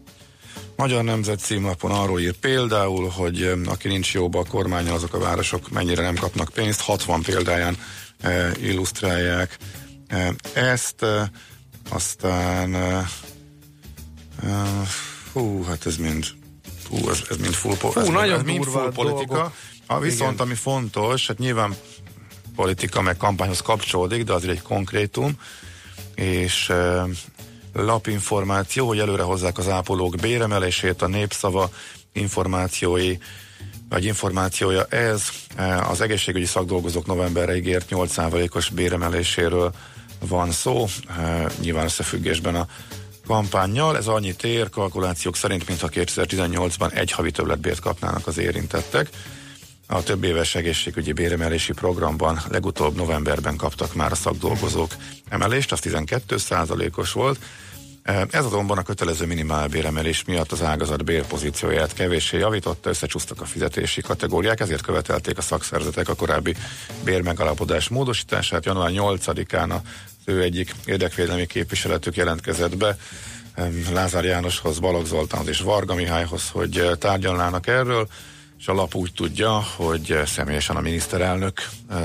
Magyar 0.77 1.05
Nemzet 1.05 1.39
címlapon 1.39 1.91
arról 1.91 2.21
ír 2.21 2.33
például, 2.33 3.09
hogy 3.09 3.53
aki 3.67 3.89
nincs 3.89 4.15
jóba 4.15 4.39
a 4.39 4.45
kormánya, 4.45 4.93
azok 4.93 5.15
a 5.15 5.19
városok 5.19 5.71
mennyire 5.71 6.03
nem 6.03 6.15
kapnak 6.15 6.49
pénzt, 6.49 6.81
60 6.81 7.23
példáján 7.23 7.77
e, 8.21 8.51
illusztrálják 8.63 9.59
e, 10.07 10.35
ezt, 10.55 11.07
aztán 11.91 12.75
Uh, 14.45 14.89
hú, 15.33 15.63
hát 15.63 15.87
ez 15.87 15.97
mind 15.97 16.27
hú, 16.89 17.11
ez, 17.11 17.23
ez 17.31 17.37
mind 17.37 17.55
full, 17.55 17.75
Fú, 17.75 18.01
ez, 18.01 18.09
nagyon 18.09 18.39
ez 18.39 18.45
mind 18.45 18.65
full 18.65 18.93
politika. 18.93 19.53
A, 19.87 19.99
viszont 19.99 20.33
Igen. 20.33 20.47
ami 20.47 20.55
fontos, 20.55 21.27
hát 21.27 21.39
nyilván 21.39 21.75
politika 22.57 23.03
meg 23.03 23.17
kampányhoz 23.17 23.61
kapcsolódik, 23.61 24.25
de 24.25 24.33
azért 24.33 24.53
egy 24.53 24.63
konkrétum, 24.63 25.39
és 26.15 26.69
uh, 26.69 27.11
lapinformáció, 27.73 28.87
hogy 28.87 28.99
előre 28.99 29.23
hozzák 29.23 29.59
az 29.59 29.69
ápolók 29.69 30.17
béremelését, 30.17 31.03
a 31.03 31.07
népszava 31.07 31.71
információi, 32.13 33.19
vagy 33.89 34.05
információja 34.05 34.85
ez. 34.85 35.29
Az 35.89 36.01
egészségügyi 36.01 36.45
szakdolgozók 36.45 37.07
novemberre 37.07 37.57
ígért 37.57 37.87
8%-os 37.91 38.71
béremeléséről 38.71 39.73
van 40.29 40.51
szó, 40.51 40.87
nyilván 41.61 41.85
összefüggésben 41.85 42.55
a 42.55 42.67
kampányjal. 43.27 43.97
Ez 43.97 44.07
annyit 44.07 44.45
ér 44.45 44.71
kalkulációk 44.71 45.37
szerint, 45.37 45.69
mintha 45.69 45.89
2018-ban 45.93 46.93
egy 46.93 47.11
havi 47.11 47.31
többletbért 47.31 47.81
kapnának 47.81 48.27
az 48.27 48.39
érintettek. 48.39 49.09
A 49.87 50.03
több 50.03 50.25
éves 50.25 50.55
egészségügyi 50.55 51.13
béremelési 51.13 51.73
programban 51.73 52.41
legutóbb 52.49 52.95
novemberben 52.97 53.57
kaptak 53.57 53.95
már 53.95 54.13
a 54.13 54.15
szakdolgozók 54.15 54.91
emelést, 55.29 55.73
az 55.73 55.81
12 55.81 56.37
os 56.97 57.13
volt. 57.13 57.39
Ez 58.31 58.45
azonban 58.45 58.79
a 58.79 58.83
kötelező 58.83 59.27
minimálbéremelés 59.27 60.25
miatt 60.25 60.53
az 60.53 60.63
ágazat 60.63 61.05
bérpozícióját 61.05 61.93
kevéssé 61.93 62.39
javította, 62.39 62.89
összecsúsztak 62.89 63.41
a 63.41 63.45
fizetési 63.45 64.01
kategóriák, 64.01 64.61
ezért 64.61 64.83
követelték 64.83 65.39
a 65.39 65.43
szakszervezetek 65.43 66.09
a 66.09 66.15
korábbi 66.15 66.55
bérmegalapodás 67.05 67.89
módosítását. 67.89 68.65
Január 68.65 68.91
8-án 68.93 69.71
a 69.71 69.81
ő 70.25 70.43
egyik 70.43 70.75
érdekvédelmi 70.85 71.47
képviseletük 71.47 72.17
jelentkezett 72.17 72.77
be 72.77 72.97
Lázár 73.93 74.25
Jánoshoz, 74.25 74.79
Balogh 74.79 75.07
Zoltánhoz 75.07 75.49
és 75.49 75.61
Varga 75.61 75.95
Mihályhoz, 75.95 76.51
hogy 76.51 76.79
eh, 76.79 76.95
tárgyalnának 76.95 77.67
erről, 77.67 78.09
és 78.59 78.69
a 78.69 78.73
lap 78.73 78.95
úgy 78.95 79.13
tudja, 79.13 79.51
hogy 79.77 80.11
eh, 80.11 80.27
személyesen 80.27 80.77
a 80.77 80.81
miniszterelnök 80.81 81.69
eh, 81.91 81.99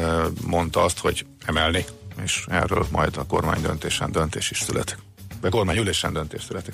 mondta 0.46 0.84
azt, 0.84 1.00
hogy 1.00 1.26
emelni, 1.46 1.86
és 2.24 2.46
erről 2.50 2.88
majd 2.92 3.18
a 3.18 3.26
kormány 3.26 3.62
döntésen 3.62 4.12
döntés 4.12 4.52
is 4.52 4.60
születik. 4.60 5.09
De 5.42 5.50
kormányülésen 5.50 6.14
döntés 6.14 6.44
születik. 6.44 6.74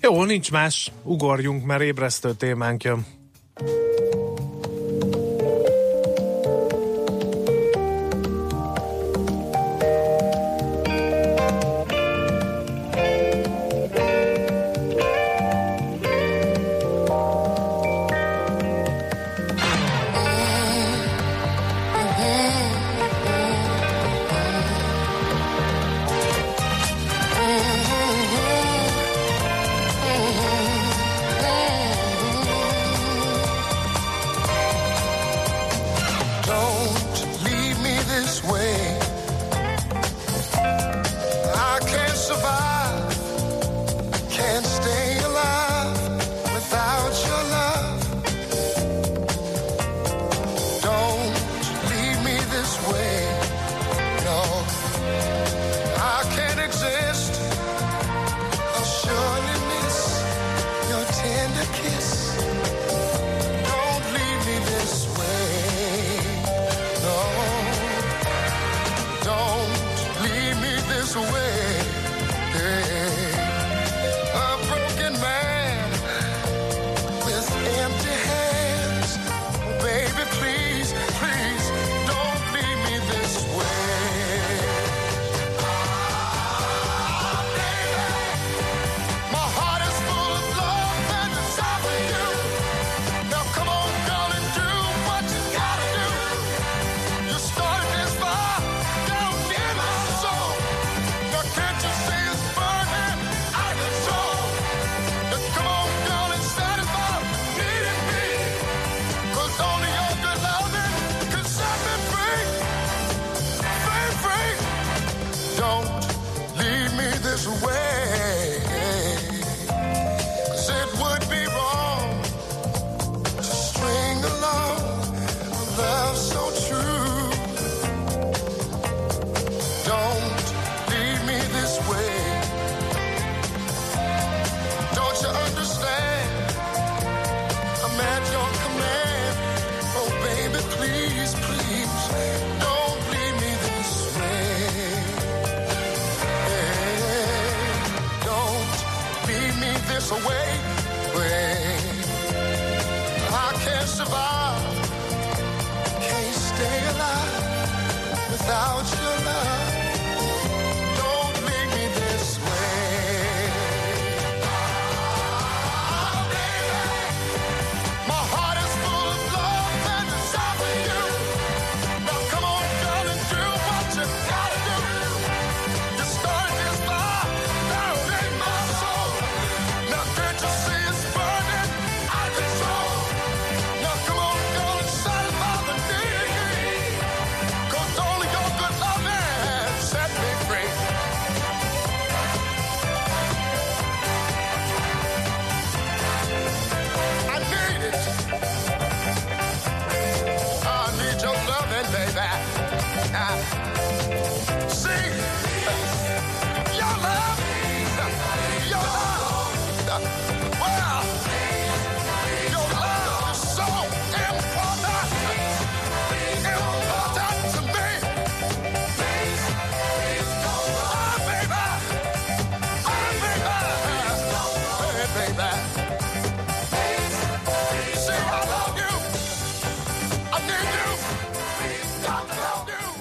Jó, 0.00 0.24
nincs 0.24 0.50
más, 0.50 0.92
ugorjunk, 1.02 1.64
mert 1.64 1.82
ébresztő 1.82 2.34
témánk 2.34 2.84
jön. 2.84 3.06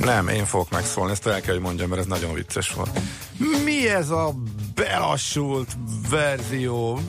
Nem, 0.06 0.28
én 0.28 0.45
fogok 0.45 0.70
megszólni, 0.70 1.12
ezt 1.12 1.28
el 1.28 1.41
kell, 1.41 1.54
hogy 1.54 1.64
mondjam, 1.64 1.89
mert 1.89 2.02
ez 2.02 2.08
nagyon 2.08 2.34
vicces 2.34 2.72
volt. 2.72 2.99
Mi 3.64 3.89
ez 3.89 4.10
a 4.10 4.36
belassult 4.76 5.68
verzió? 6.10 6.99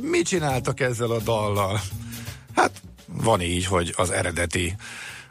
mit 0.00 0.26
csináltak 0.26 0.80
ezzel 0.80 1.10
a 1.10 1.18
dallal? 1.18 1.80
Hát 2.54 2.82
van 3.06 3.40
így, 3.40 3.66
hogy 3.66 3.94
az 3.96 4.10
eredeti 4.10 4.76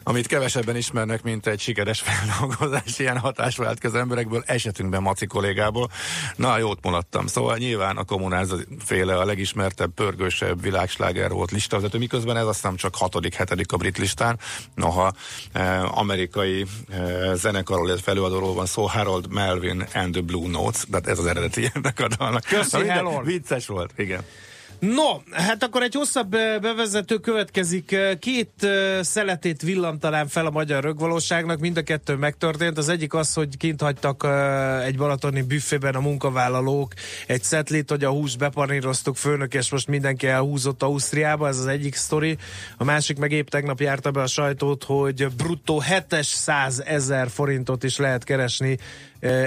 amit 0.04 0.28
kevesebben 0.28 0.76
ismernek, 0.76 1.24
mint 1.24 1.48
egy 1.48 1.60
sikeres 1.60 2.02
feldolgozás, 2.06 3.00
ilyen 3.00 3.18
hatás 3.18 3.58
vált 3.58 3.80
ki 3.80 3.88
az 3.88 3.96
emberekből, 3.96 4.44
esetünkben 4.46 5.02
Maci 5.02 5.26
kollégából. 5.26 5.92
Na, 6.36 6.58
jót 6.58 6.80
mulattam. 6.84 7.28
Szóval 7.28 7.58
nyilván 7.58 7.98
a 7.98 8.04
kommunáz 8.04 8.56
féle 8.80 9.18
a 9.18 9.26
legismertebb, 9.26 9.94
pörgősebb 9.94 10.62
világsláger 10.62 11.32
volt 11.32 11.52
listavezető, 11.52 11.98
miközben 11.98 12.38
ez 12.38 12.46
aztán 12.46 12.76
csak 12.76 12.96
hatodik, 12.96 13.34
hetedik 13.34 13.72
a 13.72 13.78
brit 13.78 13.98
listán. 13.98 14.40
Noha 14.76 15.14
eh, 15.52 15.98
amerikai 15.98 16.66
eh, 16.90 17.34
zenekarról, 17.34 17.88
illetve 17.88 18.12
előadóról 18.12 18.54
van 18.54 18.66
szó, 18.66 18.86
Harold 18.86 19.34
Melvin 19.34 19.88
and 19.94 20.12
the 20.12 20.22
Blue 20.22 20.50
Notes, 20.50 20.84
tehát 20.92 21.08
ez 21.08 21.20
az 21.20 21.26
eredeti 21.26 21.72
ennek 21.74 22.00
a 22.00 22.08
dalnak. 22.08 22.44
Köszi, 22.44 22.78
Na, 22.78 22.84
minden-. 22.84 23.26
Vicces 23.26 23.68
volt, 23.68 23.92
igen. 23.98 24.24
No, 24.80 25.22
hát 25.32 25.64
akkor 25.64 25.84
egy 25.84 25.94
hosszabb 25.94 26.30
bevezető 26.62 27.18
következik. 27.18 27.96
Két 28.20 28.68
szeletét 29.02 29.62
villantanám 29.62 30.28
fel 30.28 30.46
a 30.46 30.50
magyar 30.50 30.84
rögvalóságnak, 30.84 31.60
mind 31.60 31.78
a 31.78 31.82
kettő 31.82 32.16
megtörtént. 32.16 32.78
Az 32.78 32.90
egyik 32.90 33.14
az, 33.14 33.34
hogy 33.34 33.58
kint 33.58 33.82
hagytak 33.82 34.28
egy 34.86 34.98
balatoni 34.98 35.42
büfében 35.42 35.96
a 35.96 36.00
munkavállalók 36.00 36.94
egy 37.28 37.44
szetlit, 37.44 37.90
hogy 37.90 38.04
a 38.04 38.10
húst 38.10 38.38
bepaníroztuk 38.38 39.16
főnök, 39.16 39.54
és 39.54 39.72
most 39.72 39.88
mindenki 39.88 40.28
elhúzott 40.28 40.84
Ausztriába, 40.84 41.48
ez 41.48 41.58
az 41.58 41.68
egyik 41.68 41.96
sztori. 41.96 42.38
A 42.78 42.84
másik 42.84 43.18
meg 43.18 43.32
épp 43.32 43.48
tegnap 43.48 43.80
járta 43.80 44.12
be 44.12 44.22
a 44.22 44.28
sajtót, 44.28 44.84
hogy 44.84 45.28
bruttó 45.28 45.82
700 45.82 46.84
ezer 46.86 47.30
forintot 47.30 47.84
is 47.84 47.98
lehet 47.98 48.24
keresni 48.24 48.78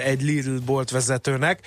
egy 0.04 0.22
Lidl 0.22 0.56
boltvezetőnek. 0.64 1.60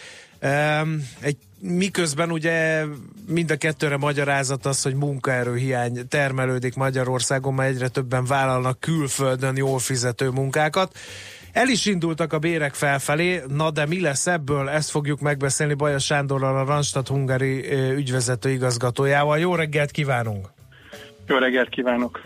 Egy, 1.20 1.38
miközben 1.60 2.32
ugye 2.32 2.84
mind 3.28 3.52
a 3.52 3.56
kettőre 3.56 3.98
magyarázat 3.98 4.66
az, 4.66 4.82
hogy 4.82 4.96
munkaerőhiány 4.96 6.08
termelődik 6.08 6.76
Magyarországon, 6.76 7.54
mert 7.54 7.70
egyre 7.70 7.88
többen 7.88 8.26
vállalnak 8.26 8.80
külföldön 8.80 9.58
jól 9.58 9.80
fizető 9.80 10.30
munkákat. 10.30 10.98
El 11.52 11.68
is 11.68 11.86
indultak 11.86 12.34
a 12.34 12.40
bérek 12.40 12.74
felfelé, 12.74 13.42
na 13.48 13.72
de 13.72 13.86
mi 13.86 14.02
lesz 14.02 14.28
ebből? 14.28 14.70
Ezt 14.70 14.90
fogjuk 14.90 15.20
megbeszélni 15.20 15.74
Baja 15.74 16.00
Sándorral, 16.00 16.58
a 16.58 16.66
Randstad 16.66 17.08
Hungari 17.08 17.72
ügyvezető 17.92 18.50
igazgatójával. 18.50 19.40
Jó 19.40 19.56
reggelt 19.56 19.92
kívánunk! 19.92 20.48
Jó 21.28 21.38
reggelt 21.38 21.70
kívánok! 21.70 22.22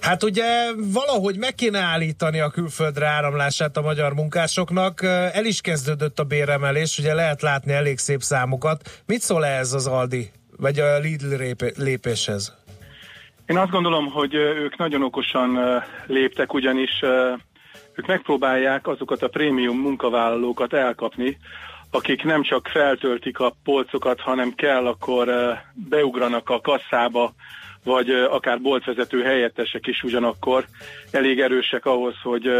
Hát 0.00 0.22
ugye 0.22 0.44
valahogy 0.92 1.36
meg 1.38 1.54
kéne 1.54 1.78
állítani 1.78 2.40
a 2.40 2.50
külföldre 2.50 3.06
áramlását 3.06 3.76
a 3.76 3.80
magyar 3.80 4.14
munkásoknak. 4.14 5.02
El 5.32 5.44
is 5.44 5.60
kezdődött 5.60 6.18
a 6.18 6.24
béremelés, 6.24 6.98
ugye 6.98 7.14
lehet 7.14 7.42
látni 7.42 7.72
elég 7.72 7.98
szép 7.98 8.20
számokat. 8.20 9.02
Mit 9.06 9.20
szól 9.20 9.44
ez 9.44 9.72
az 9.72 9.86
Aldi, 9.86 10.30
vagy 10.56 10.78
a 10.78 10.98
Lidl 10.98 11.34
lépéshez? 11.76 12.56
Én 13.46 13.58
azt 13.58 13.70
gondolom, 13.70 14.10
hogy 14.10 14.34
ők 14.34 14.76
nagyon 14.76 15.02
okosan 15.02 15.58
léptek, 16.06 16.54
ugyanis 16.54 17.02
ők 17.94 18.06
megpróbálják 18.06 18.86
azokat 18.86 19.22
a 19.22 19.28
prémium 19.28 19.78
munkavállalókat 19.78 20.72
elkapni, 20.72 21.38
akik 21.90 22.24
nem 22.24 22.42
csak 22.42 22.68
feltöltik 22.68 23.38
a 23.38 23.52
polcokat, 23.64 24.20
hanem 24.20 24.54
kell, 24.54 24.86
akkor 24.86 25.28
beugranak 25.74 26.48
a 26.48 26.60
kasszába, 26.60 27.34
vagy 27.84 28.10
akár 28.10 28.60
boltvezető 28.60 29.22
helyettesek 29.22 29.86
is 29.86 30.02
ugyanakkor 30.02 30.64
elég 31.10 31.40
erősek 31.40 31.86
ahhoz, 31.86 32.14
hogy 32.22 32.50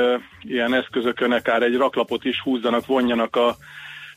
ilyen 0.42 0.74
eszközökön 0.74 1.32
akár 1.32 1.62
egy 1.62 1.76
raklapot 1.76 2.24
is 2.24 2.40
húzzanak, 2.40 2.86
vonjanak 2.86 3.36
a, 3.36 3.56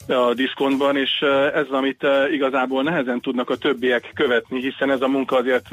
a 0.08 0.34
diszkontban, 0.34 0.98
és 0.98 1.22
ez 1.54 1.68
amit 1.70 2.08
igazából 2.32 2.84
nehezen 2.84 3.22
tudnak 3.22 3.50
a 3.50 3.56
többiek 3.58 4.12
követni, 4.14 4.62
hiszen 4.62 4.92
ez 4.92 5.02
a 5.02 5.08
munka 5.08 5.36
azért 5.36 5.68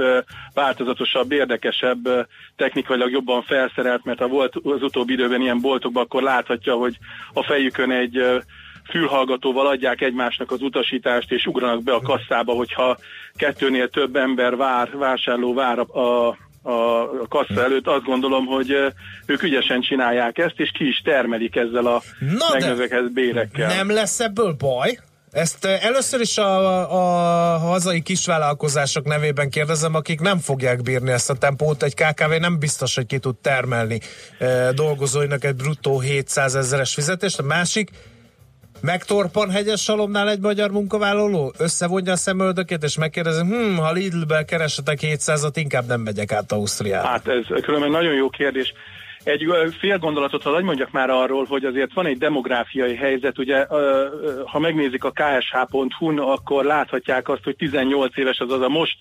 változatosabb, 0.54 1.32
érdekesebb, 1.32 2.28
technikailag 2.56 3.10
jobban 3.10 3.42
felszerelt, 3.42 4.04
mert 4.04 4.18
ha 4.18 4.26
volt 4.26 4.54
az 4.62 4.82
utóbbi 4.82 5.12
időben 5.12 5.40
ilyen 5.40 5.60
boltokban, 5.60 6.02
akkor 6.02 6.22
láthatja, 6.22 6.74
hogy 6.74 6.98
a 7.32 7.42
fejükön 7.42 7.90
egy 7.90 8.42
fülhallgatóval 8.90 9.66
adják 9.66 10.00
egymásnak 10.00 10.50
az 10.50 10.62
utasítást, 10.62 11.32
és 11.32 11.46
ugranak 11.46 11.82
be 11.82 11.92
a 11.92 12.00
kasszába, 12.00 12.52
hogyha 12.52 12.98
kettőnél 13.34 13.88
több 13.88 14.16
ember 14.16 14.56
vár, 14.56 14.96
vásárló 14.96 15.54
vár 15.54 15.78
a, 15.78 16.28
a 16.62 17.28
kassa 17.28 17.62
előtt, 17.62 17.86
azt 17.86 18.04
gondolom, 18.04 18.46
hogy 18.46 18.76
ők 19.26 19.42
ügyesen 19.42 19.80
csinálják 19.80 20.38
ezt, 20.38 20.60
és 20.60 20.70
ki 20.70 20.88
is 20.88 21.00
termelik 21.04 21.56
ezzel 21.56 21.86
a 21.86 22.02
megnövekedett 22.52 23.12
bérekkel. 23.12 23.74
Nem 23.74 23.90
lesz 23.90 24.20
ebből 24.20 24.52
baj? 24.58 24.98
Ezt 25.30 25.64
először 25.64 26.20
is 26.20 26.38
a, 26.38 27.54
a 27.54 27.58
hazai 27.58 28.02
kisvállalkozások 28.02 29.04
nevében 29.04 29.50
kérdezem, 29.50 29.94
akik 29.94 30.20
nem 30.20 30.38
fogják 30.38 30.82
bírni 30.82 31.10
ezt 31.10 31.30
a 31.30 31.34
tempót. 31.34 31.82
Egy 31.82 31.94
KKV 31.94 32.32
nem 32.40 32.58
biztos, 32.58 32.94
hogy 32.94 33.06
ki 33.06 33.18
tud 33.18 33.36
termelni 33.36 34.00
eh, 34.38 34.68
dolgozóinak 34.74 35.44
egy 35.44 35.54
bruttó 35.54 36.00
700 36.00 36.54
ezeres 36.54 36.94
fizetést. 36.94 37.38
A 37.38 37.42
másik, 37.42 37.90
megtorpan 38.82 39.50
hegyes 39.50 39.82
salomnál 39.82 40.30
egy 40.30 40.40
magyar 40.40 40.70
munkavállaló, 40.70 41.52
összevonja 41.58 42.12
a 42.12 42.16
szemöldökét, 42.16 42.82
és 42.82 42.98
megkérdezi, 42.98 43.40
hm, 43.40 43.76
ha 43.76 43.92
Lidlbe 43.92 44.44
keresetek 44.44 44.98
700-at, 45.02 45.52
inkább 45.54 45.86
nem 45.86 46.00
megyek 46.00 46.32
át 46.32 46.52
Ausztriába. 46.52 47.06
Hát 47.06 47.28
ez 47.28 47.62
különben 47.62 47.90
nagyon 47.90 48.14
jó 48.14 48.28
kérdés. 48.28 48.72
Egy 49.24 49.44
fél 49.78 49.98
gondolatot 49.98 50.42
hadd 50.42 50.62
mondjak 50.62 50.90
már 50.90 51.10
arról, 51.10 51.44
hogy 51.44 51.64
azért 51.64 51.92
van 51.92 52.06
egy 52.06 52.18
demográfiai 52.18 52.94
helyzet, 52.94 53.38
ugye 53.38 53.66
ha 54.44 54.58
megnézik 54.58 55.04
a 55.04 55.10
ksh.hu-n, 55.10 56.18
akkor 56.18 56.64
láthatják 56.64 57.28
azt, 57.28 57.44
hogy 57.44 57.56
18 57.56 58.16
éves, 58.16 58.38
azaz 58.38 58.60
a 58.60 58.68
most 58.68 58.96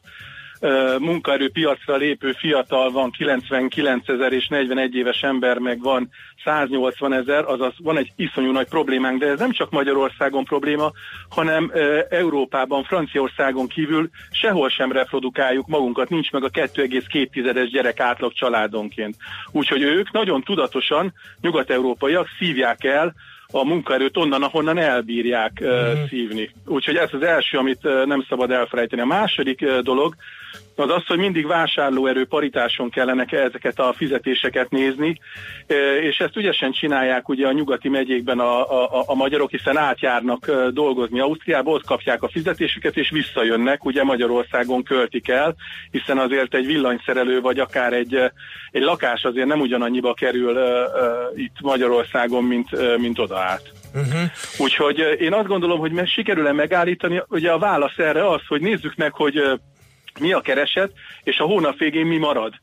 munkaerőpiacra 0.99 1.95
lépő 1.95 2.31
fiatal 2.31 2.91
van 2.91 3.11
99 3.11 4.07
ezer 4.09 4.33
és 4.33 4.47
41 4.47 4.95
éves 4.95 5.21
ember 5.21 5.57
meg 5.57 5.81
van 5.81 6.09
180 6.43 7.13
ezer, 7.13 7.43
azaz 7.45 7.73
van 7.77 7.97
egy 7.97 8.11
iszonyú 8.15 8.51
nagy 8.51 8.67
problémánk, 8.67 9.19
de 9.19 9.27
ez 9.27 9.39
nem 9.39 9.51
csak 9.51 9.71
Magyarországon 9.71 10.43
probléma, 10.43 10.91
hanem 11.29 11.71
Európában, 12.09 12.83
Franciaországon 12.83 13.67
kívül 13.67 14.09
sehol 14.31 14.69
sem 14.69 14.91
reprodukáljuk 14.91 15.67
magunkat, 15.67 16.09
nincs 16.09 16.31
meg 16.31 16.43
a 16.43 16.49
2,2-es 16.49 17.69
gyerek 17.71 17.99
átlag 17.99 18.33
családonként. 18.33 19.15
Úgyhogy 19.51 19.81
ők 19.81 20.11
nagyon 20.11 20.43
tudatosan, 20.43 21.13
nyugat-európaiak 21.41 22.27
szívják 22.39 22.83
el 22.83 23.13
a 23.51 23.63
munkaerőt 23.63 24.17
onnan, 24.17 24.43
ahonnan 24.43 24.77
elbírják 24.77 25.59
uh, 25.61 26.07
szívni. 26.07 26.49
Úgyhogy 26.65 26.95
ez 26.95 27.09
az 27.11 27.21
első, 27.21 27.57
amit 27.57 28.05
nem 28.05 28.25
szabad 28.29 28.51
elfelejteni. 28.51 29.01
A 29.01 29.05
második 29.05 29.65
dolog 29.81 30.15
az 30.79 30.89
az, 30.89 31.05
hogy 31.07 31.17
mindig 31.17 31.47
vásárlóerő 31.47 32.25
paritáson 32.25 32.89
kellene 32.89 33.25
ezeket 33.25 33.79
a 33.79 33.93
fizetéseket 33.97 34.69
nézni, 34.69 35.19
uh, 35.69 35.75
és 36.03 36.17
ezt 36.17 36.35
ügyesen 36.35 36.71
csinálják 36.71 37.29
ugye 37.29 37.47
a 37.47 37.51
nyugati 37.51 37.89
megyékben 37.89 38.39
a, 38.39 38.83
a, 38.83 39.03
a 39.05 39.15
magyarok, 39.15 39.49
hiszen 39.49 39.77
átjárnak 39.77 40.45
uh, 40.47 40.67
dolgozni 40.67 41.19
Ausztriába, 41.19 41.71
ott 41.71 41.85
kapják 41.85 42.23
a 42.23 42.29
fizetésüket, 42.29 42.97
és 42.97 43.09
visszajönnek, 43.09 43.85
ugye 43.85 44.03
Magyarországon 44.03 44.83
költik 44.83 45.27
el, 45.27 45.55
hiszen 45.91 46.17
azért 46.17 46.53
egy 46.53 46.65
villanyszerelő, 46.65 47.41
vagy 47.41 47.59
akár 47.59 47.93
egy, 47.93 48.15
uh, 48.15 48.29
egy 48.71 48.81
lakás 48.81 49.23
azért 49.23 49.47
nem 49.47 49.59
ugyanannyiba 49.59 50.13
kerül 50.13 50.57
itt 51.35 51.61
Magyarországon, 51.61 52.43
mint, 52.43 52.97
mint 52.97 53.19
oda 53.19 53.39
át. 53.39 53.71
Uh-huh. 53.93 54.21
Úgyhogy 54.57 55.01
ö, 55.01 55.11
én 55.11 55.33
azt 55.33 55.47
gondolom, 55.47 55.79
hogy 55.79 56.07
sikerül-e 56.07 56.51
megállítani, 56.51 57.23
ugye 57.27 57.51
a 57.51 57.59
válasz 57.59 57.97
erre 57.97 58.29
az, 58.29 58.41
hogy 58.47 58.61
nézzük 58.61 58.95
meg, 58.95 59.13
hogy 59.13 59.41
mi 60.19 60.33
a 60.33 60.41
kereset, 60.41 60.91
és 61.23 61.37
a 61.37 61.45
hónap 61.45 61.77
végén 61.77 62.05
mi 62.05 62.17
marad. 62.17 62.53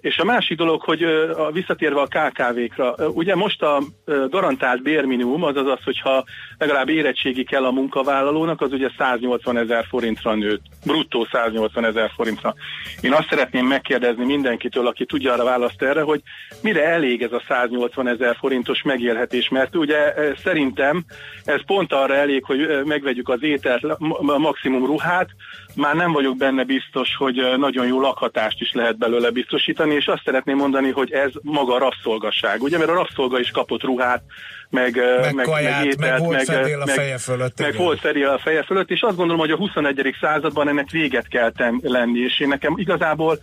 És 0.00 0.18
a 0.18 0.24
másik 0.24 0.56
dolog, 0.56 0.82
hogy 0.82 1.06
visszatérve 1.52 2.00
a 2.00 2.06
KKV-kra, 2.06 2.94
ugye 3.08 3.34
most 3.34 3.62
a 3.62 3.82
garantált 4.28 4.82
bérminimum, 4.82 5.42
azaz 5.42 5.66
az, 5.66 5.78
hogyha 5.84 6.24
legalább 6.58 6.88
érettségi 6.88 7.44
kell 7.44 7.64
a 7.64 7.70
munkavállalónak, 7.70 8.60
az 8.60 8.72
ugye 8.72 8.90
180 8.98 9.56
ezer 9.56 9.84
forintra 9.88 10.34
nőtt, 10.34 10.62
bruttó 10.84 11.26
180 11.32 11.84
ezer 11.84 12.10
forintra. 12.14 12.54
Én 13.00 13.12
azt 13.12 13.28
szeretném 13.28 13.66
megkérdezni 13.66 14.24
mindenkitől, 14.24 14.86
aki 14.86 15.04
tudja 15.04 15.32
arra 15.32 15.44
választ 15.44 15.82
erre, 15.82 16.00
hogy 16.00 16.20
mire 16.62 16.84
elég 16.84 17.22
ez 17.22 17.32
a 17.32 17.42
180 17.48 18.08
ezer 18.08 18.36
forintos 18.36 18.82
megélhetés, 18.82 19.48
mert 19.48 19.76
ugye 19.76 20.14
szerintem 20.42 21.04
ez 21.44 21.64
pont 21.66 21.92
arra 21.92 22.14
elég, 22.14 22.44
hogy 22.44 22.68
megvegyük 22.84 23.28
az 23.28 23.42
ételt, 23.42 23.84
a 24.08 24.38
maximum 24.38 24.86
ruhát, 24.86 25.28
már 25.76 25.94
nem 25.94 26.12
vagyok 26.12 26.36
benne 26.36 26.64
biztos, 26.64 27.16
hogy 27.16 27.54
nagyon 27.56 27.86
jó 27.86 28.00
lakhatást 28.00 28.60
is 28.60 28.72
lehet 28.72 28.98
belőle 28.98 29.30
biztosítani, 29.30 29.94
és 29.94 30.06
azt 30.06 30.22
szeretném 30.24 30.56
mondani, 30.56 30.90
hogy 30.90 31.12
ez 31.12 31.30
maga 31.42 31.74
a 31.74 31.78
rabszolgasság, 31.78 32.62
ugye, 32.62 32.78
mert 32.78 32.90
a 32.90 32.94
rabszolga 32.94 33.38
is 33.38 33.50
kapott 33.50 33.82
ruhát, 33.82 34.22
meg, 34.70 34.96
ö, 34.96 35.30
Meg 35.34 35.44
kaját, 35.44 35.96
meg 35.96 36.18
volt 36.18 36.42
fedél 36.42 36.80
a 36.80 36.86
feje 36.86 37.18
fölött, 37.18 37.58
Meg 37.58 37.68
igen. 37.68 37.84
volt 37.84 38.00
fedél 38.00 38.28
a 38.28 38.38
feje 38.38 38.62
fölött, 38.62 38.90
és 38.90 39.00
azt 39.00 39.16
gondolom, 39.16 39.40
hogy 39.40 39.50
a 39.50 39.56
21. 39.56 40.14
században 40.20 40.68
ennek 40.68 40.90
véget 40.90 41.28
kell 41.28 41.50
ten- 41.50 41.80
lenni, 41.82 42.18
és 42.18 42.40
én 42.40 42.48
nekem 42.48 42.74
igazából 42.76 43.38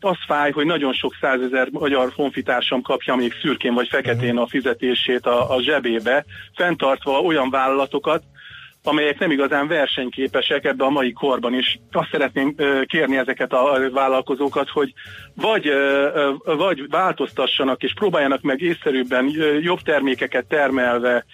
az 0.00 0.16
fáj, 0.26 0.50
hogy 0.50 0.66
nagyon 0.66 0.92
sok 0.92 1.16
százezer 1.20 1.68
magyar 1.70 2.12
honfitársam 2.16 2.82
kapja 2.82 3.14
még 3.14 3.32
szürkén 3.42 3.74
vagy 3.74 3.88
feketén 3.88 4.36
a 4.36 4.46
fizetését 4.46 5.26
a, 5.26 5.54
a 5.54 5.62
zsebébe, 5.62 6.24
fenntartva 6.54 7.20
olyan 7.20 7.50
vállalatokat, 7.50 8.22
amelyek 8.82 9.18
nem 9.18 9.30
igazán 9.30 9.68
versenyképesek 9.68 10.64
ebbe 10.64 10.84
a 10.84 10.90
mai 10.90 11.12
korban 11.12 11.54
is. 11.54 11.80
Azt 11.92 12.08
szeretném 12.10 12.54
kérni 12.84 13.16
ezeket 13.16 13.52
a 13.52 13.90
vállalkozókat, 13.92 14.68
hogy 14.68 14.92
vagy, 15.34 15.70
vagy 16.44 16.88
változtassanak 16.88 17.82
és 17.82 17.92
próbáljanak 17.94 18.42
meg 18.42 18.60
észszerűbben 18.60 19.30
jobb 19.60 19.80
termékeket 19.80 20.46
termelve, 20.46 21.24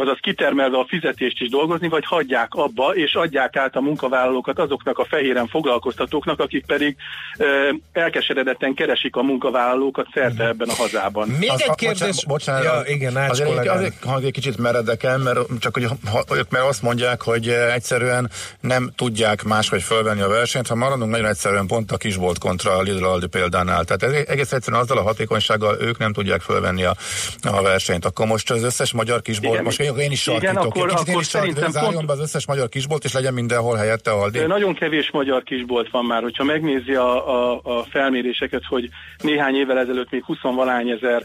azaz 0.00 0.18
kitermelve 0.20 0.78
a 0.78 0.84
fizetést 0.88 1.40
is 1.40 1.48
dolgozni, 1.48 1.88
vagy 1.88 2.04
hagyják 2.06 2.54
abba, 2.54 2.94
és 2.94 3.14
adják 3.14 3.56
át 3.56 3.76
a 3.76 3.80
munkavállalókat 3.80 4.58
azoknak 4.58 4.98
a 4.98 5.04
fehéren 5.04 5.46
foglalkoztatóknak, 5.46 6.40
akik 6.40 6.66
pedig 6.66 6.96
ö, 7.38 7.44
elkeseredetten 7.92 8.74
keresik 8.74 9.16
a 9.16 9.22
munkavállalókat 9.22 10.06
szerte 10.14 10.46
ebben 10.46 10.68
a 10.68 10.74
hazában. 10.74 11.28
Még 11.28 11.50
Az- 11.50 11.62
egy 11.62 11.74
kérdés. 11.74 12.24
Bocsánat, 12.26 12.64
ja, 12.64 12.82
igen, 12.94 13.16
Ács 13.16 13.30
azért, 13.30 13.48
kollégám. 13.48 13.76
azért 13.76 14.04
hang 14.04 14.24
egy 14.24 14.32
kicsit 14.32 14.58
meredekem, 14.58 15.20
mert 15.20 15.38
csak 15.58 15.74
hogy 15.74 15.84
ha, 15.84 16.24
ők 16.34 16.50
mert 16.50 16.64
azt 16.64 16.82
mondják, 16.82 17.22
hogy 17.22 17.48
egyszerűen 17.48 18.30
nem 18.60 18.90
tudják 18.96 19.42
máshogy 19.44 19.82
fölvenni 19.82 20.20
a 20.20 20.28
versenyt, 20.28 20.66
ha 20.66 20.74
maradunk 20.74 21.10
nagyon 21.10 21.26
egyszerűen 21.26 21.66
pont 21.66 21.92
a 21.92 21.96
kisbolt 21.96 22.38
kontra 22.38 22.76
a 22.76 22.82
Lidl 22.82 23.04
Aldi 23.04 23.26
példánál. 23.26 23.84
Tehát 23.84 24.02
ez 24.02 24.24
egész 24.28 24.52
egyszerűen 24.52 24.82
azzal 24.82 24.98
a 24.98 25.02
hatékonysággal 25.02 25.76
ők 25.80 25.98
nem 25.98 26.12
tudják 26.12 26.40
fölvenni 26.40 26.84
a, 26.84 26.94
a 27.42 27.62
versenyt. 27.62 28.04
Akkor 28.04 28.26
most 28.26 28.50
az 28.50 28.62
összes 28.62 28.92
magyar 28.92 29.22
kisbolt, 29.22 29.52
Igen, 29.52 29.64
most 29.64 29.80
én, 29.80 29.87
én 29.96 30.10
is 30.10 30.26
igen, 30.26 30.40
sarkítok, 30.40 30.64
akkor- 30.64 30.88
kicsit 30.88 31.08
akkor 31.08 31.20
is 31.20 31.28
sarkítok, 31.28 31.56
szerintem 31.56 31.70
zárjon 31.70 31.92
pont- 31.92 32.06
be 32.06 32.12
az 32.12 32.20
összes 32.20 32.46
magyar 32.46 32.68
kisbolt, 32.68 33.04
és 33.04 33.12
legyen 33.12 33.34
mindenhol 33.34 33.76
helyette 33.76 34.10
Aldi. 34.10 34.38
Nagyon 34.38 34.74
kevés 34.74 35.10
magyar 35.10 35.42
kisbolt 35.42 35.90
van 35.90 36.04
már, 36.04 36.22
hogyha 36.22 36.44
megnézi 36.44 36.94
a, 36.94 37.28
a, 37.28 37.60
a 37.62 37.84
felméréseket, 37.90 38.62
hogy 38.68 38.88
néhány 39.22 39.54
évvel 39.54 39.78
ezelőtt 39.78 40.10
még 40.10 40.24
20 40.24 40.38
valány 40.40 40.88
ezer 40.88 41.22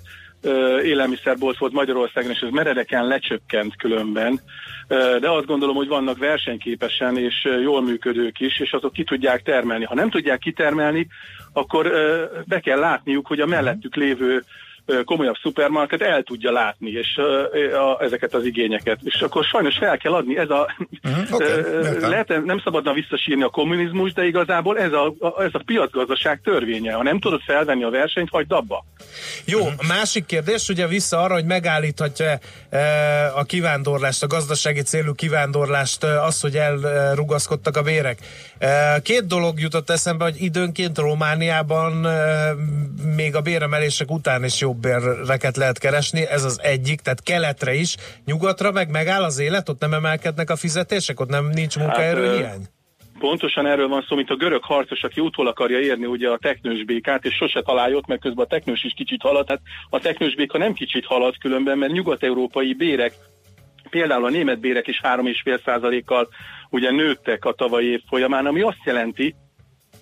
élelmiszerbolt 0.84 1.58
volt 1.58 1.74
Magyarországon, 1.74 2.32
és 2.32 2.40
ez 2.40 2.50
meredeken 2.52 3.08
lecsökkent 3.08 3.76
különben, 3.76 4.42
de 5.20 5.30
azt 5.30 5.46
gondolom, 5.46 5.76
hogy 5.76 5.88
vannak 5.88 6.18
versenyképesen 6.18 7.18
és 7.18 7.48
jól 7.64 7.82
működők 7.82 8.40
is, 8.40 8.60
és 8.60 8.72
azok 8.72 8.94
ki 8.94 9.04
tudják 9.04 9.42
termelni. 9.42 9.86
Ha 9.86 9.96
nem 9.96 10.10
tudják 10.10 10.40
kitermelni, 10.40 11.08
akkor 11.54 11.92
be 12.46 12.60
kell 12.60 12.80
látniuk, 12.80 13.28
hogy 13.28 13.40
a 13.40 13.46
mellettük 13.46 13.96
lévő 13.96 14.44
komolyabb 15.06 15.36
szupermarket 15.42 16.02
el 16.02 16.24
tudja 16.24 16.52
látni 16.52 16.90
és 16.90 17.08
ö, 17.18 17.76
a, 17.76 17.98
ezeket 18.02 18.34
az 18.34 18.46
igényeket. 18.46 19.00
És 19.04 19.22
akkor 19.22 19.44
sajnos 19.44 19.78
fel 19.78 19.98
kell 19.98 20.14
adni. 20.14 20.38
Ez 20.38 20.50
a, 20.50 20.76
ö, 21.40 21.46
értem. 21.46 22.10
lehet, 22.10 22.46
nem 22.46 22.60
szabadna 22.60 22.94
visszasírni 22.94 23.44
a 23.44 23.50
kommunizmus, 23.50 24.14
de 24.14 24.26
igazából 24.26 24.80
ez 24.80 24.92
a, 24.92 25.14
a, 25.20 25.44
ez 25.44 25.54
a 25.54 25.62
piacgazdaság 25.66 26.42
törvénye. 26.44 26.94
Ha 26.94 27.04
nem 27.04 27.20
tudod 27.20 27.42
felvenni 27.42 27.84
a 27.84 27.90
versenyt, 27.90 28.30
hagyd 28.30 28.52
abba. 28.52 28.86
Jó, 29.46 29.66
a 29.66 29.86
másik 29.88 30.26
kérdés, 30.26 30.70
ugye 30.70 30.88
vissza 30.88 31.22
arra, 31.22 31.34
hogy 31.34 31.46
megállíthatja 31.46 32.40
e, 32.70 32.80
a 33.36 33.44
kivándorlást, 33.44 34.24
a 34.24 34.28
gazdasági 34.28 34.82
célú 34.82 35.14
kivándorlást, 35.14 36.04
az, 36.04 36.42
hogy 36.42 36.56
elrugaszkodtak 36.56 37.78
a 37.78 37.82
bérek. 37.82 38.18
Két 39.04 39.28
dolog 39.28 39.60
jutott 39.60 39.90
eszembe, 39.90 40.24
hogy 40.24 40.42
időnként 40.42 40.98
Romániában 40.98 42.08
még 43.16 43.36
a 43.36 43.42
béremelések 43.42 44.12
után 44.12 44.44
is 44.44 44.62
jobb 44.62 44.78
béreket 44.78 45.58
lehet 45.58 45.78
keresni, 45.78 46.26
ez 46.26 46.44
az 46.44 46.60
egyik, 46.62 47.02
tehát 47.02 47.24
keletre 47.24 47.74
is, 47.74 47.96
nyugatra 48.26 48.72
meg 48.72 48.90
megáll 48.90 49.24
az 49.24 49.40
élet, 49.40 49.70
ott 49.70 49.80
nem 49.80 49.94
emelkednek 49.94 50.50
a 50.50 50.56
fizetések, 50.56 51.20
ott 51.20 51.30
nem 51.30 51.50
nincs 51.54 51.78
munkaerő 51.78 52.24
ö, 52.24 52.36
hiány? 52.36 52.66
Pontosan 53.20 53.68
erről 53.68 53.88
van 53.88 54.06
szó, 54.08 54.16
mint 54.16 54.30
a 54.30 54.36
görög 54.36 54.64
harcos, 54.64 55.04
aki 55.04 55.22
utól 55.22 55.48
akarja 55.48 55.80
érni 55.80 56.06
ugye 56.06 56.30
a 56.30 56.38
teknős 56.38 56.86
békát, 56.86 57.26
és 57.26 57.36
sose 57.36 57.62
találja 57.62 57.96
ott, 57.96 58.08
mert 58.08 58.22
közben 58.22 58.46
a 58.46 58.48
teknős 58.48 58.84
is 58.84 58.94
kicsit 58.96 59.22
halad. 59.22 59.50
Hát 59.50 59.62
a 59.90 60.00
teknős 60.00 60.36
béka 60.36 60.58
nem 60.58 60.74
kicsit 60.74 61.06
halad 61.06 61.38
különben, 61.38 61.78
mert 61.78 61.92
nyugat-európai 61.92 62.74
bérek, 62.74 63.14
például 63.90 64.26
a 64.26 64.30
német 64.30 64.60
bérek 64.60 64.88
is 64.88 65.02
3,5 65.04 65.64
százalékkal 65.66 66.28
ugye 66.74 66.92
nőttek 66.92 67.46
a 67.46 67.54
tavalyi 67.54 67.88
év 67.88 68.02
folyamán, 68.08 68.46
ami 68.46 68.62
azt 68.62 68.84
jelenti, 68.86 69.36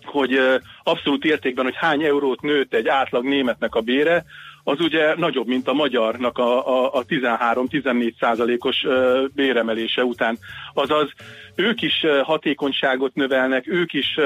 hogy 0.03 0.39
abszolút 0.83 1.25
értékben, 1.25 1.65
hogy 1.65 1.75
hány 1.75 2.03
eurót 2.03 2.41
nőtt 2.41 2.73
egy 2.73 2.87
átlag 2.87 3.23
németnek 3.23 3.75
a 3.75 3.81
bére, 3.81 4.25
az 4.63 4.79
ugye 4.79 5.15
nagyobb, 5.15 5.47
mint 5.47 5.67
a 5.67 5.73
magyarnak 5.73 6.37
a, 6.37 6.67
a, 6.67 6.93
a 6.93 7.05
13-14 7.05 8.13
százalékos 8.19 8.85
béremelése 9.33 10.03
után. 10.03 10.37
Azaz 10.73 11.11
ők 11.55 11.81
is 11.81 12.05
hatékonyságot 12.23 13.15
növelnek, 13.15 13.67
ők 13.67 13.93
is 13.93 14.17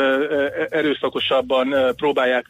erőszakosabban 0.69 1.75
próbálják 1.95 2.45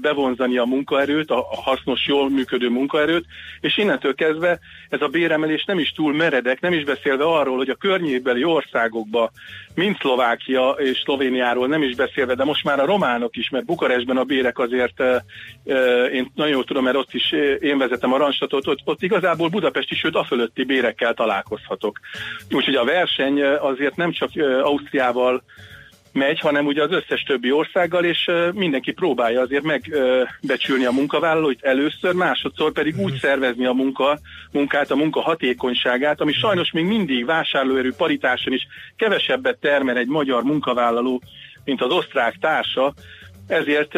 bevonzani 0.00 0.58
a 0.58 0.64
munkaerőt, 0.64 1.30
a, 1.30 1.46
hasznos, 1.64 2.06
jól 2.06 2.30
működő 2.30 2.68
munkaerőt, 2.68 3.24
és 3.60 3.76
innentől 3.76 4.14
kezdve 4.14 4.58
ez 4.88 5.00
a 5.00 5.08
béremelés 5.08 5.64
nem 5.64 5.78
is 5.78 5.90
túl 5.90 6.14
meredek, 6.14 6.60
nem 6.60 6.72
is 6.72 6.84
beszélve 6.84 7.24
arról, 7.24 7.56
hogy 7.56 7.68
a 7.68 7.74
környékbeli 7.74 8.44
országokba, 8.44 9.30
mint 9.74 9.98
Szlovákia 9.98 10.70
és 10.70 10.98
Szlovéniáról 11.04 11.66
nem 11.66 11.82
is 11.82 11.94
beszélve, 11.94 12.34
de 12.34 12.44
most 12.44 12.64
már 12.64 12.80
a 12.80 12.86
románok 12.86 13.36
is, 13.36 13.50
mert 13.50 13.64
Bukarestben 13.64 14.16
a 14.16 14.24
bérek 14.24 14.58
azért, 14.58 15.02
én 16.12 16.30
nagyon 16.34 16.52
jól 16.52 16.64
tudom, 16.64 16.84
mert 16.84 16.96
ott 16.96 17.14
is 17.14 17.32
én 17.60 17.78
vezetem 17.78 18.12
a 18.12 18.16
Randstatot, 18.16 18.66
ott, 18.66 18.78
ott 18.84 19.02
igazából 19.02 19.48
budapesti, 19.48 19.94
sőt 19.94 20.14
a 20.14 20.24
fölötti 20.24 20.64
bérekkel 20.64 21.14
találkozhatok. 21.14 22.00
Úgyhogy 22.50 22.74
a 22.74 22.84
verseny 22.84 23.42
azért 23.42 23.96
nem 23.96 24.12
csak 24.18 24.30
Ausztriával 24.62 25.42
megy, 26.16 26.40
hanem 26.40 26.66
ugye 26.66 26.82
az 26.82 26.92
összes 26.92 27.22
többi 27.22 27.52
országgal, 27.52 28.04
és 28.04 28.30
mindenki 28.52 28.92
próbálja 28.92 29.40
azért 29.40 29.62
megbecsülni 29.62 30.84
a 30.84 30.90
munkavállalóit 30.90 31.62
először, 31.62 32.14
másodszor 32.14 32.72
pedig 32.72 32.98
úgy 32.98 33.18
szervezni 33.20 33.66
a 33.66 33.72
munka, 33.72 34.18
munkát, 34.52 34.90
a 34.90 34.96
munka 34.96 35.20
hatékonyságát, 35.20 36.20
ami 36.20 36.32
sajnos 36.32 36.70
még 36.70 36.84
mindig 36.84 37.24
vásárlóerő 37.24 37.92
paritáson 37.96 38.52
is 38.52 38.66
kevesebbet 38.96 39.58
termel 39.58 39.96
egy 39.96 40.08
magyar 40.08 40.42
munkavállaló, 40.42 41.22
mint 41.64 41.82
az 41.82 41.90
osztrák 41.90 42.36
társa, 42.40 42.94
ezért 43.46 43.92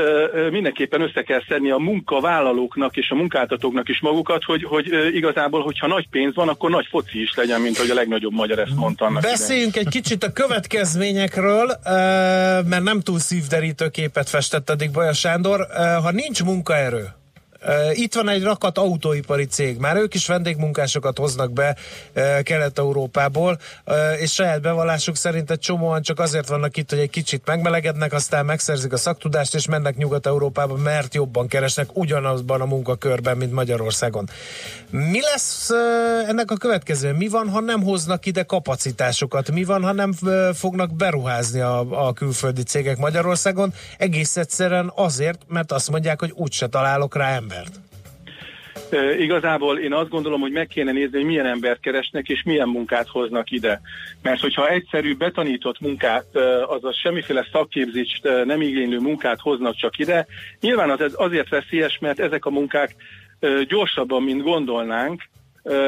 mindenképpen 0.50 1.00
össze 1.00 1.22
kell 1.22 1.42
szedni 1.48 1.70
a 1.70 1.78
munkavállalóknak 1.78 2.96
és 2.96 3.10
a 3.10 3.14
munkáltatóknak 3.14 3.88
is 3.88 4.00
magukat, 4.00 4.44
hogy, 4.44 4.64
hogy 4.64 4.86
igazából, 5.14 5.62
hogyha 5.62 5.86
nagy 5.86 6.08
pénz 6.10 6.34
van, 6.34 6.48
akkor 6.48 6.70
nagy 6.70 6.86
foci 6.90 7.22
is 7.22 7.34
legyen, 7.34 7.60
mint 7.60 7.76
hogy 7.76 7.90
a 7.90 7.94
legnagyobb 7.94 8.32
magyar 8.32 8.58
ezt 8.58 8.74
mondta 8.74 9.04
annak 9.04 9.18
idején. 9.18 9.36
Beszéljünk 9.38 9.76
egy 9.76 9.88
kicsit 9.88 10.24
a 10.24 10.32
következményekről, 10.32 11.78
mert 12.68 12.82
nem 12.82 13.00
túl 13.00 13.18
szívderítő 13.18 13.88
képet 13.88 14.28
festett 14.28 14.70
eddig 14.70 14.90
Baja 14.90 15.12
Sándor. 15.12 15.66
Ha 16.02 16.10
nincs 16.10 16.44
munkaerő, 16.44 17.04
itt 17.92 18.14
van 18.14 18.28
egy 18.28 18.42
rakat 18.42 18.78
autóipari 18.78 19.44
cég, 19.44 19.78
már 19.78 19.96
ők 19.96 20.14
is 20.14 20.26
vendégmunkásokat 20.26 21.18
hoznak 21.18 21.52
be 21.52 21.76
Kelet-Európából, 22.42 23.58
és 24.18 24.32
saját 24.32 24.60
bevallásuk 24.60 25.16
szerint 25.16 25.50
egy 25.50 25.58
csomóan 25.58 26.02
csak 26.02 26.18
azért 26.18 26.48
vannak 26.48 26.76
itt, 26.76 26.90
hogy 26.90 26.98
egy 26.98 27.10
kicsit 27.10 27.42
megmelegednek, 27.46 28.12
aztán 28.12 28.44
megszerzik 28.44 28.92
a 28.92 28.96
szaktudást, 28.96 29.54
és 29.54 29.66
mennek 29.66 29.96
Nyugat-Európába, 29.96 30.76
mert 30.76 31.14
jobban 31.14 31.46
keresnek 31.48 31.96
ugyanazban 31.96 32.60
a 32.60 32.64
munkakörben, 32.64 33.36
mint 33.36 33.52
Magyarországon. 33.52 34.28
Mi 34.90 35.20
lesz 35.20 35.70
ennek 36.28 36.50
a 36.50 36.56
következő? 36.56 37.12
Mi 37.12 37.28
van, 37.28 37.48
ha 37.48 37.60
nem 37.60 37.82
hoznak 37.82 38.26
ide 38.26 38.42
kapacitásokat? 38.42 39.50
Mi 39.50 39.64
van, 39.64 39.82
ha 39.82 39.92
nem 39.92 40.12
fognak 40.54 40.96
beruházni 40.96 41.60
a, 41.60 42.06
a 42.06 42.12
külföldi 42.12 42.62
cégek 42.62 42.96
Magyarországon? 42.96 43.74
Egész 43.98 44.36
egyszerűen 44.36 44.92
azért, 44.94 45.38
mert 45.48 45.72
azt 45.72 45.90
mondják, 45.90 46.20
hogy 46.20 46.32
úgyse 46.34 46.66
találok 46.66 47.16
rá 47.16 47.36
embert. 47.48 47.80
Igazából 49.18 49.78
én 49.78 49.92
azt 49.92 50.08
gondolom, 50.08 50.40
hogy 50.40 50.52
meg 50.52 50.66
kéne 50.66 50.92
nézni, 50.92 51.16
hogy 51.16 51.26
milyen 51.26 51.46
embert 51.46 51.80
keresnek, 51.80 52.28
és 52.28 52.42
milyen 52.42 52.68
munkát 52.68 53.08
hoznak 53.08 53.50
ide. 53.50 53.80
Mert 54.22 54.40
hogyha 54.40 54.68
egyszerű, 54.68 55.16
betanított 55.16 55.80
munkát, 55.80 56.24
azaz 56.66 56.96
semmiféle 56.96 57.46
szakképzést 57.52 58.22
nem 58.44 58.60
igénylő 58.60 58.98
munkát 58.98 59.40
hoznak 59.40 59.76
csak 59.76 59.98
ide, 59.98 60.26
nyilván 60.60 60.90
az 60.90 61.12
azért 61.14 61.48
veszélyes, 61.48 61.98
mert 62.00 62.20
ezek 62.20 62.44
a 62.44 62.50
munkák 62.50 62.94
gyorsabban, 63.68 64.22
mint 64.22 64.42
gondolnánk, 64.42 65.22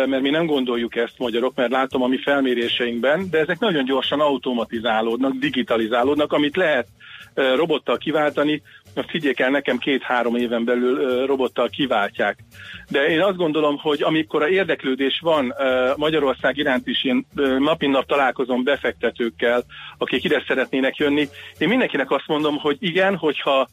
mert 0.06 0.20
mi 0.20 0.30
nem 0.30 0.46
gondoljuk 0.46 0.96
ezt 0.96 1.18
magyarok, 1.18 1.54
mert 1.54 1.70
látom 1.70 2.02
a 2.02 2.06
mi 2.06 2.18
felméréseinkben, 2.18 3.30
de 3.30 3.38
ezek 3.38 3.58
nagyon 3.58 3.84
gyorsan 3.84 4.20
automatizálódnak, 4.20 5.32
digitalizálódnak, 5.32 6.32
amit 6.32 6.56
lehet 6.56 6.86
robottal 7.34 7.96
kiváltani, 7.96 8.62
azt 8.94 9.10
higgyék 9.10 9.40
el, 9.40 9.50
nekem 9.50 9.78
két-három 9.78 10.36
éven 10.36 10.64
belül 10.64 11.26
robottal 11.26 11.68
kiváltják. 11.68 12.38
De 12.88 13.06
én 13.06 13.20
azt 13.20 13.36
gondolom, 13.36 13.78
hogy 13.78 14.02
amikor 14.02 14.42
a 14.42 14.48
érdeklődés 14.48 15.20
van 15.22 15.54
Magyarország 15.96 16.56
iránt 16.56 16.86
is, 16.86 17.04
én 17.04 17.26
nap 17.58 17.82
nap 17.82 18.06
találkozom 18.06 18.64
befektetőkkel, 18.64 19.62
akik 19.98 20.24
ide 20.24 20.44
szeretnének 20.46 20.96
jönni, 20.96 21.28
én 21.58 21.68
mindenkinek 21.68 22.10
azt 22.10 22.26
mondom, 22.26 22.56
hogy 22.58 22.76
igen, 22.80 23.16
hogyha 23.16 23.68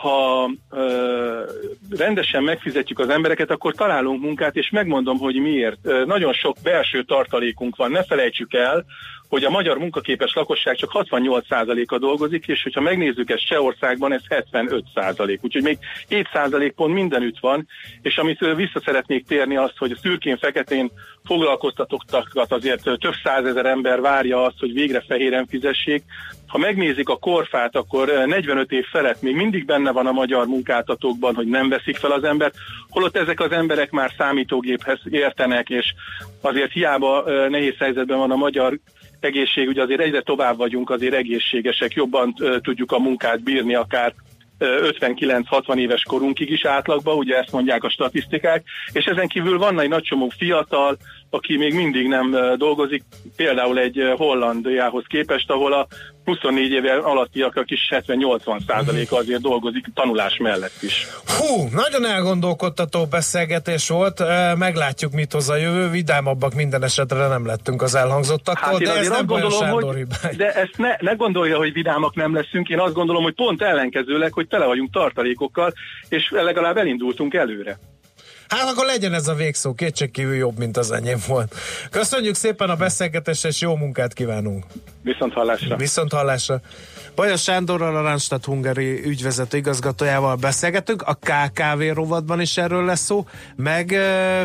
ha 0.00 0.50
ö, 0.70 1.42
rendesen 1.90 2.42
megfizetjük 2.42 2.98
az 2.98 3.08
embereket, 3.08 3.50
akkor 3.50 3.74
találunk 3.74 4.22
munkát, 4.22 4.56
és 4.56 4.70
megmondom, 4.70 5.18
hogy 5.18 5.34
miért. 5.34 5.78
Ö, 5.82 6.04
nagyon 6.04 6.32
sok 6.32 6.56
belső 6.62 7.02
tartalékunk 7.02 7.76
van, 7.76 7.90
ne 7.90 8.04
felejtsük 8.04 8.54
el, 8.54 8.84
hogy 9.30 9.44
a 9.44 9.50
magyar 9.50 9.78
munkaképes 9.78 10.34
lakosság 10.34 10.76
csak 10.76 10.90
68%-a 10.94 11.98
dolgozik, 11.98 12.46
és 12.46 12.62
hogyha 12.62 12.80
megnézzük 12.80 13.30
ezt 13.30 13.46
Csehországban, 13.46 14.12
ez 14.12 14.20
75%. 14.28 15.38
Úgyhogy 15.40 15.62
még 15.62 15.78
7% 16.08 16.72
pont 16.76 16.94
mindenütt 16.94 17.38
van, 17.40 17.66
és 18.02 18.16
amit 18.16 18.38
vissza 18.56 18.80
szeretnék 18.84 19.26
térni 19.26 19.56
az, 19.56 19.72
hogy 19.76 19.90
a 19.90 19.98
szürkén-feketén 20.02 20.90
foglalkoztatottakat 21.24 22.52
azért 22.52 22.82
több 22.82 23.14
százezer 23.22 23.66
ember 23.66 24.00
várja 24.00 24.42
azt, 24.42 24.58
hogy 24.58 24.72
végre 24.72 25.04
fehéren 25.08 25.46
fizessék. 25.46 26.02
Ha 26.46 26.58
megnézik 26.58 27.08
a 27.08 27.16
korfát, 27.16 27.76
akkor 27.76 28.08
ö, 28.08 28.26
45 28.26 28.72
év 28.72 28.84
felett 28.84 29.22
még 29.22 29.34
mindig 29.34 29.64
benne 29.64 29.90
van 29.90 30.06
a 30.06 30.12
magyar 30.12 30.46
munkáltatókban, 30.46 31.34
hogy 31.34 31.46
nem 31.46 31.68
veszik 31.68 31.96
fel 31.96 32.10
az 32.10 32.24
embert, 32.24 32.54
holott 32.88 33.16
ezek 33.16 33.40
az 33.40 33.52
emberek 33.52 33.90
már 33.90 34.12
számítógéphez 34.18 34.98
értenek, 35.10 35.68
és 35.68 35.94
azért 36.40 36.72
hiába 36.72 37.24
nehéz 37.48 37.76
helyzetben 37.78 38.18
van 38.18 38.30
a 38.30 38.36
magyar 38.36 38.78
egészségügy, 39.24 39.78
azért 39.78 40.00
egyre 40.00 40.20
tovább 40.20 40.56
vagyunk, 40.56 40.90
azért 40.90 41.14
egészségesek, 41.14 41.92
jobban 41.92 42.34
tudjuk 42.62 42.92
a 42.92 42.98
munkát 42.98 43.42
bírni, 43.42 43.74
akár 43.74 44.14
ö, 44.58 44.88
59-60 44.98 45.76
éves 45.76 46.02
korunkig 46.02 46.50
is 46.50 46.64
átlagban, 46.64 47.16
ugye 47.16 47.36
ezt 47.36 47.52
mondják 47.52 47.84
a 47.84 47.90
statisztikák, 47.90 48.64
és 48.92 49.04
ezen 49.04 49.28
kívül 49.28 49.58
van 49.58 49.80
egy 49.80 49.88
nagy 49.88 50.02
csomó 50.02 50.28
fiatal, 50.28 50.96
aki 51.30 51.56
még 51.56 51.74
mindig 51.74 52.06
nem 52.06 52.36
dolgozik, 52.56 53.02
például 53.36 53.78
egy 53.78 54.12
Hollandiához 54.16 55.04
képest, 55.06 55.50
ahol 55.50 55.72
a 55.72 55.86
24 56.24 56.72
éve 56.72 56.92
alattiak 56.96 57.62
is 57.64 57.88
70-80 57.90 58.60
százaléka 58.66 59.16
azért 59.16 59.40
dolgozik 59.40 59.84
tanulás 59.94 60.36
mellett 60.36 60.82
is. 60.82 61.06
Hú, 61.38 61.68
nagyon 61.72 62.06
elgondolkodtató 62.06 63.06
beszélgetés 63.06 63.88
volt, 63.88 64.22
meglátjuk, 64.56 65.12
mit 65.12 65.32
hoz 65.32 65.48
a 65.48 65.56
jövő, 65.56 65.88
vidámabbak 65.90 66.54
minden 66.54 66.82
esetre 66.82 67.26
nem 67.26 67.46
lettünk 67.46 67.82
az 67.82 67.94
elhangzottaktól, 67.94 68.70
Hát 68.70 68.82
de 68.82 68.98
ez 68.98 69.08
nem 69.08 69.26
baj 69.26 69.40
gondolom, 69.40 69.66
Sándor 69.66 69.94
hogy, 69.94 70.36
de 70.36 70.52
ezt 70.52 70.76
ne, 70.76 70.96
ne 71.00 71.12
gondolja, 71.12 71.56
hogy 71.56 71.72
vidámak 71.72 72.14
nem 72.14 72.34
leszünk, 72.34 72.68
én 72.68 72.78
azt 72.78 72.94
gondolom, 72.94 73.22
hogy 73.22 73.34
pont 73.34 73.62
ellenkezőleg, 73.62 74.32
hogy 74.32 74.48
tele 74.48 74.64
vagyunk 74.64 74.92
tartalékokkal, 74.92 75.72
és 76.08 76.30
legalább 76.30 76.76
elindultunk 76.76 77.34
előre. 77.34 77.78
Hát 78.48 78.68
akkor 78.68 78.86
legyen 78.86 79.14
ez 79.14 79.28
a 79.28 79.34
végszó, 79.34 79.74
kétségkívül 79.74 80.34
jobb, 80.34 80.58
mint 80.58 80.76
az 80.76 80.90
enyém 80.90 81.18
volt. 81.26 81.54
Köszönjük 81.90 82.34
szépen 82.34 82.70
a 82.70 82.76
beszélgetést, 82.76 83.44
és 83.44 83.60
jó 83.60 83.76
munkát 83.76 84.12
kívánunk! 84.12 84.64
Viszont 85.02 85.32
hallásra! 85.32 85.76
Viszont 85.76 86.12
hallásra! 86.12 86.60
Bajas 87.14 87.42
Sándorral, 87.42 87.96
a 87.96 88.00
Randstad 88.00 88.44
Hungary 88.44 89.06
ügyvezető 89.06 89.56
igazgatójával 89.56 90.36
beszélgetünk, 90.36 91.02
a 91.02 91.14
KKV 91.14 91.82
rovatban 91.94 92.40
is 92.40 92.56
erről 92.56 92.84
lesz 92.84 93.00
szó, 93.00 93.26
meg 93.56 93.96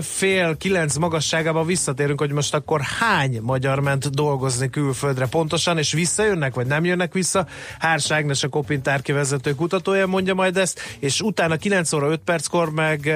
fél 0.02 0.58
kilenc 0.58 0.96
magasságában 0.96 1.66
visszatérünk, 1.66 2.20
hogy 2.20 2.32
most 2.32 2.54
akkor 2.54 2.82
hány 3.00 3.40
magyar 3.42 3.80
ment 3.80 4.10
dolgozni 4.10 4.70
külföldre 4.70 5.26
pontosan, 5.26 5.78
és 5.78 5.92
visszajönnek, 5.92 6.54
vagy 6.54 6.66
nem 6.66 6.86
jönnek 6.86 7.14
vissza. 7.14 7.48
Hárs 7.80 8.12
Ágnes, 8.12 8.44
a 8.44 8.48
Kopintárki 8.48 9.12
vezető 9.12 9.56
kutatója 9.56 10.08
mondja 10.08 10.34
majd 10.34 10.58
ezt, 10.58 10.80
és 11.00 11.22
utána 11.22 11.56
9 11.56 11.94
óra 11.94 12.08
5 12.08 12.20
perckor 12.26 12.72
meg 12.72 13.14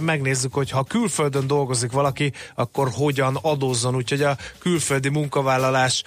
megnézzük, 0.00 0.54
hogy 0.54 0.70
ha 0.70 0.84
külföldön 0.84 1.46
dolgozik 1.46 1.92
valaki, 1.92 2.32
akkor 2.54 2.88
hogyan 2.92 3.38
adózzon, 3.42 3.94
úgyhogy 3.94 4.22
a 4.22 4.36
külföldi 4.58 5.08
munkavállalás 5.08 6.02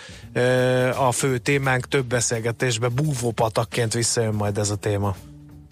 a 1.07 1.11
fő 1.11 1.37
témánk 1.37 1.87
több 1.87 2.05
beszélgetésbe 2.05 2.87
búvópatakként 2.87 3.93
visszajön 3.93 4.33
majd 4.33 4.57
ez 4.57 4.69
a 4.69 4.75
téma. 4.75 5.15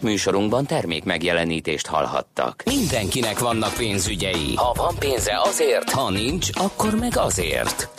Műsorunkban 0.02 0.66
termék 0.66 1.04
megjelenítést 1.04 1.88
hallhattak. 1.88 2.64
Mindenkinek 2.66 3.40
vannak 3.40 3.74
pénzügyei. 3.74 4.56
Ha 4.56 4.74
van 4.76 4.96
pénze 5.00 5.42
azért, 5.44 5.90
ha 5.90 6.10
nincs, 6.10 6.50
akkor 6.54 6.96
meg 6.96 7.18
azért. 7.18 7.90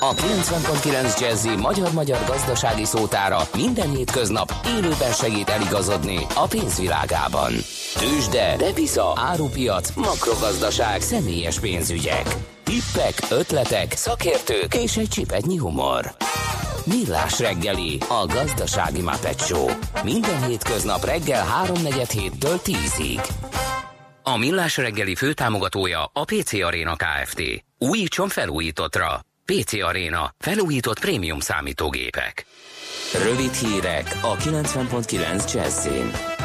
A 0.00 0.14
90.9 0.14 1.20
Jazzy 1.20 1.56
magyar-magyar 1.56 2.18
gazdasági 2.26 2.84
szótára 2.84 3.40
minden 3.56 3.90
hétköznap 3.90 4.52
élőben 4.66 5.12
segít 5.12 5.48
eligazodni 5.48 6.26
a 6.34 6.46
pénzvilágában. 6.46 7.52
Tősde, 7.98 8.56
depisza, 8.56 9.12
árupiac, 9.16 9.94
makrogazdaság, 9.94 11.00
személyes 11.00 11.60
pénzügyek. 11.60 12.36
Tippek, 12.64 13.14
ötletek, 13.30 13.92
szakértők 13.92 14.74
és 14.74 14.96
egy 14.96 15.08
csipetnyi 15.08 15.56
humor. 15.56 16.14
Millás 16.84 17.38
reggeli, 17.38 17.98
a 18.08 18.26
gazdasági 18.26 19.00
Muppet 19.00 19.40
Show. 19.40 19.66
Minden 20.04 20.46
hétköznap 20.46 21.04
reggel 21.04 21.44
3.47 21.66 22.08
héttől 22.12 22.60
10-ig. 22.64 23.28
A 24.22 24.36
Millás 24.36 24.76
reggeli 24.76 25.14
főtámogatója 25.14 26.10
a 26.12 26.24
PC 26.24 26.52
Arena 26.52 26.96
Kft. 26.96 27.42
Újítson 27.78 28.28
felújítottra. 28.28 29.26
PC 29.52 29.82
Arena. 29.82 30.34
Felújított 30.38 31.00
prémium 31.00 31.40
számítógépek. 31.40 32.46
Rövid 33.24 33.52
hírek 33.52 34.18
a 34.22 34.36
90.9 34.36 35.52
Jazzin. 35.52 36.37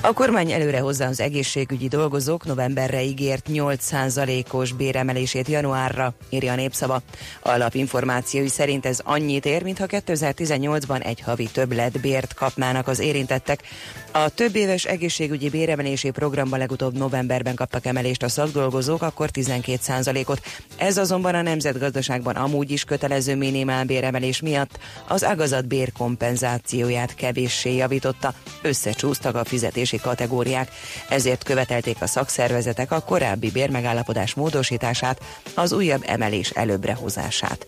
A 0.00 0.12
kormány 0.12 0.52
előre 0.52 0.80
hozza 0.80 1.04
az 1.04 1.20
egészségügyi 1.20 1.88
dolgozók 1.88 2.44
novemberre 2.44 3.02
ígért 3.02 3.46
8%-os 3.52 4.72
béremelését 4.72 5.48
januárra, 5.48 6.14
írja 6.28 6.52
a 6.52 6.56
népszava. 6.56 7.02
Alapinformációi 7.42 8.48
szerint 8.48 8.86
ez 8.86 9.00
annyit 9.04 9.46
ér, 9.46 9.62
mintha 9.62 9.86
2018-ban 9.88 11.04
egy 11.04 11.20
havi 11.20 11.48
többlet 11.52 12.00
bért 12.00 12.34
kapnának 12.34 12.88
az 12.88 12.98
érintettek. 12.98 13.62
A 14.12 14.28
több 14.28 14.56
éves 14.56 14.84
egészségügyi 14.84 15.48
béremelési 15.48 16.10
programban 16.10 16.58
legutóbb 16.58 16.96
novemberben 16.96 17.54
kaptak 17.54 17.86
emelést 17.86 18.22
a 18.22 18.28
szakdolgozók, 18.28 19.02
akkor 19.02 19.28
12%-ot. 19.32 20.40
Ez 20.76 20.98
azonban 20.98 21.34
a 21.34 21.42
nemzetgazdaságban 21.42 22.36
amúgy 22.36 22.70
is 22.70 22.84
kötelező 22.84 23.36
minimálbéremelés 23.36 24.40
miatt 24.40 24.78
az 25.08 25.24
ágazat 25.24 25.66
bérkompenzációját 25.66 27.14
kevéssé 27.14 27.76
javította. 27.76 28.34
Összecsúsztak 28.62 29.34
a 29.34 29.44
fizetési 29.88 29.98
kategóriák, 29.98 30.70
ezért 31.08 31.44
követelték 31.44 31.96
a 32.00 32.06
szakszervezetek 32.06 32.92
a 32.92 33.00
korábbi 33.00 33.50
bérmegállapodás 33.50 34.34
módosítását, 34.34 35.20
az 35.54 35.72
újabb 35.72 36.02
emelés 36.06 36.50
előbbre 36.50 36.94
hozását. 36.94 37.66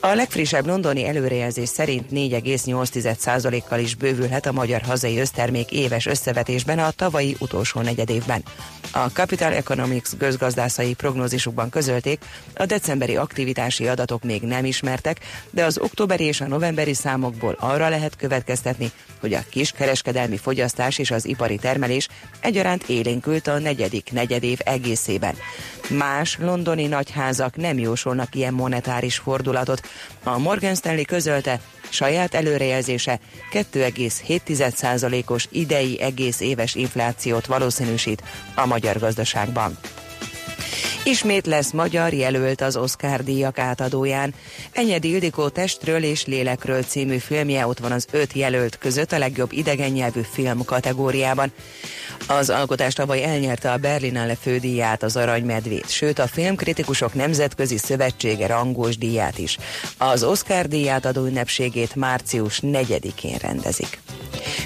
A 0.00 0.14
legfrissebb 0.14 0.66
londoni 0.66 1.06
előrejelzés 1.06 1.68
szerint 1.68 2.06
4,8%-kal 2.10 3.78
is 3.78 3.94
bővülhet 3.94 4.46
a 4.46 4.52
magyar 4.52 4.80
hazai 4.80 5.18
össztermék 5.18 5.72
éves 5.72 6.06
összevetésben 6.06 6.78
a 6.78 6.90
tavalyi 6.90 7.36
utolsó 7.38 7.80
negyedévben. 7.80 8.44
A 8.92 9.06
Capital 9.06 9.52
Economics 9.52 10.08
közgazdászai 10.18 10.94
prognózisukban 10.94 11.70
közölték, 11.70 12.24
a 12.54 12.66
decemberi 12.66 13.16
aktivitási 13.16 13.88
adatok 13.88 14.22
még 14.22 14.42
nem 14.42 14.64
ismertek, 14.64 15.20
de 15.50 15.64
az 15.64 15.78
októberi 15.78 16.24
és 16.24 16.40
a 16.40 16.46
novemberi 16.46 16.94
számokból 16.94 17.56
arra 17.60 17.88
lehet 17.88 18.16
következtetni, 18.16 18.90
hogy 19.20 19.34
a 19.34 19.44
kiskereskedelmi 19.50 20.36
fogyasztás 20.36 20.98
és 20.98 21.10
az 21.10 21.26
ipari 21.26 21.56
termelés 21.56 22.08
egyaránt 22.40 22.82
élénkült 22.88 23.46
a 23.46 23.58
negyedik 23.58 24.12
negyedév 24.12 24.58
egészében. 24.64 25.34
Más 25.90 26.38
londoni 26.40 26.86
nagyházak 26.86 27.56
nem 27.56 27.78
jósolnak 27.78 28.34
ilyen 28.34 28.54
monetáris 28.54 29.16
fordulatot. 29.16 29.85
A 30.22 30.38
Morgan 30.38 30.74
Stanley 30.74 31.04
közölte, 31.04 31.60
saját 31.88 32.34
előrejelzése 32.34 33.20
2,7%-os 33.52 35.48
idei 35.50 36.00
egész 36.00 36.40
éves 36.40 36.74
inflációt 36.74 37.46
valószínűsít 37.46 38.22
a 38.54 38.66
magyar 38.66 38.98
gazdaságban. 38.98 39.78
Ismét 41.06 41.46
lesz 41.46 41.70
magyar 41.70 42.12
jelölt 42.12 42.60
az 42.60 42.76
Oscar 42.76 43.24
díjak 43.24 43.58
átadóján. 43.58 44.34
Enyedi 44.72 45.10
Ildikó 45.10 45.48
testről 45.48 46.02
és 46.02 46.26
lélekről 46.26 46.82
című 46.82 47.16
filmje 47.16 47.66
ott 47.66 47.78
van 47.78 47.92
az 47.92 48.06
öt 48.10 48.32
jelölt 48.32 48.78
között 48.78 49.12
a 49.12 49.18
legjobb 49.18 49.52
idegen 49.52 49.90
nyelvű 49.90 50.20
film 50.32 50.64
kategóriában. 50.64 51.52
Az 52.26 52.50
alkotás 52.50 52.94
tavaly 52.94 53.24
elnyerte 53.24 53.72
a 53.72 53.76
Berlinale 53.76 54.34
fődíját, 54.34 55.02
az 55.02 55.16
Aranymedvét, 55.16 55.90
sőt 55.90 56.18
a 56.18 56.26
Filmkritikusok 56.26 57.14
Nemzetközi 57.14 57.78
Szövetsége 57.78 58.46
rangos 58.46 58.98
díját 58.98 59.38
is. 59.38 59.56
Az 59.98 60.24
Oscar 60.24 60.68
díját 60.68 61.04
adó 61.04 61.24
ünnepségét 61.24 61.94
március 61.94 62.60
4-én 62.62 63.36
rendezik. 63.40 63.98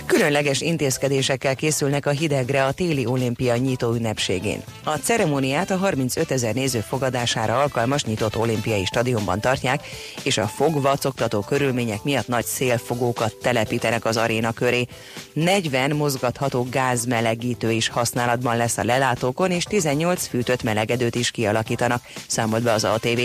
Különleges 0.07 0.61
intézkedésekkel 0.61 1.57
készülnek 1.57 2.07
a 2.07 2.11
hidegre 2.11 2.65
a 2.65 2.73
téli 2.73 3.07
olimpia 3.07 3.57
nyitó 3.57 3.95
ünnepségén. 3.95 4.63
A 4.85 4.97
ceremóniát 4.97 5.71
a 5.71 5.77
35 5.77 6.30
ezer 6.31 6.55
néző 6.55 6.81
fogadására 6.81 7.61
alkalmas 7.61 8.05
nyitott 8.05 8.37
olimpiai 8.37 8.85
stadionban 8.85 9.41
tartják, 9.41 9.87
és 10.23 10.39
a 10.39 10.47
fogvacoktató 10.47 11.41
körülmények 11.41 12.03
miatt 12.03 12.27
nagy 12.27 12.45
szélfogókat 12.45 13.35
telepítenek 13.35 14.05
az 14.05 14.17
aréna 14.17 14.53
köré. 14.53 14.87
40 15.33 15.91
mozgatható 15.91 16.67
gázmelegítő 16.71 17.71
is 17.71 17.89
használatban 17.89 18.57
lesz 18.57 18.79
a 18.79 18.85
lelátókon, 18.85 19.51
és 19.51 19.65
18 19.65 20.27
fűtött 20.27 20.63
melegedőt 20.63 21.15
is 21.15 21.31
kialakítanak, 21.31 22.03
számolt 22.27 22.63
be 22.63 22.73
az 22.73 22.85
ATV. 22.85 23.21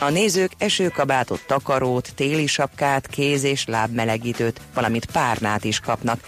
A 0.00 0.10
nézők 0.10 0.52
esőkabátot, 0.58 1.40
takarót, 1.46 2.12
téli 2.14 2.46
sapkát, 2.46 3.06
kéz- 3.06 3.44
és 3.44 3.66
lábmelegítőt, 3.66 4.60
valamint 4.74 5.06
párnát 5.06 5.64
is 5.64 5.80
kapnak. 5.80 6.20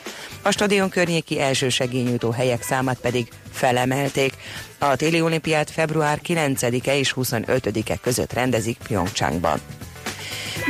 A 0.42 0.50
stadion 0.50 0.88
környéki 0.88 1.40
elsősegélynyújtó 1.40 2.30
helyek 2.30 2.62
számát 2.62 2.98
pedig 3.00 3.28
felemelték. 3.52 4.32
A 4.78 4.96
téli 4.96 5.20
olimpiát 5.20 5.70
február 5.70 6.20
9-e 6.26 6.96
és 6.96 7.14
25-e 7.16 7.96
között 7.96 8.32
rendezik 8.32 8.78
Pyeongchangban. 8.88 9.60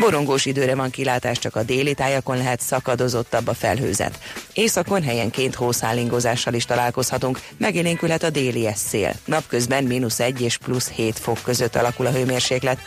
Borongós 0.01 0.47
időre 0.47 0.75
van 0.75 0.91
kilátás, 0.91 1.39
csak 1.39 1.57
a 1.57 1.63
déli 1.63 1.95
tájakon 1.95 2.37
lehet 2.37 2.61
szakadozottabb 2.61 3.49
a 3.49 3.55
felhőzet. 3.55 4.19
Északon 4.53 5.03
helyenként 5.03 5.55
hószállingozással 5.55 6.55
is 6.55 6.65
találkozhatunk, 6.65 7.41
megélénkülhet 7.57 8.23
a 8.23 8.31
déli 8.31 8.69
szél. 8.75 9.15
Napközben 9.25 9.85
mínusz 9.85 10.21
1 10.21 10.41
és 10.41 10.57
plusz 10.57 10.91
7 10.91 11.19
fok 11.19 11.39
között 11.45 11.77
alakul 11.77 12.07
a 12.07 12.11
hőmérséklet. 12.11 12.79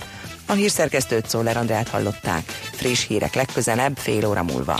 A 0.45 0.53
hírszerkesztőt 0.53 1.29
Szóler 1.29 1.57
Andrát 1.57 1.89
hallották. 1.89 2.43
Friss 2.71 3.07
hírek 3.07 3.33
legközelebb 3.33 3.97
fél 3.97 4.27
óra 4.27 4.43
múlva. 4.43 4.79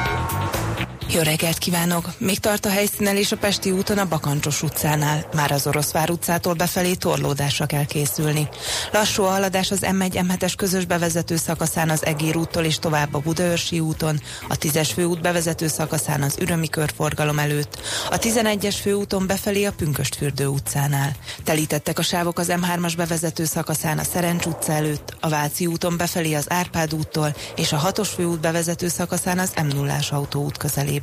Jó 1.13 1.21
reggelt 1.21 1.57
kívánok! 1.57 2.09
Még 2.17 2.39
tart 2.39 2.65
a 2.65 2.69
helyszínelés 2.69 3.31
a 3.31 3.37
Pesti 3.37 3.71
úton 3.71 3.97
a 3.97 4.07
Bakancsos 4.07 4.63
utcánál. 4.63 5.25
Már 5.35 5.51
az 5.51 5.67
Oroszvár 5.67 6.09
utcától 6.09 6.53
befelé 6.53 6.93
torlódásra 6.93 7.65
kell 7.65 7.85
készülni. 7.85 8.49
Lassú 8.91 9.23
a 9.23 9.29
haladás 9.29 9.71
az 9.71 9.79
M1 9.81 10.25
M7-es 10.27 10.53
közös 10.57 10.85
bevezető 10.85 11.35
szakaszán 11.35 11.89
az 11.89 12.05
Egér 12.05 12.37
úttól 12.37 12.63
és 12.63 12.79
tovább 12.79 13.13
a 13.13 13.19
Budaörsi 13.19 13.79
úton, 13.79 14.21
a 14.49 14.57
10-es 14.57 14.89
főút 14.93 15.21
bevezető 15.21 15.67
szakaszán 15.67 16.21
az 16.21 16.35
Ürömi 16.39 16.69
körforgalom 16.69 17.39
előtt, 17.39 17.81
a 18.09 18.17
11-es 18.17 18.75
főúton 18.81 19.27
befelé 19.27 19.65
a 19.65 19.71
Pünköstfürdő 19.71 20.47
utcánál. 20.47 21.15
Telítettek 21.43 21.99
a 21.99 22.03
sávok 22.03 22.39
az 22.39 22.53
M3-as 22.61 22.93
bevezető 22.97 23.45
szakaszán 23.45 23.97
a 23.97 24.03
Szerencs 24.03 24.45
utca 24.45 24.71
előtt, 24.71 25.15
a 25.19 25.29
Váci 25.29 25.65
úton 25.65 25.97
befelé 25.97 26.33
az 26.33 26.45
Árpád 26.47 26.93
úttól 26.93 27.35
és 27.55 27.71
a 27.71 27.81
6-os 27.91 28.09
főút 28.15 28.39
bevezető 28.39 28.87
szakaszán 28.87 29.39
az 29.39 29.51
M0-ás 29.55 30.09
autóút 30.09 30.57
közelében. 30.57 30.99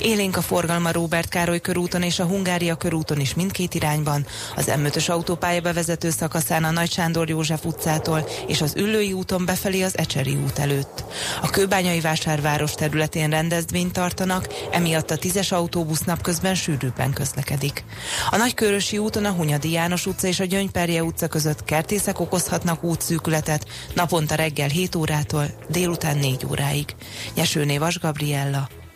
Élénk 0.00 0.36
a 0.36 0.42
forgalma 0.42 0.90
Róbert 0.90 1.28
Károly 1.28 1.60
körúton 1.60 2.02
és 2.02 2.18
a 2.18 2.24
Hungária 2.24 2.74
körúton 2.74 3.20
is 3.20 3.34
mindkét 3.34 3.74
irányban, 3.74 4.26
az 4.56 4.72
M5-ös 4.76 5.10
autópálya 5.10 5.60
bevezető 5.60 6.10
szakaszán 6.10 6.64
a 6.64 6.70
Nagy 6.70 6.90
Sándor 6.90 7.28
József 7.28 7.64
utcától 7.64 8.28
és 8.46 8.60
az 8.60 8.74
Üllői 8.76 9.12
úton 9.12 9.44
befelé 9.44 9.82
az 9.82 9.98
Ecseri 9.98 10.34
út 10.34 10.58
előtt. 10.58 11.04
A 11.42 11.50
Kőbányai 11.50 12.00
vásárváros 12.00 12.72
területén 12.72 13.30
rendezvényt 13.30 13.92
tartanak, 13.92 14.46
emiatt 14.70 15.10
a 15.10 15.16
tízes 15.16 15.52
autóbusz 15.52 16.02
napközben 16.02 16.54
sűrűbben 16.54 17.12
közlekedik. 17.12 17.84
A 18.30 18.36
Nagykörösi 18.36 18.98
úton 18.98 19.24
a 19.24 19.30
Hunyadi 19.30 19.70
János 19.70 20.06
utca 20.06 20.26
és 20.26 20.40
a 20.40 20.44
Gyöngyperje 20.44 21.02
utca 21.02 21.28
között 21.28 21.64
kertészek 21.64 22.20
okozhatnak 22.20 22.84
útszűkületet 22.84 23.66
naponta 23.94 24.34
reggel 24.34 24.68
7 24.68 24.94
órától 24.94 25.46
délután 25.68 26.18
4 26.18 26.46
óráig. 26.50 26.94
Nyesőné 27.34 27.78
Vas 27.78 27.98
Gabriella, 27.98 28.68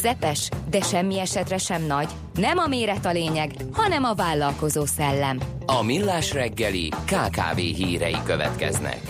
Közepes, 0.00 0.48
de 0.70 0.80
semmi 0.80 1.18
esetre 1.18 1.58
sem 1.58 1.86
nagy. 1.86 2.08
Nem 2.34 2.58
a 2.58 2.66
méret 2.66 3.06
a 3.06 3.12
lényeg, 3.12 3.50
hanem 3.72 4.04
a 4.04 4.14
vállalkozó 4.14 4.84
szellem. 4.84 5.38
A 5.66 5.82
Millás 5.82 6.32
reggeli 6.32 6.88
KKV 6.88 7.56
hírei 7.56 8.16
következnek. 8.24 9.00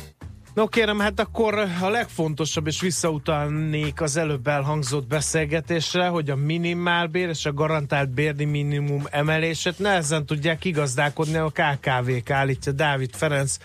No 0.55 0.67
kérem, 0.67 0.99
hát 0.99 1.21
akkor 1.21 1.55
a 1.81 1.89
legfontosabb, 1.89 2.67
és 2.67 2.81
visszautalnék 2.81 4.01
az 4.01 4.17
előbb 4.17 4.47
elhangzott 4.47 5.07
beszélgetésre, 5.07 6.07
hogy 6.07 6.31
a 6.31 6.37
minimálbér 6.37 7.29
és 7.29 7.47
a 7.47 7.53
garantált 7.53 8.11
bérni 8.11 8.45
minimum 8.45 9.03
emelését 9.11 9.79
nehezen 9.79 10.27
tudják 10.27 10.65
igazdálkodni 10.65 11.37
a 11.37 11.53
KKV-k, 11.53 12.31
állítja 12.31 12.73
Dávid 12.73 13.15
Ferenc, 13.15 13.57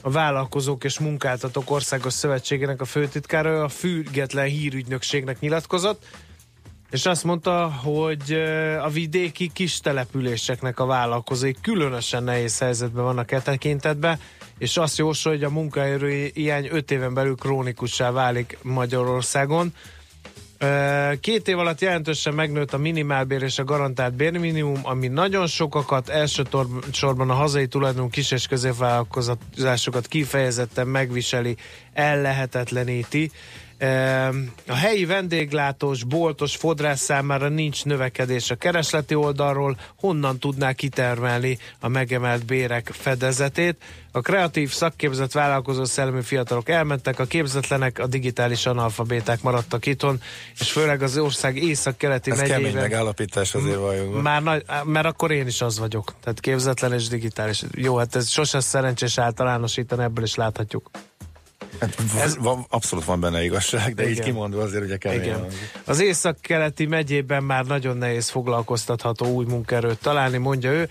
a 0.00 0.10
Vállalkozók 0.10 0.84
és 0.84 0.98
Munkáltatók 0.98 1.70
Országos 1.70 2.12
Szövetségének 2.12 2.80
a 2.80 2.84
főtitkára, 2.84 3.64
a 3.64 3.68
független 3.68 4.46
hírügynökségnek 4.46 5.40
nyilatkozott, 5.40 6.04
és 6.94 7.06
azt 7.06 7.24
mondta, 7.24 7.72
hogy 7.82 8.32
a 8.82 8.88
vidéki 8.88 9.50
kis 9.52 9.80
településeknek 9.80 10.80
a 10.80 10.86
vállalkozói 10.86 11.52
különösen 11.62 12.24
nehéz 12.24 12.58
helyzetben 12.58 13.04
vannak 13.04 13.32
e 13.32 13.40
tekintetben, 13.40 14.18
és 14.58 14.76
azt 14.76 14.98
jósol, 14.98 15.32
hogy 15.32 15.44
a 15.44 15.50
munkaerő 15.50 16.30
hiány 16.34 16.68
5 16.70 16.90
éven 16.90 17.14
belül 17.14 17.34
krónikussá 17.34 18.10
válik 18.10 18.58
Magyarországon. 18.62 19.74
Két 21.20 21.48
év 21.48 21.58
alatt 21.58 21.80
jelentősen 21.80 22.34
megnőtt 22.34 22.72
a 22.72 22.78
minimálbér 22.78 23.42
és 23.42 23.58
a 23.58 23.64
garantált 23.64 24.14
bérminimum, 24.14 24.80
ami 24.82 25.08
nagyon 25.08 25.46
sokakat, 25.46 26.08
elsősorban 26.08 27.30
a 27.30 27.34
hazai 27.34 27.66
tulajdonú 27.66 28.08
kis- 28.08 28.32
és 28.32 28.46
középvállalkozásokat 28.46 30.06
kifejezetten 30.06 30.86
megviseli, 30.86 31.56
ellehetetleníti. 31.92 33.30
A 34.66 34.74
helyi 34.74 35.04
vendéglátós, 35.04 36.04
boltos, 36.04 36.56
fodrász 36.56 37.00
számára 37.00 37.48
nincs 37.48 37.84
növekedés 37.84 38.50
a 38.50 38.54
keresleti 38.54 39.14
oldalról, 39.14 39.76
honnan 39.98 40.38
tudná 40.38 40.72
kitermelni 40.72 41.58
a 41.80 41.88
megemelt 41.88 42.46
bérek 42.46 42.90
fedezetét. 42.92 43.76
A 44.12 44.20
kreatív, 44.20 44.72
szakképzett 44.72 45.32
vállalkozó 45.32 45.84
szellemi 45.84 46.22
fiatalok 46.22 46.68
elmentek, 46.68 47.18
a 47.18 47.24
képzetlenek, 47.24 47.98
a 47.98 48.06
digitális 48.06 48.66
analfabéták 48.66 49.42
maradtak 49.42 49.86
itthon, 49.86 50.20
és 50.60 50.72
főleg 50.72 51.02
az 51.02 51.18
ország 51.18 51.56
észak-keleti 51.56 52.30
Ez 52.30 52.38
kemény 52.40 52.62
megyében. 52.62 52.82
megállapítás 52.82 53.54
azért 53.54 53.76
valójában. 53.76 54.20
Már 54.20 54.42
nagy, 54.42 54.64
mert 54.84 55.06
akkor 55.06 55.30
én 55.32 55.46
is 55.46 55.60
az 55.60 55.78
vagyok. 55.78 56.14
Tehát 56.22 56.40
képzetlen 56.40 56.92
és 56.92 57.08
digitális. 57.08 57.62
Jó, 57.74 57.96
hát 57.96 58.16
ez 58.16 58.28
sosem 58.28 58.60
szerencsés 58.60 59.18
általánosítani, 59.18 60.02
ebből 60.02 60.24
is 60.24 60.34
láthatjuk. 60.34 60.90
Ez 62.18 62.36
van, 62.38 62.66
abszolút 62.68 63.04
van 63.04 63.20
benne 63.20 63.44
igazság, 63.44 63.94
de 63.94 64.04
így 64.04 64.10
Igen. 64.10 64.24
kimondva 64.24 64.62
azért 64.62 64.84
ugye 64.84 64.96
kemény. 64.96 65.20
Igen. 65.20 65.40
van. 65.40 65.48
Az 65.84 66.00
észak-keleti 66.00 66.86
megyében 66.86 67.44
már 67.44 67.64
nagyon 67.64 67.96
nehéz 67.96 68.28
foglalkoztatható 68.28 69.26
új 69.26 69.44
munkaerőt 69.44 69.98
találni, 69.98 70.36
mondja 70.36 70.70
ő. 70.70 70.88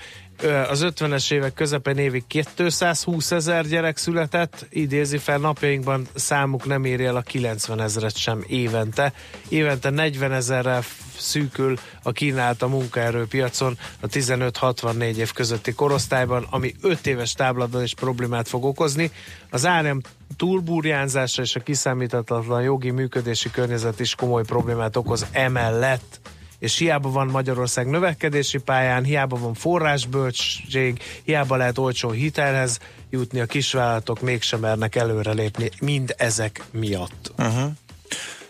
Az 0.69 0.85
50-es 0.85 1.31
évek 1.31 1.53
közepén 1.53 1.97
évig 1.97 2.23
220 2.27 3.31
ezer 3.31 3.67
gyerek 3.67 3.97
született, 3.97 4.65
idézi 4.69 5.17
fel 5.17 5.37
napjainkban 5.37 6.07
számuk 6.13 6.65
nem 6.65 6.85
éri 6.85 7.05
el 7.05 7.15
a 7.15 7.21
90 7.21 7.81
ezeret 7.81 8.17
sem 8.17 8.43
évente. 8.47 9.13
Évente 9.49 9.89
40 9.89 10.31
ezerrel 10.31 10.83
szűkül 11.17 11.77
a 12.03 12.11
kínált 12.11 12.61
a 12.61 12.67
munkaerőpiacon 12.67 13.77
a 13.99 14.07
15-64 14.07 15.15
év 15.15 15.31
közötti 15.31 15.73
korosztályban, 15.73 16.47
ami 16.49 16.75
5 16.81 17.07
éves 17.07 17.33
táblatban 17.33 17.83
is 17.83 17.93
problémát 17.93 18.47
fog 18.47 18.65
okozni. 18.65 19.11
Az 19.49 19.65
árem 19.65 20.01
túlburjánzása 20.37 21.41
és 21.41 21.55
a 21.55 21.59
kiszámíthatatlan 21.59 22.61
jogi 22.61 22.89
működési 22.89 23.51
környezet 23.51 23.99
is 23.99 24.15
komoly 24.15 24.43
problémát 24.43 24.95
okoz 24.95 25.25
emellett 25.31 26.19
és 26.63 26.77
hiába 26.77 27.11
van 27.11 27.27
Magyarország 27.27 27.87
növekedési 27.87 28.57
pályán, 28.57 29.03
hiába 29.03 29.37
van 29.37 29.53
forrásbölcség, 29.53 31.01
hiába 31.23 31.55
lehet 31.55 31.77
olcsó 31.77 32.09
hitelhez 32.09 32.79
jutni, 33.09 33.39
a 33.39 33.45
kisvállalatok 33.45 34.21
mégsem 34.21 34.59
mernek 34.59 34.95
előrelépni 34.95 35.69
mind 35.79 36.15
ezek 36.17 36.63
miatt. 36.71 37.31
Uh-huh. 37.37 37.71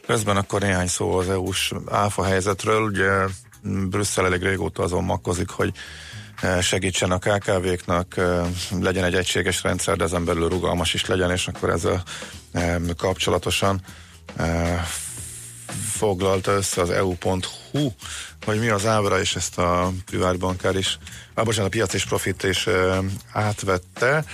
Közben 0.05 0.37
akkor 0.37 0.61
néhány 0.61 0.87
szó 0.87 1.11
az 1.11 1.29
EU-s 1.29 1.73
áfa 1.91 2.23
helyzetről. 2.23 2.81
Ugye 2.81 3.09
Brüsszel 3.89 4.25
elég 4.25 4.41
régóta 4.41 4.83
azon 4.83 5.03
makkozik, 5.03 5.49
hogy 5.49 5.71
eh, 6.41 6.61
segítsen 6.61 7.11
a 7.11 7.17
KKV-knak, 7.17 8.17
eh, 8.17 8.47
legyen 8.79 9.03
egy 9.03 9.15
egységes 9.15 9.63
rendszer, 9.63 9.97
de 9.97 10.03
ezen 10.03 10.25
belül 10.25 10.49
rugalmas 10.49 10.93
is 10.93 11.05
legyen, 11.05 11.31
és 11.31 11.47
akkor 11.47 11.69
ezzel 11.69 12.03
eh, 12.51 12.75
kapcsolatosan 12.97 13.81
foglalta 15.73 16.51
össze 16.51 16.81
az 16.81 16.89
EU.hu, 16.89 17.89
hogy 18.45 18.59
mi 18.59 18.67
az 18.67 18.85
ábra, 18.85 19.19
és 19.19 19.35
ezt 19.35 19.57
a 19.57 19.91
privát 20.05 20.37
bankár 20.39 20.75
is, 20.75 20.97
ah, 21.33 21.45
bocsánat, 21.45 21.67
a 21.67 21.71
piac 21.75 21.93
és 21.93 22.05
profit 22.05 22.43
is 22.43 22.67
eh, 22.67 22.97
átvette. 23.31 24.25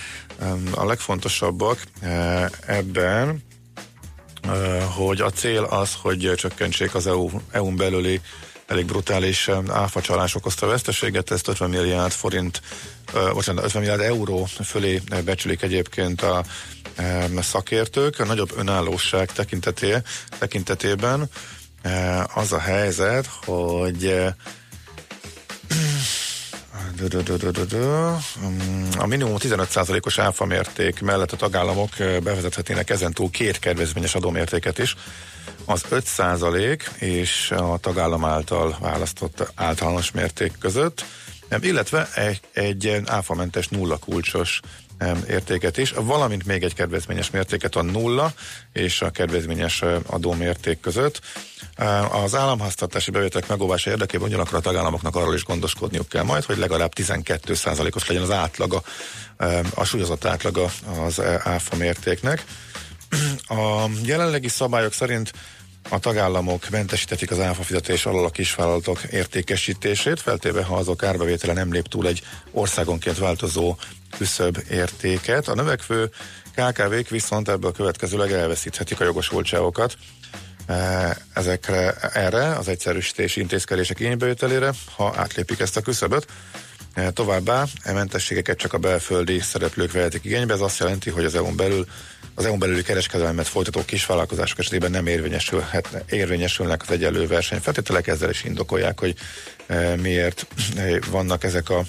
A 0.74 0.84
legfontosabbak 0.84 1.82
eh, 2.00 2.46
ebben 2.66 3.42
ö, 4.48 4.78
hogy 4.96 5.20
a 5.20 5.30
cél 5.30 5.62
az, 5.62 5.94
hogy 6.02 6.32
csökkentsék 6.36 6.94
az 6.94 7.06
EU, 7.06 7.30
EU-n 7.50 7.76
belüli 7.76 8.20
elég 8.70 8.84
brutális 8.84 9.48
ö, 9.48 9.58
áfacsalás 9.68 10.34
okozta 10.34 10.66
veszteséget, 10.66 11.30
ezt 11.30 11.48
50 11.48 11.70
milliárd 11.70 12.12
forint, 12.12 12.60
ö, 13.12 13.30
bocsánat, 13.32 13.64
50 13.64 13.82
milliárd 13.82 14.02
euró 14.02 14.44
fölé 14.64 15.02
becsülik 15.24 15.62
egyébként 15.62 16.22
a 16.22 16.44
ö, 16.96 17.40
szakértők. 17.40 18.18
A 18.18 18.24
nagyobb 18.24 18.52
önállóság 18.56 19.32
tekinteté, 19.32 19.96
tekintetében 20.38 21.28
ö, 21.82 21.88
az 22.34 22.52
a 22.52 22.58
helyzet, 22.58 23.26
hogy 23.44 24.14
a 28.98 29.06
minimum 29.06 29.34
15%-os 29.38 30.18
áfa 30.18 30.44
mérték 30.44 31.00
mellett 31.00 31.32
a 31.32 31.36
tagállamok 31.36 31.90
bevezethetnének 31.98 32.90
ezentúl 32.90 33.30
két 33.30 33.58
kedvezményes 33.58 34.14
adómértéket 34.14 34.78
is, 34.78 34.96
az 35.64 35.84
5% 35.90 36.80
és 36.98 37.50
a 37.50 37.78
tagállam 37.78 38.24
által 38.24 38.76
választott 38.80 39.52
általános 39.54 40.10
mérték 40.10 40.52
között, 40.58 41.04
illetve 41.60 42.08
egy, 42.14 42.40
egy 42.52 43.02
áfamentes 43.06 43.68
nulla 43.68 43.96
kulcsos 43.96 44.60
értéket 45.28 45.78
is, 45.78 45.90
valamint 45.90 46.46
még 46.46 46.62
egy 46.62 46.74
kedvezményes 46.74 47.30
mértéket 47.30 47.76
a 47.76 47.82
nulla 47.82 48.32
és 48.72 49.02
a 49.02 49.10
kedvezményes 49.10 49.82
adómérték 50.06 50.80
között. 50.80 51.20
Az 52.10 52.34
államháztartási 52.34 53.10
bevételek 53.10 53.48
megóvása 53.48 53.90
érdekében 53.90 54.26
ugyanakkor 54.26 54.54
a 54.54 54.60
tagállamoknak 54.60 55.16
arról 55.16 55.34
is 55.34 55.44
gondoskodniuk 55.44 56.08
kell 56.08 56.22
majd, 56.22 56.44
hogy 56.44 56.58
legalább 56.58 56.92
12%-os 56.96 58.06
legyen 58.06 58.22
az 58.22 58.30
átlaga, 58.30 58.82
a 59.74 59.84
súlyozott 59.84 60.24
átlaga 60.24 60.70
az 61.06 61.20
áfa 61.42 61.76
mértéknek. 61.76 62.44
A 63.48 63.84
jelenlegi 64.02 64.48
szabályok 64.48 64.92
szerint 64.92 65.32
a 65.88 65.98
tagállamok 65.98 66.70
mentesítetik 66.70 67.30
az 67.30 67.40
áfa 67.40 67.62
fizetés 67.62 68.06
alól 68.06 68.24
a 68.24 68.30
kisvállalatok 68.30 69.02
értékesítését, 69.02 70.20
feltéve 70.20 70.62
ha 70.62 70.76
azok 70.76 71.02
árbevétele 71.02 71.52
nem 71.52 71.72
lép 71.72 71.88
túl 71.88 72.06
egy 72.06 72.22
országonként 72.50 73.18
változó 73.18 73.76
küszöbb 74.16 74.62
értéket. 74.70 75.48
A 75.48 75.54
növekvő 75.54 76.10
KKV-k 76.54 77.08
viszont 77.08 77.48
ebből 77.48 77.72
következőleg 77.72 78.32
elveszíthetik 78.32 79.00
a 79.00 79.04
jogosultságokat 79.04 79.96
ezekre, 81.34 81.94
erre 82.12 82.56
az 82.56 82.68
egyszerűsítési 82.68 83.40
intézkedések 83.40 84.00
igénybevételére, 84.00 84.72
ha 84.96 85.14
átlépik 85.16 85.60
ezt 85.60 85.76
a 85.76 85.80
küszöböt. 85.80 86.26
Továbbá 87.12 87.64
e 87.82 87.92
mentességeket 87.92 88.58
csak 88.58 88.72
a 88.72 88.78
belföldi 88.78 89.38
szereplők 89.38 89.92
vehetik 89.92 90.24
igénybe, 90.24 90.54
ez 90.54 90.60
azt 90.60 90.78
jelenti, 90.78 91.10
hogy 91.10 91.24
az 91.24 91.34
EU-n 91.34 91.56
belül 91.56 91.86
az 92.40 92.46
EU-n 92.46 92.58
belüli 92.58 92.82
kereskedelmet 92.82 93.48
folytató 93.48 93.84
kisvállalkozások 93.84 94.58
esetében 94.58 94.90
nem 94.90 95.06
érvényesülnek 96.08 96.82
az 96.82 96.90
egyenlő 96.90 97.26
versenyfeltételek, 97.26 98.06
ezzel 98.06 98.30
is 98.30 98.44
indokolják, 98.44 99.00
hogy 99.00 99.14
e, 99.66 99.96
miért 99.96 100.46
vannak 101.10 101.44
ezek 101.44 101.70
a 101.70 101.84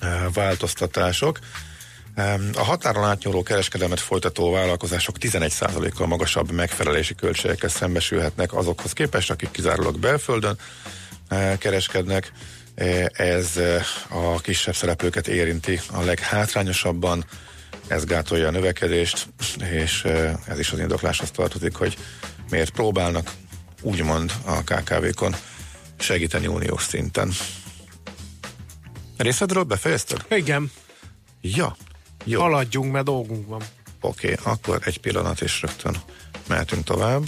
e, 0.00 0.28
változtatások. 0.32 1.38
A 2.54 2.64
határon 2.64 3.04
átnyúló 3.04 3.42
kereskedelmet 3.42 4.00
folytató 4.00 4.50
vállalkozások 4.50 5.16
11%-kal 5.20 6.06
magasabb 6.06 6.50
megfelelési 6.50 7.14
költségekkel 7.14 7.68
szembesülhetnek 7.68 8.54
azokhoz 8.54 8.92
képest, 8.92 9.30
akik 9.30 9.50
kizárólag 9.50 9.98
belföldön 9.98 10.58
kereskednek. 11.58 12.32
Ez 13.12 13.60
a 14.08 14.40
kisebb 14.40 14.74
szereplőket 14.74 15.28
érinti 15.28 15.80
a 15.92 16.00
leghátrányosabban, 16.00 17.24
ez 17.92 18.04
gátolja 18.04 18.46
a 18.46 18.50
növekedést, 18.50 19.28
és 19.70 20.04
ez 20.46 20.58
is 20.58 20.72
az 20.72 20.78
indokláshoz 20.78 21.30
tartozik, 21.30 21.74
hogy 21.74 21.98
miért 22.50 22.70
próbálnak 22.70 23.30
úgymond 23.80 24.32
a 24.44 24.62
KKV-kon 24.62 25.34
segíteni 25.98 26.46
uniós 26.46 26.82
szinten. 26.82 27.32
Részedről 29.16 29.62
befejezted? 29.62 30.24
Igen. 30.30 30.70
Ja, 31.40 31.76
jó. 32.24 32.40
Haladjunk, 32.40 32.92
mert 32.92 33.04
dolgunk 33.04 33.48
van. 33.48 33.62
Oké, 34.00 34.32
okay, 34.32 34.52
akkor 34.52 34.80
egy 34.84 34.98
pillanat 34.98 35.40
és 35.40 35.60
rögtön 35.60 35.96
mehetünk 36.48 36.84
tovább. 36.84 37.24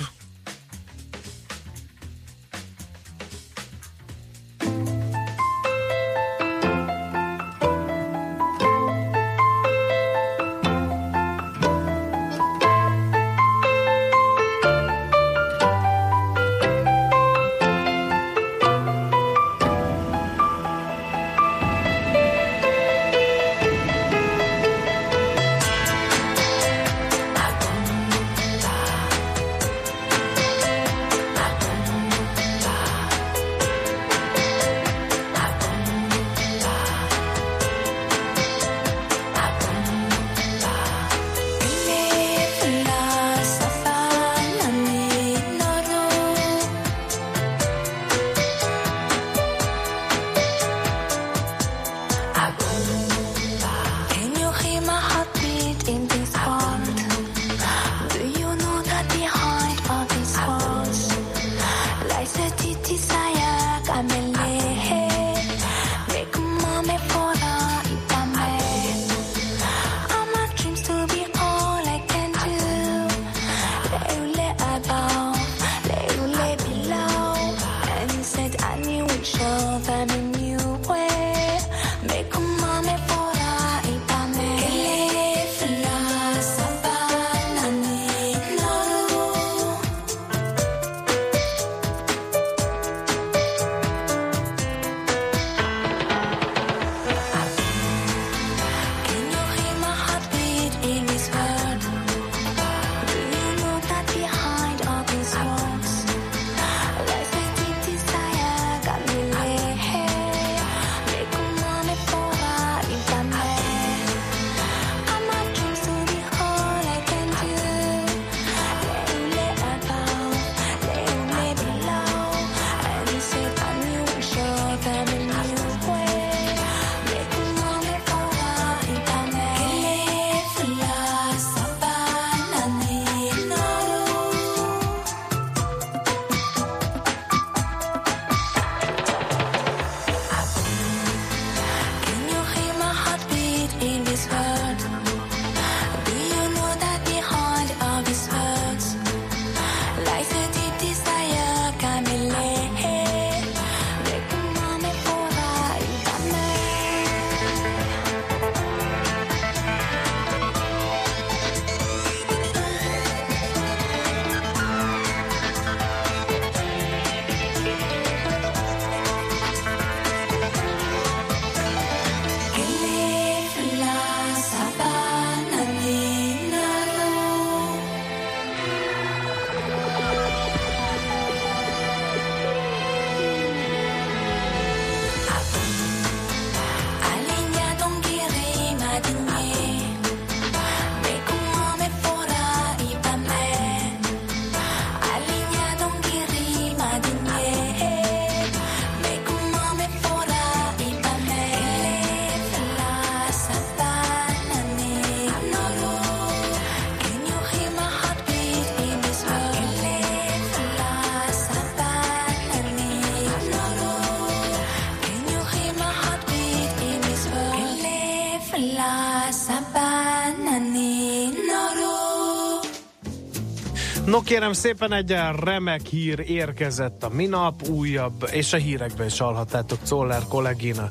No 224.05 224.21
kérem 224.21 224.53
szépen 224.53 224.93
egy 224.93 225.17
remek 225.41 225.87
hír 225.87 226.25
érkezett 226.27 227.05
a 227.05 227.09
minap, 227.09 227.69
újabb, 227.69 228.29
és 228.33 228.53
a 228.53 228.57
hírekben 228.57 229.07
is 229.07 229.19
hallhattátok 229.19 229.79
Czoller 229.83 230.23
kollégina 230.29 230.91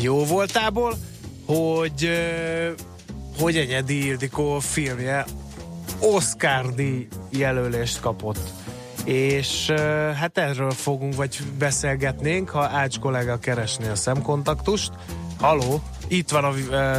jó 0.00 0.24
voltából, 0.24 0.94
hogy, 1.46 2.10
hogy 3.38 3.56
Enyedi 3.56 4.06
Ildikó 4.06 4.58
filmje 4.58 5.24
Oscar 6.00 6.74
díj 6.74 7.08
jelölést 7.30 8.00
kapott. 8.00 8.52
És 9.04 9.70
hát 10.14 10.38
erről 10.38 10.70
fogunk, 10.70 11.14
vagy 11.14 11.38
beszélgetnénk, 11.58 12.48
ha 12.48 12.64
Ács 12.64 12.98
kollega 12.98 13.38
keresné 13.38 13.88
a 13.88 13.94
szemkontaktust. 13.94 14.92
Haló, 15.40 15.82
itt 16.08 16.30
van 16.30 16.44
a 16.44 16.52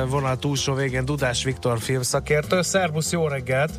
vonal 0.06 0.38
túlsó 0.38 0.74
végén 0.74 1.06
Dudás 1.06 1.44
Viktor 1.44 1.80
filmszakértő. 1.80 2.62
Szervusz, 2.62 3.12
jó 3.12 3.28
reggelt! 3.28 3.72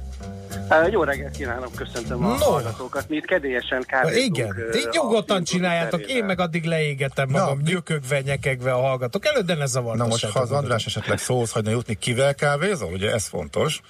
Uh, 0.71 0.91
jó 0.91 1.03
reggelt 1.03 1.37
kívánok, 1.37 1.75
köszöntöm 1.75 2.25
a 2.25 2.29
No. 2.29 2.35
hallgatókat. 2.35 3.09
Mi 3.09 3.17
itt 3.17 3.25
kedélyesen 3.25 3.85
kávézunk. 3.87 4.37
Igen, 4.37 4.55
így 4.77 4.89
nyugodtan 4.91 5.45
csináljátok, 5.45 5.89
producerével. 5.91 6.21
én 6.23 6.25
meg 6.27 6.41
addig 6.41 6.65
leégetem 6.65 7.29
magam, 7.31 7.61
nyökögve, 7.65 8.21
nyekegve 8.21 8.73
a 8.73 8.81
hallgatók 8.81 9.27
előtt, 9.27 9.47
de 9.47 9.53
ne 9.53 9.59
Na 9.59 9.67
zavartassátok. 9.67 10.11
most, 10.23 10.35
ha 10.35 10.41
az 10.41 10.53
András 10.53 10.87
esetleg 10.87 11.19
szóhoz 11.19 11.53
hagyna 11.53 11.71
jutni, 11.71 11.95
kivel 11.95 12.35
kávézol? 12.35 12.93
Ugye 12.93 13.13
ez 13.13 13.27
fontos. 13.27 13.81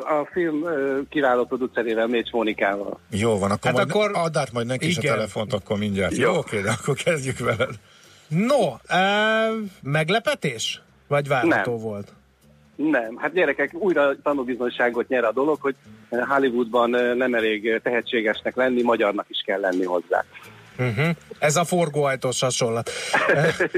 A 0.00 0.28
film 0.32 0.64
kiváló 1.08 1.44
producerével, 1.44 2.06
Mécs 2.06 2.30
Mónikával. 2.30 3.00
Jó 3.10 3.38
van, 3.38 3.50
akkor, 3.50 3.70
Hát 3.70 3.74
majd 3.74 3.90
akkor- 3.90 4.10
add 4.26 4.38
át 4.38 4.52
majd 4.52 4.66
neki 4.66 4.86
is 4.86 4.96
a 4.96 5.00
Igen. 5.00 5.14
telefont, 5.14 5.52
akkor 5.52 5.78
mindjárt. 5.78 6.16
Jó. 6.16 6.32
Jó, 6.32 6.38
oké, 6.38 6.60
de 6.60 6.70
akkor 6.70 6.94
kezdjük 6.94 7.38
veled. 7.38 7.74
No, 8.28 8.66
uh, 8.66 9.68
meglepetés? 9.82 10.82
Vagy 11.08 11.28
várható 11.28 11.72
Nem. 11.72 11.80
volt? 11.82 12.12
Nem, 12.88 13.16
hát 13.16 13.32
gyerekek, 13.32 13.74
újra 13.74 14.20
tanúbizonyságot 14.22 15.08
nyer 15.08 15.24
a 15.24 15.32
dolog, 15.32 15.60
hogy 15.60 15.74
Hollywoodban 16.10 16.90
nem 17.16 17.34
elég 17.34 17.80
tehetségesnek 17.82 18.56
lenni, 18.56 18.82
magyarnak 18.82 19.26
is 19.28 19.42
kell 19.44 19.60
lenni 19.60 19.84
hozzá. 19.84 20.24
Uh-huh. 20.80 21.08
Ez 21.38 21.56
a 21.56 21.64
forgóajtós 21.64 22.40
hasonlat. 22.40 22.90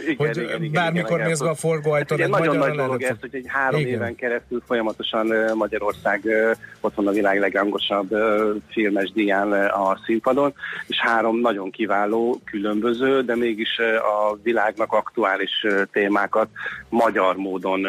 igen, 0.08 0.16
hogy 0.16 0.36
igen, 0.36 0.62
igen, 0.62 0.72
bármikor 0.72 1.16
igen, 1.16 1.28
mész 1.28 1.38
be 1.38 1.48
a 1.48 1.54
forgóajtón, 1.54 2.18
Ugye 2.18 2.24
egy 2.24 2.30
nagyon 2.30 2.56
nagy 2.56 2.74
dolog 2.74 3.02
ez, 3.02 3.16
hogy 3.20 3.34
egy 3.34 3.44
három 3.48 3.80
Igen. 3.80 3.92
éven 3.92 4.14
keresztül 4.14 4.62
folyamatosan 4.66 5.30
ö, 5.30 5.54
Magyarország 5.54 6.20
ö, 6.24 6.50
ott 6.80 6.94
van 6.94 7.06
a 7.06 7.10
világ 7.10 7.40
legrangosabb 7.40 8.12
ö, 8.12 8.54
filmes 8.70 9.12
díján 9.12 9.52
a 9.52 9.98
színpadon, 10.04 10.54
és 10.86 10.98
három 11.00 11.40
nagyon 11.40 11.70
kiváló, 11.70 12.40
különböző, 12.44 13.22
de 13.22 13.36
mégis 13.36 13.78
a 13.98 14.38
világnak 14.42 14.92
aktuális 14.92 15.66
témákat 15.92 16.48
magyar 16.88 17.36
módon 17.36 17.86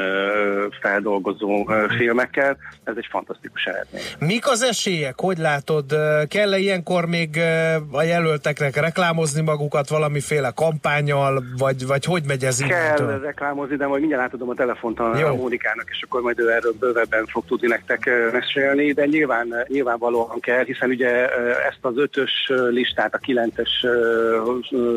feldolgozó 0.81 1.69
ö, 1.69 1.85
filmekkel. 1.97 2.57
Ez 2.83 2.93
egy 2.97 3.07
fantasztikus 3.09 3.65
eredmény. 3.65 4.01
Mik 4.19 4.47
az 4.47 4.61
esélyek? 4.61 5.19
Hogy 5.19 5.37
látod? 5.37 5.95
Kell-e 6.27 6.57
ilyenkor 6.57 7.05
még 7.05 7.39
a 7.91 8.01
jelölteknek 8.01 8.75
reklámozni 9.03 9.41
magukat 9.41 9.89
valamiféle 9.89 10.51
kampányal, 10.55 11.43
vagy, 11.57 11.87
vagy 11.87 12.05
hogy 12.05 12.23
megy 12.27 12.43
ez 12.43 12.57
Kell 12.57 12.67
innentől? 12.67 13.19
reklámozni, 13.19 13.75
de 13.75 13.87
majd 13.87 13.99
mindjárt 13.99 14.23
átadom 14.23 14.49
a 14.49 14.53
telefont 14.53 14.99
a, 14.99 15.17
Jó. 15.17 15.27
a 15.27 15.35
Mónikának, 15.35 15.85
és 15.89 16.01
akkor 16.01 16.21
majd 16.21 16.39
ő 16.39 16.51
erről 16.51 16.73
bővebben 16.79 17.25
fog 17.25 17.45
tudni 17.45 17.67
nektek 17.67 18.09
mesélni, 18.31 18.91
de 18.93 19.05
nyilván, 19.05 19.47
nyilvánvalóan 19.67 20.39
kell, 20.39 20.63
hiszen 20.63 20.89
ugye 20.89 21.29
ezt 21.69 21.79
az 21.81 21.97
ötös 21.97 22.51
listát, 22.69 23.13
a 23.13 23.17
kilences 23.17 23.85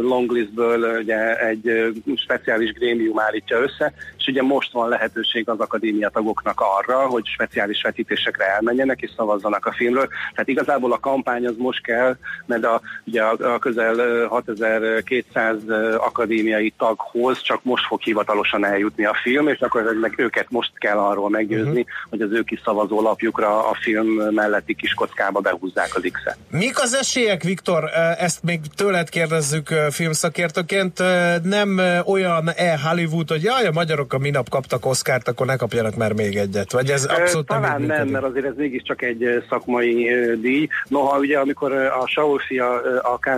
longlistből 0.03 0.99
ugye 0.99 1.39
egy 1.39 1.95
speciális 2.17 2.73
grémium 2.73 3.21
állítja 3.21 3.59
össze, 3.59 3.93
és 4.19 4.27
ugye 4.27 4.43
most 4.43 4.73
van 4.73 4.89
lehetőség 4.89 5.49
az 5.49 5.61
akadémia 5.61 6.09
tagoknak 6.09 6.61
arra, 6.79 7.07
hogy 7.07 7.27
speciális 7.27 7.83
vetítésekre 7.83 8.45
elmenjenek 8.45 9.01
és 9.01 9.11
szavazzanak 9.17 9.67
a 9.67 9.73
filmről. 9.73 10.09
Tehát 10.31 10.49
igazából 10.49 10.93
a 10.93 10.99
kampány 10.99 11.47
az 11.47 11.55
most 11.59 11.83
kell, 11.83 12.17
mert 12.47 12.65
a, 12.65 12.81
ugye 13.05 13.23
a, 13.23 13.55
a 13.55 13.59
közel 13.59 13.86
ö, 13.95 14.27
6200 14.29 15.57
ö, 15.67 15.95
akadémiai 15.95 16.73
taghoz 16.79 17.41
csak 17.41 17.61
most 17.63 17.87
fog 17.87 18.01
hivatalosan 18.01 18.65
eljutni 18.65 19.05
a 19.05 19.17
film, 19.23 19.49
és 19.49 19.61
akkor 19.61 19.83
meg 20.01 20.15
őket 20.17 20.47
most 20.51 20.71
kell 20.79 20.99
arról 20.99 21.31
meggyőzni, 21.31 21.81
uh-huh. 21.81 22.11
hogy 22.11 22.21
az 22.21 22.33
ő 22.33 22.43
kis 22.43 22.61
szavazólapjukra 22.65 23.69
a 23.69 23.77
film 23.81 24.07
melletti 24.35 24.75
kis 24.75 24.95
kockába 24.95 25.41
behúzzák 25.41 25.91
az 25.95 26.03
X-et. 26.13 26.37
Mik 26.51 26.83
az 26.83 26.95
esélyek, 26.95 27.43
Viktor? 27.43 27.85
Ezt 28.19 28.43
még 28.43 28.61
tőled 28.77 29.09
kérdezzük 29.09 29.69
filmszakértőként. 29.91 31.03
Nem 31.43 31.81
olyan 32.07 32.51
e 32.57 32.79
Hollywood, 32.89 33.29
hogy 33.29 33.43
jaj, 33.43 33.67
a 33.67 33.73
magyarok 33.73 34.13
a 34.13 34.19
minap 34.19 34.49
kaptak 34.49 34.87
Oszkárt, 34.87 35.29
akkor 35.29 35.47
ne 35.47 35.57
kapjanak 35.57 35.95
már 35.97 36.13
még 36.13 36.37
egyet. 36.37 36.73
Vagy 36.73 36.91
ez 36.91 37.05
abszolút 37.05 37.49
nem 37.49 37.61
Talán 37.61 37.81
nem, 37.81 37.91
működik? 37.91 38.13
mert 38.13 38.25
azért 38.25 38.47
ez 38.47 38.55
mégiscsak 38.57 39.03
egy 39.03 39.45
szakmai 39.49 40.11
díj. 40.41 40.69
Noha 40.89 41.19
ugye 41.19 41.39
amikor 41.39 41.73
a 41.73 42.07
Saul 42.07 42.39
fia 42.39 42.75
a 43.03 43.19
ö, 43.23 43.37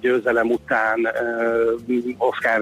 győzelem 0.00 0.50
után 0.50 1.08
Oscar 2.18 2.60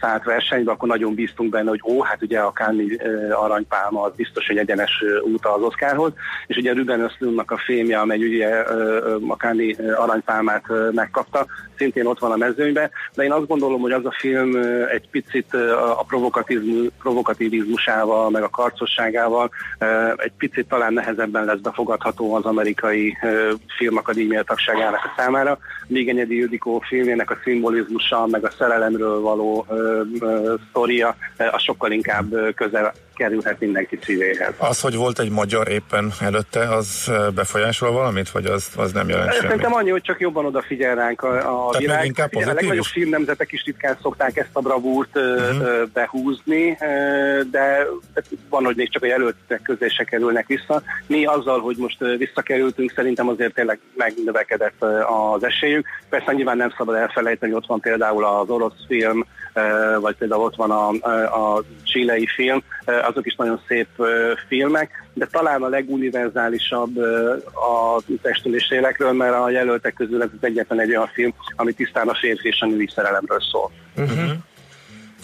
szállt 0.00 0.24
versenybe, 0.24 0.70
akkor 0.70 0.88
nagyon 0.88 1.14
bíztunk 1.14 1.50
benne, 1.50 1.68
hogy 1.68 1.82
ó, 1.84 2.02
hát 2.02 2.22
ugye 2.22 2.38
a 2.38 2.52
ö, 2.98 3.32
aranypálma 3.32 4.02
az 4.02 4.12
biztos, 4.16 4.46
hogy 4.46 4.56
egyenes 4.56 5.04
út 5.24 5.46
az 5.46 5.62
Oscarhoz, 5.62 6.12
és 6.46 6.56
ugye 6.56 6.72
Ruben 6.72 7.00
Östlundnak 7.00 7.50
a 7.50 7.58
filmje, 7.64 7.98
amely 7.98 8.18
ugye 8.18 8.48
a 8.48 9.76
ö, 9.78 9.94
aranypálmát 9.94 10.64
megkapta, 10.92 11.46
szintén 11.76 12.06
ott 12.06 12.18
van 12.18 12.32
a 12.32 12.36
mezőnyben, 12.36 12.90
de 13.14 13.22
én 13.22 13.32
azt 13.32 13.46
gondolom, 13.46 13.80
hogy 13.80 13.92
az 13.92 14.04
a 14.04 14.14
film 14.18 14.56
egy 14.90 15.08
picit 15.10 15.54
a 15.98 16.04
provokativizmusával, 16.98 18.30
meg 18.30 18.42
a 18.42 18.48
karcosságával 18.48 19.50
egy 20.16 20.32
picit 20.38 20.68
talán 20.68 20.92
nehezebben 20.92 21.44
lesz 21.44 21.58
befogadható 21.58 22.34
az 22.34 22.44
amerikai 22.44 23.16
filmakadémia 23.76 24.42
tagságának 24.42 25.04
a 25.04 25.12
számára, 25.16 25.58
míg 25.86 26.08
Enyedi 26.08 26.41
Ildikó 26.42 26.78
filmjének 26.78 27.30
a 27.30 27.38
szimbolizmusa, 27.44 28.26
meg 28.26 28.44
a 28.44 28.50
szerelemről 28.50 29.20
való 29.20 29.66
ö, 29.68 30.02
ö, 30.20 30.54
sztoria, 30.68 31.16
ö, 31.36 31.44
az 31.52 31.62
sokkal 31.62 31.90
inkább 31.90 32.54
közel 32.54 32.92
kerülhet 33.22 33.60
mindenki 33.60 33.98
szívéhez. 34.02 34.54
Az, 34.58 34.80
hogy 34.80 34.96
volt 34.96 35.18
egy 35.18 35.30
magyar 35.30 35.68
éppen 35.68 36.12
előtte, 36.20 36.60
az 36.60 37.10
befolyásol 37.34 37.92
valamit, 37.92 38.30
vagy 38.30 38.44
az, 38.44 38.68
az 38.76 38.92
nem 38.92 39.08
jelent 39.08 39.32
semmit? 39.32 39.46
Szerintem 39.46 39.74
annyi, 39.74 39.90
hogy 39.90 40.02
csak 40.02 40.20
jobban 40.20 40.44
odafigyel 40.44 40.94
ránk 40.94 41.22
a, 41.22 41.66
a 41.66 41.70
még 41.70 41.80
világ. 41.80 42.04
inkább 42.04 42.34
Ugye, 42.34 42.50
a 42.50 42.52
legnagyobb 42.52 42.84
filmnemzetek 42.84 43.52
is 43.52 43.64
ritkán 43.64 43.96
szokták 44.02 44.36
ezt 44.36 44.48
a 44.52 44.60
bravúrt 44.60 45.16
uh-huh. 45.16 45.88
behúzni, 45.92 46.78
de 47.50 47.86
van, 48.48 48.64
hogy 48.64 48.76
még 48.76 48.90
csak 48.92 49.02
a 49.02 49.06
jelöltek 49.06 49.62
közé 49.62 49.88
se 49.88 50.04
kerülnek 50.04 50.46
vissza. 50.46 50.82
Mi 51.06 51.24
azzal, 51.24 51.60
hogy 51.60 51.76
most 51.76 51.98
visszakerültünk, 52.18 52.92
szerintem 52.96 53.28
azért 53.28 53.54
tényleg 53.54 53.78
megnövekedett 53.96 54.84
az 55.34 55.44
esélyük. 55.44 55.86
Persze 56.08 56.32
nyilván 56.32 56.56
nem 56.56 56.74
szabad 56.76 56.94
elfelejteni, 56.94 57.52
hogy 57.52 57.62
ott 57.62 57.68
van 57.68 57.80
például 57.80 58.24
az 58.24 58.48
orosz 58.48 58.86
film, 58.86 59.26
vagy 60.00 60.16
például 60.16 60.42
ott 60.42 60.56
van 60.56 60.70
a, 60.70 60.88
a, 60.88 61.56
a 61.56 61.62
csilei 61.82 62.26
film, 62.26 62.62
ö, 62.84 62.92
azok 62.92 63.26
is 63.26 63.34
nagyon 63.34 63.60
szép 63.68 63.88
filmek, 64.48 64.90
de 65.14 65.26
talán 65.30 65.62
a 65.62 65.68
leguniverzálisabb 65.68 66.96
a 67.54 68.00
testülés 68.22 68.70
élekről, 68.70 69.12
mert 69.12 69.34
a 69.34 69.50
jelöltek 69.50 69.94
közül 69.94 70.22
ez 70.22 70.28
az 70.40 70.46
egyetlen 70.46 70.80
egy 70.80 70.90
olyan 70.90 71.10
film, 71.12 71.34
ami 71.56 71.72
tisztán 71.72 72.08
a 72.08 72.14
férfi 72.14 72.48
és 72.48 72.60
a 72.60 72.66
női 72.66 72.88
szerelemről 72.94 73.40
szól. 73.50 73.70
Uh-huh. 73.96 74.30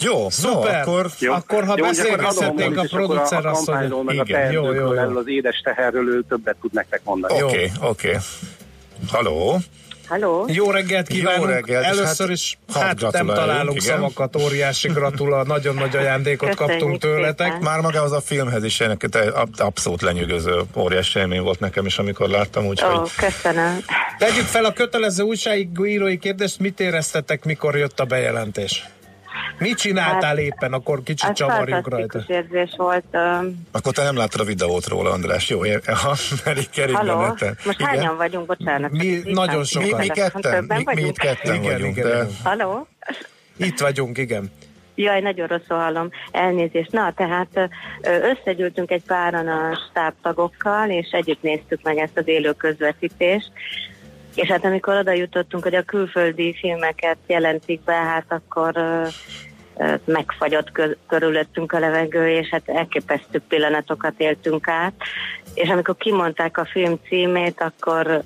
Jó, 0.01 0.29
Szuper. 0.29 0.85
no, 0.85 0.91
akkor... 0.91 1.11
Jó. 1.19 1.33
Akkor, 1.33 1.63
ha 1.65 1.75
beszélgethetnénk 1.75 2.77
a 2.77 2.83
és 2.83 2.91
akkor 2.91 3.05
producer 3.05 3.45
asszony. 3.45 3.93
meg 4.05 4.19
a 4.19 4.51
jó. 4.51 4.71
erről 4.71 5.17
az 5.17 5.27
édes 5.27 5.61
teherről 5.63 6.07
ő 6.07 6.23
többet 6.29 6.55
tud 6.61 6.73
nektek 6.73 7.01
mondani. 7.03 7.41
Oké, 7.41 7.71
oké. 7.81 8.17
Halló? 9.11 9.57
Halló? 10.09 10.45
Jó 10.47 10.71
reggelt 10.71 11.07
kívánunk! 11.07 11.43
Jó 11.43 11.49
reggelt, 11.49 11.85
Először 11.85 12.27
hát 12.27 12.35
is, 12.35 12.57
hadd 12.71 12.83
hát 12.83 13.11
nem 13.11 13.27
találunk 13.27 13.81
igen. 13.81 13.95
szavakat, 13.95 14.35
óriási 14.35 14.87
gratula, 14.87 15.43
nagyon 15.43 15.75
nagy 15.75 15.95
ajándékot 15.95 16.55
kaptunk 16.55 16.97
tőletek. 16.97 17.59
Már 17.59 17.81
magához 17.81 18.11
a 18.11 18.21
filmhez 18.21 18.63
is 18.63 18.79
ennek 18.79 19.07
abszolút 19.57 20.01
lenyűgöző 20.01 20.61
óriási 20.75 21.19
élmény 21.19 21.41
volt 21.41 21.59
nekem 21.59 21.85
is, 21.85 21.97
amikor 21.97 22.29
láttam, 22.29 22.65
úgyhogy... 22.65 22.95
Ó, 22.95 23.03
köszönöm. 23.17 23.77
Tegyük 24.17 24.45
fel 24.45 24.65
a 24.65 24.73
kötelező 24.73 25.23
újságírói 25.23 26.17
kérdést, 26.17 26.59
mit 26.59 26.79
éreztetek, 26.79 27.45
mikor 27.45 27.77
jött 27.77 27.99
a 27.99 28.05
bejelentés? 28.05 28.85
Mit 29.59 29.77
csináltál 29.77 30.21
Hát, 30.35 30.37
éppen, 30.37 30.73
akkor 30.73 31.03
kicsit 31.03 31.29
Ez 31.29 31.35
csavarjunk 31.35 31.87
rajta. 31.89 32.23
érzés 32.27 32.73
volt. 32.77 33.03
öm, 33.11 33.67
Akkor 33.71 33.93
te 33.93 34.03
nem 34.03 34.15
láttad 34.15 34.41
a 34.41 34.43
videót 34.43 34.87
róla, 34.87 35.11
András. 35.11 35.49
Jó, 35.49 35.65
ér- 35.65 35.85
ha, 36.03 36.15
merik 36.45 36.69
kerik 36.69 36.95
Halló? 36.95 37.17
benneten. 37.19 37.57
Most 37.65 37.81
hányan 37.81 38.17
vagyunk? 38.17 38.45
Bocsánat. 38.45 38.91
Mi 38.91 39.21
nagyon 39.23 39.63
sokan. 39.63 39.87
Mi, 39.87 39.95
mi 39.97 40.07
ketten, 40.07 40.63
mi, 40.63 40.75
mi 40.77 40.83
vagyunk? 40.83 41.07
itt 41.07 41.17
ketten 41.17 41.55
Igen, 41.55 41.71
vagyunk, 41.71 41.97
igen, 41.97 42.09
de... 42.09 42.15
igen. 42.15 42.29
Halló? 42.43 42.87
Itt 43.57 43.79
vagyunk, 43.79 44.17
igen. 44.17 44.51
Jaj, 44.95 45.21
nagyon 45.21 45.47
rosszul 45.47 45.77
hallom. 45.77 46.09
Elnézést. 46.31 46.91
Na, 46.91 47.13
tehát 47.15 47.69
összegyűltünk 48.01 48.91
egy 48.91 49.03
páran 49.07 49.47
a 49.47 49.77
stábtagokkal, 49.89 50.89
és 50.89 51.09
együtt 51.11 51.41
néztük 51.41 51.81
meg 51.83 51.97
ezt 51.97 52.17
az 52.17 52.27
élő 52.27 52.51
közvetítést. 52.53 53.51
És 54.35 54.47
hát 54.47 54.65
amikor 54.65 54.95
oda 54.97 55.11
jutottunk, 55.11 55.63
hogy 55.63 55.75
a 55.75 55.81
külföldi 55.83 56.55
filmeket 56.59 57.17
jelentik 57.27 57.81
be, 57.83 57.93
hát 57.93 58.25
akkor 58.27 58.73
megfagyott 60.05 60.71
kö- 60.71 60.97
körülöttünk 61.07 61.71
a 61.71 61.79
levegő, 61.79 62.29
és 62.29 62.47
hát 62.49 62.61
elképesztő 62.65 63.41
pillanatokat 63.47 64.13
éltünk 64.17 64.67
át. 64.67 64.93
És 65.53 65.69
amikor 65.69 65.97
kimondták 65.97 66.57
a 66.57 66.65
film 66.65 66.99
címét, 67.07 67.61
akkor 67.61 68.23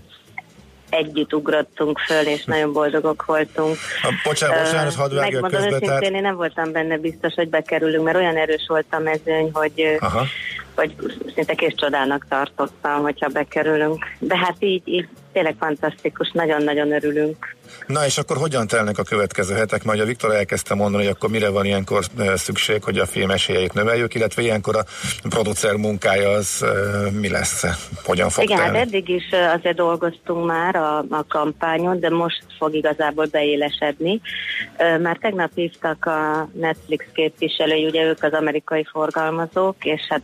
együtt 0.89 1.33
ugrottunk 1.33 1.99
föl, 1.99 2.25
és 2.25 2.43
nagyon 2.43 2.73
boldogok 2.73 3.25
voltunk. 3.25 3.77
Bocsánat, 4.23 4.57
Ö, 4.57 4.63
bocsánat, 4.63 4.93
hadd 4.95 5.15
vágjak 5.15 5.41
Megmondom 5.41 5.51
közbe, 5.51 5.67
őszintén, 5.67 5.89
tehát- 5.89 6.15
én 6.15 6.21
nem 6.21 6.35
voltam 6.35 6.71
benne 6.71 6.97
biztos, 6.97 7.33
hogy 7.33 7.49
bekerülünk, 7.49 8.03
mert 8.03 8.17
olyan 8.17 8.37
erős 8.37 8.65
volt 8.67 8.85
a 8.89 8.99
mezőny, 8.99 9.49
hogy, 9.53 9.97
Aha. 9.99 10.25
Hogy 10.75 10.95
szinte 11.35 11.53
kés 11.53 11.73
csodának 11.75 12.25
tartottam, 12.29 13.01
hogyha 13.01 13.27
bekerülünk. 13.27 14.05
De 14.19 14.37
hát 14.37 14.55
így, 14.59 14.81
így 14.85 15.07
tényleg 15.33 15.55
fantasztikus, 15.59 16.31
nagyon-nagyon 16.31 16.91
örülünk. 16.91 17.55
Na 17.87 18.05
és 18.05 18.17
akkor 18.17 18.37
hogyan 18.37 18.67
telnek 18.67 18.97
a 18.97 19.03
következő 19.03 19.55
hetek? 19.55 19.83
Majd 19.83 19.99
a 19.99 20.05
Viktor 20.05 20.35
elkezdte 20.35 20.75
mondani, 20.75 21.03
hogy 21.03 21.13
akkor 21.15 21.29
mire 21.29 21.49
van 21.49 21.65
ilyenkor 21.65 22.05
szükség, 22.35 22.83
hogy 22.83 22.97
a 22.97 23.05
film 23.05 23.31
esélyeit 23.31 23.73
növeljük, 23.73 24.15
illetve 24.15 24.41
ilyenkor 24.41 24.75
a 24.75 24.85
producer 25.29 25.75
munkája 25.75 26.29
az 26.29 26.65
mi 27.19 27.29
lesz? 27.29 27.63
Hogyan 28.03 28.29
fog 28.29 28.43
Igen, 28.43 28.57
hát 28.57 28.71
telni? 28.71 28.79
eddig 28.79 29.09
is 29.09 29.29
azért 29.55 29.75
dolgoztunk 29.75 30.45
már 30.45 30.75
a, 30.75 30.97
a 30.97 31.25
kampányon, 31.27 31.99
de 31.99 32.09
most 32.09 32.43
fog 32.57 32.73
igazából 32.75 33.25
beélesedni. 33.25 34.21
Már 35.01 35.17
tegnap 35.21 35.51
hívtak 35.55 36.05
a 36.05 36.49
Netflix 36.53 37.05
képviselői, 37.13 37.85
ugye 37.85 38.03
ők 38.03 38.23
az 38.23 38.33
amerikai 38.33 38.85
forgalmazók, 38.91 39.75
és 39.85 40.01
hát 40.09 40.21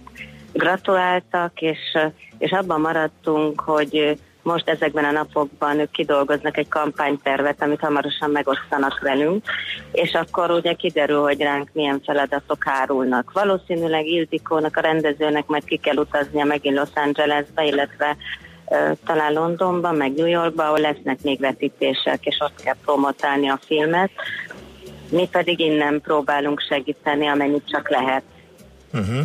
gratuláltak, 0.54 1.62
és, 1.62 1.98
és 2.38 2.52
abban 2.52 2.82
maradtunk, 2.82 3.62
hogy 3.62 4.20
most 4.42 4.70
ezekben 4.70 5.06
a 5.06 5.12
napokban 5.12 5.80
ők 5.80 5.92
kidolgoznak 5.92 6.58
egy 6.58 6.68
kampánytervet, 6.68 7.62
amit 7.62 7.80
hamarosan 7.80 8.30
megosztanak 8.30 9.00
velünk, 9.00 9.46
és 9.92 10.14
akkor 10.14 10.52
ugye 10.52 10.74
kiderül, 10.74 11.22
hogy 11.22 11.42
ránk 11.42 11.70
milyen 11.74 12.02
feladatok 12.06 12.68
árulnak. 12.68 13.32
Valószínűleg 13.34 14.06
Ildikónak, 14.06 14.78
a 14.78 14.82
rendezőnek 14.82 15.48
majd 15.48 15.64
ki 15.64 15.78
kell 15.78 15.96
utaznia 15.96 16.46
megint 16.46 16.76
Los 16.76 16.90
Angelesbe, 16.94 17.66
illetve 17.66 18.18
ö, 18.70 18.92
talán 19.06 19.34
Londonban, 19.34 19.96
meg 19.96 20.14
New 20.14 20.28
Yorkban, 20.28 20.66
ahol 20.66 20.80
lesznek 20.80 21.22
még 21.22 21.40
vetítések, 21.40 22.26
és 22.26 22.38
ott 22.40 22.62
kell 22.64 22.76
promotálni 22.86 23.50
a 23.50 23.60
filmet. 23.66 24.12
Mi 25.10 25.28
pedig 25.32 25.60
innen 25.60 26.02
próbálunk 26.02 26.62
segíteni, 26.70 27.28
amennyit 27.28 27.70
csak 27.70 27.90
lehet. 27.90 28.24
Uh-huh. 28.94 29.24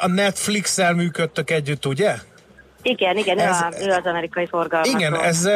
A 0.00 0.08
Netflix-el 0.08 0.94
működtök 0.94 1.50
együtt, 1.50 1.86
ugye? 1.86 2.14
Igen, 2.82 3.16
igen, 3.16 3.38
Ez- 3.38 3.60
ő, 3.60 3.86
a, 3.86 3.88
ő 3.88 3.90
az 3.90 4.04
amerikai 4.06 4.46
forgalmazó. 4.46 4.98
Igen, 4.98 5.14
ez 5.20 5.48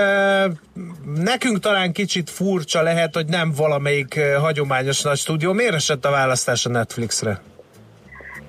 nekünk 1.15 1.59
talán 1.59 1.93
kicsit 1.93 2.31
furcsa 2.31 2.83
lehet, 2.83 3.15
hogy 3.15 3.27
nem 3.27 3.53
valamelyik 3.57 4.21
hagyományos 4.41 5.03
nagy 5.03 5.17
stúdió. 5.17 5.53
Miért 5.53 5.75
esett 5.75 6.05
a 6.05 6.11
választás 6.11 6.67
a 6.67 6.69
Netflixre? 6.69 7.41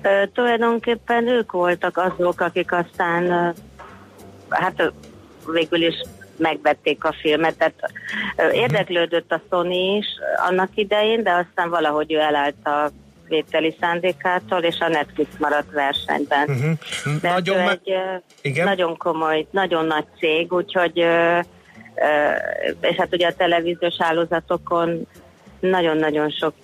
Ö, 0.02 0.22
tulajdonképpen 0.34 1.28
ők 1.28 1.52
voltak 1.52 1.96
azok, 1.96 2.40
akik 2.40 2.72
aztán 2.72 3.54
hát 4.48 4.92
végül 5.52 5.82
is 5.82 5.94
megvették 6.36 7.04
a 7.04 7.14
filmet, 7.20 7.56
tehát 7.56 7.74
ö, 8.36 8.50
érdeklődött 8.50 9.32
a 9.32 9.40
Sony 9.50 9.96
is 9.96 10.06
annak 10.48 10.70
idején, 10.74 11.22
de 11.22 11.30
aztán 11.30 11.70
valahogy 11.70 12.12
ő 12.12 12.18
elállt 12.18 12.66
a 12.66 12.90
vételi 13.30 13.76
szándékától, 13.80 14.58
és 14.58 14.78
a 14.78 14.88
Netflix 14.88 15.30
maradt 15.38 15.70
versenyben. 15.72 16.48
Uh-huh. 16.48 17.20
De 17.20 17.30
Nagyon 17.30 17.68
egy 17.68 17.92
Igen? 18.42 18.64
nagyon 18.64 18.96
komoly, 18.96 19.46
nagyon 19.50 19.84
nagy 19.84 20.04
cég, 20.18 20.52
úgyhogy 20.52 20.96
és 22.80 22.96
hát 22.96 23.08
ugye 23.14 23.26
a 23.26 23.34
televíziós 23.34 23.96
hálózatokon 23.98 25.06
nagyon-nagyon 25.60 26.30
sok 26.30 26.54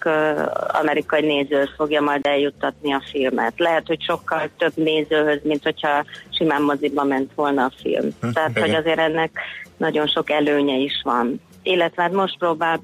amerikai 0.80 1.20
néző 1.20 1.68
fogja 1.76 2.00
majd 2.00 2.26
eljuttatni 2.26 2.92
a 2.92 3.02
filmet. 3.10 3.52
Lehet, 3.56 3.86
hogy 3.86 4.02
sokkal 4.02 4.50
több 4.58 4.72
nézőhöz, 4.74 5.40
mint 5.42 5.62
hogyha 5.62 6.04
simán 6.30 6.62
moziba 6.62 7.04
ment 7.04 7.30
volna 7.34 7.64
a 7.64 7.72
film. 7.82 8.08
Hm, 8.20 8.30
Tehát, 8.30 8.58
hogy 8.58 8.74
azért 8.74 8.98
ennek 8.98 9.40
nagyon 9.76 10.06
sok 10.06 10.30
előnye 10.30 10.76
is 10.76 11.00
van. 11.02 11.40
Illetve 11.62 12.02
hát 12.02 12.12
most 12.12 12.38
próbál 12.38 12.80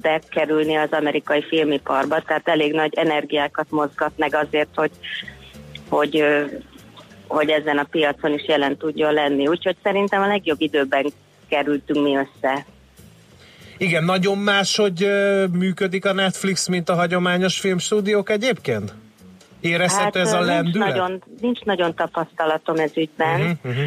bekerülni 0.00 0.76
az 0.76 0.90
amerikai 0.90 1.42
filmiparba, 1.42 2.20
tehát 2.20 2.48
elég 2.48 2.72
nagy 2.72 2.94
energiákat 2.94 3.70
mozgat 3.70 4.12
meg 4.16 4.34
azért, 4.34 4.68
hogy, 4.74 4.90
hogy, 5.88 6.24
hogy 7.26 7.50
ezen 7.50 7.78
a 7.78 7.86
piacon 7.90 8.32
is 8.32 8.48
jelen 8.48 8.76
tudjon 8.76 9.12
lenni. 9.12 9.46
Úgyhogy 9.46 9.76
szerintem 9.82 10.22
a 10.22 10.26
legjobb 10.26 10.60
időben 10.60 11.12
kerültünk 11.48 12.02
mi 12.02 12.16
össze. 12.16 12.66
Igen, 13.78 14.04
nagyon 14.04 14.38
más, 14.38 14.76
hogy 14.76 15.06
működik 15.52 16.04
a 16.04 16.12
Netflix, 16.12 16.68
mint 16.68 16.88
a 16.88 16.94
hagyományos 16.94 17.60
filmstúdiók 17.60 18.30
egyébként? 18.30 18.94
Érezhető 19.60 20.20
ez 20.20 20.32
a 20.32 20.36
ö, 20.36 20.44
nincs 20.44 20.48
lendület? 20.48 20.88
nagyon, 20.88 21.22
nincs 21.40 21.60
nagyon 21.60 21.94
tapasztalatom 21.94 22.76
ez 22.76 22.90
ügyben. 22.96 23.40
Uh-huh, 23.40 23.56
uh-huh. 23.64 23.84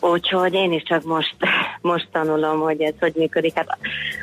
Úgyhogy 0.00 0.54
én 0.54 0.72
is 0.72 0.82
csak 0.82 1.04
most, 1.04 1.36
most 1.80 2.08
tanulom, 2.12 2.60
hogy 2.60 2.80
ez 2.80 2.94
hogy 3.00 3.12
működik. 3.16 3.54
Hát 3.54 3.78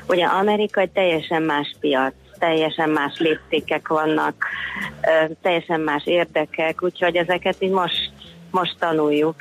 ugye 0.07 0.25
Amerika 0.25 0.81
egy 0.81 0.91
teljesen 0.91 1.41
más 1.41 1.75
piac, 1.79 2.13
teljesen 2.39 2.89
más 2.89 3.17
léptékek 3.17 3.87
vannak, 3.87 4.45
teljesen 5.41 5.79
más 5.79 6.05
érdekek, 6.05 6.83
úgyhogy 6.83 7.15
ezeket 7.15 7.55
így 7.59 7.71
most, 7.71 8.11
most 8.51 8.75
tanuljuk. 8.79 9.35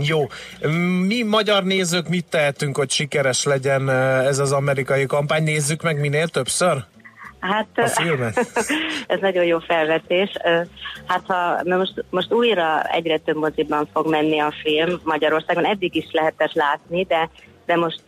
Jó. 0.00 0.26
Mi 1.06 1.22
magyar 1.22 1.64
nézők 1.64 2.08
mit 2.08 2.26
tehetünk, 2.30 2.76
hogy 2.76 2.90
sikeres 2.90 3.44
legyen 3.44 3.88
ez 3.88 4.38
az 4.38 4.52
amerikai 4.52 5.06
kampány? 5.06 5.42
Nézzük 5.42 5.82
meg 5.82 6.00
minél 6.00 6.28
többször? 6.28 6.84
Hát, 7.46 7.66
A 7.74 7.86
filmet? 7.86 8.38
ez 9.06 9.20
nagyon 9.20 9.44
jó 9.44 9.58
felvetés. 9.58 10.30
Hát 11.06 11.22
ha 11.26 11.60
most, 11.64 12.04
most 12.10 12.32
újra 12.32 12.82
egyre 12.82 13.18
több 13.18 13.36
moziban 13.36 13.88
fog 13.92 14.08
menni 14.08 14.38
a 14.38 14.52
film 14.62 15.00
Magyarországon, 15.04 15.66
eddig 15.66 15.94
is 15.94 16.08
lehetett 16.12 16.52
látni, 16.52 17.04
de, 17.04 17.30
de 17.66 17.76
most, 17.76 18.02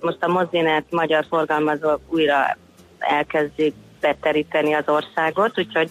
most 0.00 0.22
a 0.22 0.28
mozinet 0.28 0.84
magyar 0.90 1.24
forgalmazó 1.28 1.88
újra 2.08 2.56
elkezdi 2.98 3.74
beteríteni 4.00 4.72
az 4.72 4.88
országot, 4.88 5.58
úgyhogy, 5.58 5.90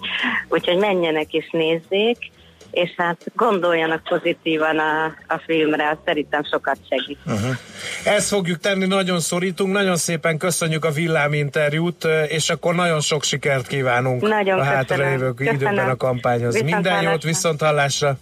úgyhogy 0.49 0.77
menjenek 0.77 1.33
és 1.33 1.49
nézzék, 1.51 2.31
és 2.75 2.93
hát 2.97 3.17
gondoljanak 3.35 4.03
pozitívan 4.03 4.79
a, 4.79 5.05
a 5.27 5.41
filmre, 5.45 5.89
az 5.89 5.97
szerintem 6.05 6.43
sokat 6.43 6.77
segít. 6.89 7.17
Uh-huh. 7.25 7.55
Ezt 8.03 8.27
fogjuk 8.27 8.59
tenni, 8.59 8.85
nagyon 8.85 9.19
szorítunk, 9.19 9.73
nagyon 9.73 9.95
szépen 9.95 10.37
köszönjük 10.37 10.85
a 10.85 10.91
villám 10.91 11.33
interjút, 11.33 12.03
ö, 12.03 12.23
és 12.23 12.49
akkor 12.49 12.75
nagyon 12.75 12.99
sok 13.01 13.23
sikert 13.23 13.67
kívánunk 13.67 14.21
Nagyon 14.21 14.59
a 14.59 14.63
hátralévő 14.63 15.33
időben 15.37 15.89
a 15.89 15.95
kampányhoz. 15.95 16.53
Viszont 16.53 16.71
Minden 16.71 16.93
jót, 16.93 17.03
hallásra. 17.03 17.29
viszont 17.29 17.61
hallásra! 17.61 18.17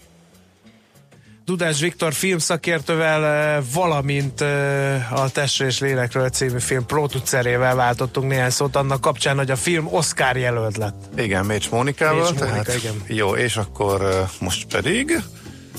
Dudás 1.45 1.79
Viktor 1.79 2.13
filmszakértővel, 2.13 3.25
eh, 3.25 3.63
valamint 3.73 4.41
eh, 4.41 5.21
a 5.23 5.29
Testre 5.29 5.65
és 5.65 5.79
Lélekről 5.79 6.29
című 6.29 6.59
film 6.59 6.85
producerével 6.85 7.75
váltottunk 7.75 8.29
néhány 8.29 8.49
szót 8.49 8.75
annak 8.75 9.01
kapcsán, 9.01 9.37
hogy 9.37 9.51
a 9.51 9.55
film 9.55 9.87
Oscar 9.87 10.37
jelölt 10.37 10.77
lett. 10.77 11.03
Igen, 11.17 11.45
Mécs 11.45 11.69
Mónikával. 11.69 12.31
Mécs 12.31 12.39
Mónika, 12.39 12.61
tehát, 12.61 12.75
igen. 12.75 13.03
Jó, 13.07 13.35
és 13.35 13.57
akkor 13.57 14.01
uh, 14.01 14.29
most 14.39 14.65
pedig 14.65 15.21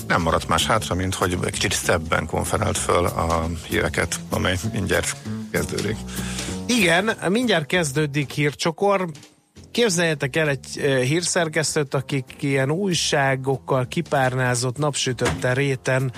nem 0.07 0.21
maradt 0.21 0.47
más 0.47 0.65
hátra, 0.65 0.95
mint 0.95 1.15
hogy 1.15 1.37
egy 1.45 1.51
kicsit 1.51 1.73
szebben 1.73 2.25
konferált 2.25 2.77
föl 2.77 3.05
a 3.05 3.49
híreket, 3.67 4.19
amely 4.29 4.57
mindjárt 4.73 5.15
kezdődik. 5.51 5.97
Igen, 6.65 7.11
mindjárt 7.29 7.65
kezdődik 7.65 8.31
hírcsokor. 8.31 9.09
Képzeljetek 9.75 10.35
el 10.35 10.49
egy 10.49 10.67
hírszerkesztőt, 11.07 11.93
akik 11.93 12.25
ilyen 12.39 12.71
újságokkal 12.71 13.87
kipárnázott 13.87 14.77
napsütötte 14.77 15.53
réten 15.53 16.11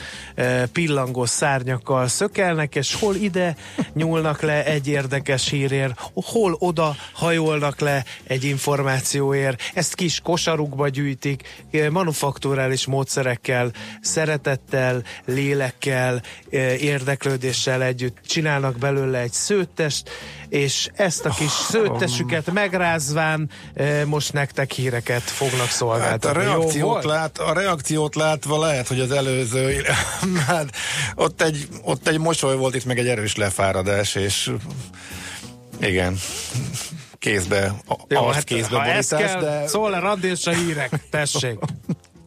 pillangó 0.71 1.25
szárnyakkal 1.25 2.07
szökelnek, 2.07 2.75
és 2.75 2.95
hol 2.95 3.15
ide 3.15 3.55
nyúlnak 3.93 4.41
le 4.41 4.65
egy 4.65 4.87
érdekes 4.87 5.49
hírért, 5.49 5.99
hol 6.13 6.55
oda 6.59 6.95
hajolnak 7.13 7.79
le 7.79 8.05
egy 8.23 8.43
információért, 8.43 9.61
ezt 9.73 9.95
kis 9.95 10.19
kosarukba 10.19 10.87
gyűjtik, 10.87 11.65
manufakturális 11.91 12.85
módszerekkel, 12.85 13.71
szeretettel, 14.01 15.03
lélekkel, 15.25 16.21
érdeklődéssel 16.79 17.83
együtt 17.83 18.17
csinálnak 18.25 18.77
belőle 18.77 19.19
egy 19.19 19.33
szőttest, 19.33 20.09
és 20.49 20.89
ezt 20.93 21.25
a 21.25 21.29
kis 21.29 21.51
szőttesüket 21.51 22.51
megrázván 22.51 23.49
eh, 23.73 24.05
most 24.05 24.33
nektek 24.33 24.71
híreket 24.71 25.21
fognak 25.21 25.59
Hát 25.59 25.67
a 25.67 25.71
szolgáltatni. 25.71 26.43
Jó 26.43 26.49
reakciót, 26.49 26.89
volt? 26.89 27.03
lát, 27.03 27.37
a 27.37 27.53
reakciót 27.53 28.15
látva 28.15 28.59
lehet, 28.59 28.87
hogy 28.87 28.99
az 28.99 29.11
előző, 29.11 29.81
hát 30.47 30.75
ott 31.15 31.41
egy, 31.41 31.67
ott 31.83 32.07
egy 32.07 32.19
mosoly 32.19 32.55
volt, 32.55 32.75
itt 32.75 32.85
meg 32.85 32.99
egy 32.99 33.07
erős 33.07 33.35
lefáradás, 33.35 34.15
és 34.15 34.51
igen, 35.81 36.17
kézbe, 37.19 37.73
Jó, 38.07 38.25
azt 38.25 38.35
hát, 38.35 38.43
kézbe 38.43 38.77
borítás, 38.77 39.07
kell, 39.07 39.41
de 39.41 39.67
szól 39.67 39.93
a 40.45 40.51
hírek, 40.51 40.89
tessék. 41.09 41.59